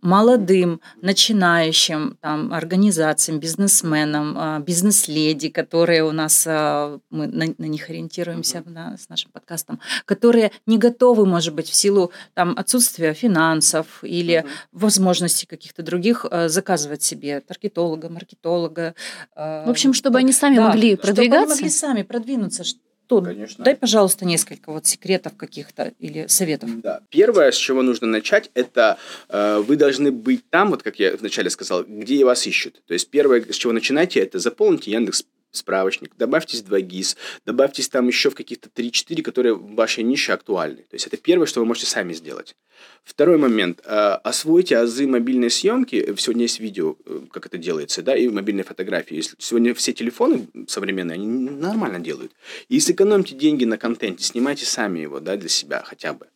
молодым, 0.00 0.80
начинающим 1.00 2.18
там, 2.20 2.52
организациям, 2.52 3.38
бизнесменам, 3.38 4.34
а, 4.36 4.58
бизнес-леди, 4.58 5.50
которые 5.50 6.02
у 6.02 6.10
нас, 6.10 6.44
а, 6.48 6.98
мы 7.10 7.28
на, 7.28 7.54
на 7.56 7.66
них 7.66 7.88
ориентируемся 7.88 8.58
mm-hmm. 8.58 8.72
да, 8.72 8.96
с 9.00 9.08
нашим 9.08 9.30
подкастом, 9.30 9.78
которые 10.04 10.50
не 10.66 10.78
готовы, 10.78 11.26
может 11.26 11.54
быть, 11.54 11.68
в 11.68 11.74
силу 11.74 12.10
там, 12.34 12.54
отсутствия 12.58 13.14
финансов 13.14 14.02
или 14.02 14.38
mm-hmm. 14.38 14.48
возможностей 14.72 15.46
каких-то 15.46 15.84
других 15.84 16.26
а, 16.28 16.48
заказывать 16.48 17.04
себе 17.04 17.40
таргетолога, 17.40 18.08
маркетолога. 18.08 18.96
В 19.36 19.70
общем, 19.70 19.94
чтобы 19.94 20.18
они 20.18 20.32
сами 20.32 20.56
да, 20.56 20.66
могли 20.66 20.96
продвигаться. 20.96 21.22
Чтобы 21.22 21.36
они 21.36 21.48
могли 21.50 21.70
сами 21.70 22.02
продвинуться, 22.02 22.64
что, 23.06 23.20
Конечно. 23.20 23.64
дай, 23.64 23.76
пожалуйста, 23.76 24.24
несколько 24.24 24.72
вот 24.72 24.86
секретов 24.86 25.36
каких-то 25.36 25.92
или 25.98 26.26
советов. 26.28 26.80
Да. 26.80 27.00
Первое, 27.10 27.50
с 27.52 27.56
чего 27.56 27.82
нужно 27.82 28.06
начать, 28.06 28.50
это 28.54 28.96
э, 29.28 29.62
вы 29.66 29.76
должны 29.76 30.10
быть 30.10 30.48
там, 30.48 30.70
вот 30.70 30.82
как 30.82 30.98
я 30.98 31.16
вначале 31.16 31.50
сказал, 31.50 31.84
где 31.86 32.24
вас 32.24 32.46
ищут. 32.46 32.82
То 32.86 32.94
есть 32.94 33.10
первое, 33.10 33.44
с 33.50 33.56
чего 33.56 33.72
начинайте, 33.72 34.20
это 34.20 34.38
заполните 34.38 34.90
Яндекс 34.92 35.24
справочник, 35.52 36.16
добавьтесь 36.16 36.62
2 36.62 36.80
GIS, 36.80 37.16
добавьтесь 37.46 37.88
там 37.88 38.08
еще 38.08 38.30
в 38.30 38.34
каких-то 38.34 38.68
3-4, 38.68 39.22
которые 39.22 39.54
в 39.54 39.74
вашей 39.74 40.02
нише 40.02 40.32
актуальны. 40.32 40.82
То 40.82 40.94
есть 40.94 41.06
это 41.06 41.16
первое, 41.16 41.46
что 41.46 41.60
вы 41.60 41.66
можете 41.66 41.86
сами 41.86 42.12
сделать. 42.12 42.56
Второй 43.04 43.36
момент. 43.38 43.80
Э, 43.84 44.14
освойте 44.24 44.76
азы 44.76 45.06
мобильной 45.06 45.50
съемки. 45.50 46.14
Сегодня 46.16 46.42
есть 46.42 46.60
видео, 46.60 46.96
э, 47.04 47.20
как 47.30 47.46
это 47.46 47.58
делается, 47.58 48.02
да, 48.02 48.16
и 48.16 48.28
мобильные 48.28 48.64
фотографии. 48.64 49.22
Сегодня 49.38 49.74
все 49.74 49.92
телефоны 49.92 50.48
современные, 50.68 51.14
они 51.14 51.26
нормально 51.26 52.00
делают. 52.00 52.32
И 52.68 52.80
сэкономьте 52.80 53.34
деньги 53.34 53.64
на 53.64 53.78
контенте, 53.78 54.24
снимайте 54.24 54.64
сами 54.66 55.00
его, 55.00 55.20
да, 55.20 55.36
для 55.36 55.48
себя 55.48 55.82
хотя 55.84 56.12
бы. 56.12 56.26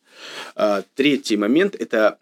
А, 0.55 0.83
третий 0.95 1.37
момент– 1.37 1.75
это 1.79 2.17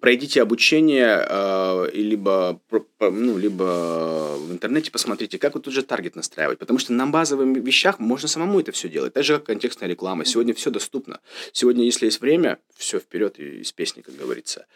пройдите 0.00 0.42
обучение, 0.42 1.24
а, 1.28 1.88
либо, 1.92 2.60
ну, 3.00 3.38
либо 3.38 4.36
в 4.38 4.52
интернете 4.52 4.90
посмотрите, 4.90 5.38
как 5.38 5.54
вот 5.54 5.64
тут 5.64 5.74
же 5.74 5.82
таргет 5.82 6.16
настраивать. 6.16 6.58
Потому 6.58 6.78
что 6.78 6.92
на 6.92 7.06
базовых 7.06 7.58
вещах 7.58 7.98
можно 7.98 8.28
самому 8.28 8.60
это 8.60 8.72
все 8.72 8.88
делать. 8.88 9.12
Так 9.12 9.24
же, 9.24 9.34
как 9.34 9.44
контекстная 9.44 9.88
реклама. 9.88 10.24
Сегодня 10.24 10.54
все 10.54 10.70
доступно. 10.70 11.20
Сегодня, 11.52 11.84
если 11.84 12.06
есть 12.06 12.20
время, 12.20 12.58
все 12.76 12.98
вперед 12.98 13.38
из 13.38 13.72
песни, 13.72 14.02
как 14.02 14.16
говорится. 14.16 14.66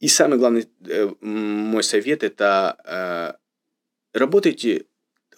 И 0.00 0.08
самый 0.08 0.38
главный 0.38 0.68
э, 0.86 1.10
мой 1.20 1.82
совет– 1.82 2.22
это 2.24 2.76
э, 2.84 4.18
работайте 4.18 4.84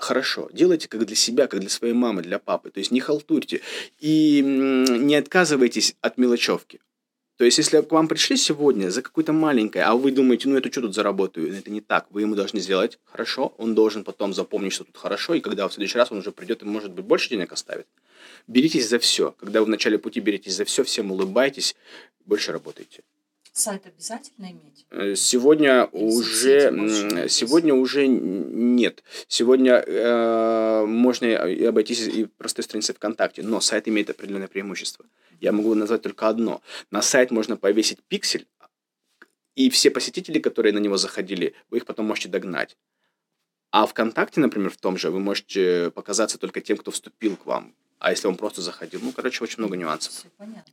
хорошо. 0.03 0.49
Делайте 0.53 0.89
как 0.89 1.05
для 1.07 1.17
себя, 1.17 1.47
как 1.47 1.61
для 1.61 1.71
своей 1.71 1.95
мамы, 1.95 2.23
для 2.23 2.39
папы. 2.39 2.71
То 2.71 2.79
есть 2.79 2.91
не 2.91 3.01
халтурьте. 3.01 3.61
И 3.99 4.43
не 4.43 5.15
отказывайтесь 5.15 5.97
от 6.01 6.19
мелочевки. 6.19 6.81
То 7.41 7.47
есть, 7.47 7.57
если 7.57 7.81
к 7.81 7.91
вам 7.91 8.07
пришли 8.07 8.37
сегодня 8.37 8.91
за 8.91 9.01
какое-то 9.01 9.33
маленькое, 9.33 9.85
а 9.85 9.95
вы 9.95 10.13
думаете, 10.13 10.47
ну, 10.47 10.59
это 10.59 10.71
что 10.71 10.83
тут 10.83 10.95
заработаю? 10.95 11.57
Это 11.57 11.71
не 11.71 11.81
так. 11.81 12.07
Вы 12.11 12.21
ему 12.21 12.35
должны 12.35 12.61
сделать 12.61 12.99
хорошо, 13.07 13.55
он 13.57 13.75
должен 13.75 14.05
потом 14.05 14.35
запомнить, 14.35 14.75
что 14.75 14.85
тут 14.85 14.99
хорошо, 14.99 15.33
и 15.33 15.41
когда 15.41 15.67
в 15.67 15.73
следующий 15.73 15.97
раз 15.97 16.13
он 16.13 16.19
уже 16.19 16.33
придет 16.33 16.61
и, 16.61 16.67
может 16.67 16.93
быть, 16.93 17.07
больше 17.07 17.31
денег 17.31 17.51
оставит. 17.51 17.87
Беритесь 18.47 18.91
за 18.91 18.99
все. 18.99 19.35
Когда 19.41 19.61
вы 19.61 19.67
в 19.67 19.69
начале 19.71 19.99
пути 19.99 20.21
беретесь 20.21 20.55
за 20.55 20.67
все, 20.67 20.85
всем 20.85 21.13
улыбайтесь, 21.13 21.77
больше 22.27 22.53
работайте. 22.53 23.05
Сайт 23.61 23.87
обязательно 23.87 24.47
иметь? 24.47 24.87
Э, 24.89 25.15
сегодня 25.15 25.85
уже 25.93 27.29
сегодня 27.29 27.75
уже 27.75 28.07
нет. 28.07 29.05
Сегодня 29.29 29.85
э, 29.87 30.87
можно 30.87 31.27
и 31.27 31.65
обойтись 31.65 32.09
и 32.09 32.25
простой 32.25 32.65
страницей 32.65 32.95
ВКонтакте, 32.95 33.43
но 33.43 33.61
сайт 33.61 33.87
имеет 33.87 34.09
определенное 34.09 34.49
преимущество. 34.49 35.05
Я 35.43 35.53
могу 35.53 35.75
назвать 35.75 36.01
только 36.01 36.27
одно. 36.29 36.63
На 36.91 37.03
сайт 37.03 37.31
можно 37.31 37.59
повесить 37.59 37.99
пиксель, 38.09 38.47
и 39.57 39.69
все 39.69 39.91
посетители, 39.91 40.39
которые 40.39 40.73
на 40.73 40.79
него 40.79 40.97
заходили, 40.97 41.53
вы 41.69 41.79
их 41.79 41.85
потом 41.85 42.07
можете 42.07 42.31
догнать. 42.31 42.79
А 43.73 43.85
ВКонтакте, 43.85 44.41
например, 44.41 44.71
в 44.71 44.79
том 44.79 44.97
же, 44.97 45.11
вы 45.11 45.21
можете 45.21 45.91
показаться 45.91 46.39
только 46.39 46.63
тем, 46.63 46.79
кто 46.79 46.91
вступил 46.91 47.37
к 47.37 47.45
вам. 47.45 47.75
А 48.01 48.11
если 48.13 48.29
он 48.29 48.37
просто 48.37 48.63
заходил? 48.63 49.01
Ну, 49.03 49.13
короче, 49.13 49.45
очень 49.45 49.59
много 49.59 49.77
нюансов. 49.77 50.25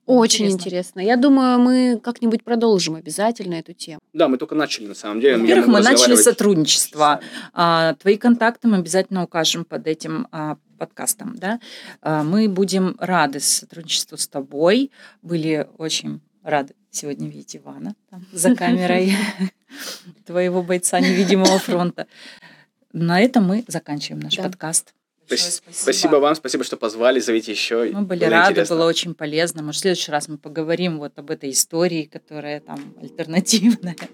Очень 0.05 0.45
интересно. 0.45 0.69
интересно. 0.69 0.99
Я 1.01 1.17
думаю, 1.17 1.59
мы 1.59 1.99
как-нибудь 2.01 2.41
продолжим 2.41 2.95
обязательно 2.95 3.55
эту 3.55 3.73
тему. 3.73 3.99
Да, 4.13 4.29
мы 4.29 4.37
только 4.37 4.55
начали, 4.55 4.87
на 4.87 4.95
самом 4.95 5.19
деле. 5.19 5.37
Во-первых, 5.37 5.67
мы 5.67 5.81
начали 5.81 6.15
сотрудничество. 6.15 7.19
А, 7.53 7.95
твои 7.95 8.15
контакты 8.15 8.69
мы 8.69 8.77
обязательно 8.77 9.25
укажем 9.25 9.65
под 9.65 9.87
этим 9.87 10.29
а, 10.31 10.57
подкастом. 10.79 11.35
Да? 11.35 11.59
А, 12.01 12.23
мы 12.23 12.47
будем 12.47 12.95
рады 12.97 13.41
сотрудничеству 13.41 14.17
с 14.17 14.25
тобой. 14.29 14.89
Были 15.21 15.67
очень 15.77 16.21
рады 16.43 16.75
сегодня 16.91 17.27
видеть 17.27 17.57
Ивана 17.57 17.93
там, 18.09 18.25
за 18.31 18.55
камерой 18.55 19.13
твоего 20.25 20.63
бойца 20.63 21.01
невидимого 21.01 21.59
фронта. 21.59 22.07
На 22.93 23.19
этом 23.19 23.45
мы 23.45 23.65
заканчиваем 23.67 24.21
наш 24.21 24.37
подкаст 24.37 24.93
спасибо. 25.27 25.65
спасибо 25.71 26.15
вам, 26.15 26.35
спасибо, 26.35 26.63
что 26.63 26.77
позвали, 26.77 27.19
зовите 27.19 27.51
еще. 27.51 27.89
Мы 27.91 28.01
были 28.01 28.19
было 28.21 28.29
рады, 28.29 28.51
интересно. 28.51 28.75
было 28.75 28.85
очень 28.85 29.13
полезно. 29.13 29.61
Может, 29.63 29.79
в 29.79 29.81
следующий 29.81 30.11
раз 30.11 30.27
мы 30.27 30.37
поговорим 30.37 30.99
вот 30.99 31.17
об 31.19 31.29
этой 31.31 31.51
истории, 31.51 32.09
которая 32.11 32.59
там 32.59 32.95
альтернативная. 33.01 33.95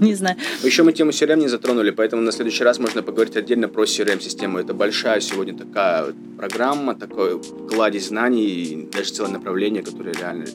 Не 0.00 0.14
знаю. 0.14 0.36
Еще 0.62 0.82
мы 0.82 0.92
тему 0.92 1.10
CRM 1.10 1.36
не 1.36 1.48
затронули, 1.48 1.90
поэтому 1.90 2.22
на 2.22 2.32
следующий 2.32 2.64
раз 2.64 2.78
можно 2.78 3.02
поговорить 3.02 3.36
отдельно 3.36 3.68
про 3.68 3.84
CRM-систему. 3.84 4.58
Это 4.58 4.74
большая 4.74 5.20
сегодня 5.20 5.56
такая 5.56 6.12
программа, 6.36 6.94
такой 6.94 7.40
кладезь 7.68 8.08
знаний, 8.08 8.88
даже 8.92 9.12
целое 9.12 9.30
направление, 9.30 9.82
которое 9.82 10.14
реально 10.14 10.46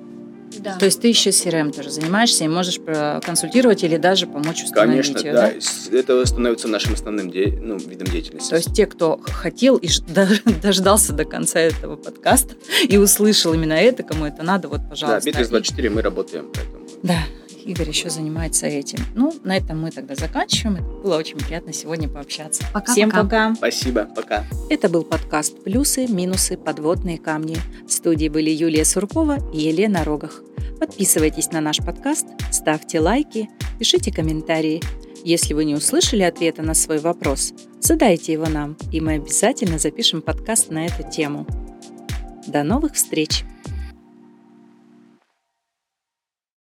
да. 0.60 0.78
То 0.78 0.86
есть 0.86 1.02
ты 1.02 1.08
еще 1.08 1.30
CRM 1.30 1.72
тоже 1.72 1.89
занимаешься 1.89 2.43
и 2.43 2.48
можешь 2.48 2.80
консультировать 3.24 3.84
или 3.84 3.98
даже 3.98 4.28
помочь 4.28 4.64
установить 4.64 5.08
Конечно, 5.08 5.28
ее, 5.28 5.34
да. 5.34 5.52
да. 5.91 5.98
Это 5.98 6.26
становится 6.26 6.68
нашим 6.68 6.93
основным 6.93 7.30
де... 7.30 7.58
ну, 7.62 7.78
видом 7.78 8.08
деятельности. 8.08 8.50
То 8.50 8.56
есть 8.56 8.74
те, 8.74 8.86
кто 8.86 9.20
хотел 9.24 9.78
и 9.78 9.89
дождался 10.62 11.14
до 11.14 11.26
конца 11.26 11.60
этого 11.60 11.95
подкаста 11.95 12.56
и 12.88 12.98
услышал 12.98 13.54
именно 13.54 13.74
это, 13.74 14.04
кому 14.04 14.26
это 14.26 14.43
надо, 14.43 14.68
вот, 14.68 14.82
пожалуйста. 14.89 15.22
Да, 15.22 15.26
Битрикс 15.26 15.50
24 15.50 15.89
мы 15.89 16.02
работаем. 16.02 16.52
Поэтому. 16.54 16.88
Да, 17.04 17.20
Игорь 17.68 17.89
еще 17.89 18.09
занимается 18.09 18.65
этим. 18.65 18.99
Ну, 19.13 19.34
на 19.43 19.57
этом 19.57 19.82
мы 19.82 19.91
тогда 19.91 20.15
заканчиваем. 20.15 20.78
Это 20.78 20.86
было 21.03 21.18
очень 21.18 21.38
приятно 21.38 21.74
сегодня 21.74 22.07
пообщаться. 22.07 22.63
Пока, 22.74 22.93
Всем 22.93 23.09
пока. 23.09 23.24
пока. 23.24 23.55
Спасибо, 23.55 24.05
пока. 24.05 24.45
Это 24.70 24.88
был 24.88 25.03
подкаст 25.03 25.63
«Плюсы, 25.63 26.07
минусы, 26.07 26.55
подводные 26.55 27.18
камни». 27.18 27.57
В 27.86 27.91
студии 27.91 28.30
были 28.30 28.49
Юлия 28.49 28.86
Суркова 28.86 29.38
и 29.53 29.59
Елена 29.59 30.05
Рогах. 30.05 30.41
Подписывайтесь 30.80 31.51
на 31.51 31.59
наш 31.59 31.80
подкаст, 31.80 32.26
ставьте 32.51 33.01
лайки, 33.01 33.49
пишите 33.80 34.13
комментарии. 34.13 34.82
Если 35.26 35.53
вы 35.53 35.65
не 35.65 35.76
услышали 35.76 36.24
ответа 36.24 36.61
на 36.61 36.74
свой 36.74 36.99
вопрос, 36.99 37.53
задайте 37.82 38.32
его 38.32 38.45
нам, 38.45 38.78
и 38.93 39.01
мы 39.01 39.15
обязательно 39.15 39.78
запишем 39.78 40.22
подкаст 40.22 40.70
на 40.70 40.86
эту 40.86 41.03
тему. 41.11 41.45
До 42.47 42.63
новых 42.63 42.93
встреч! 42.93 43.43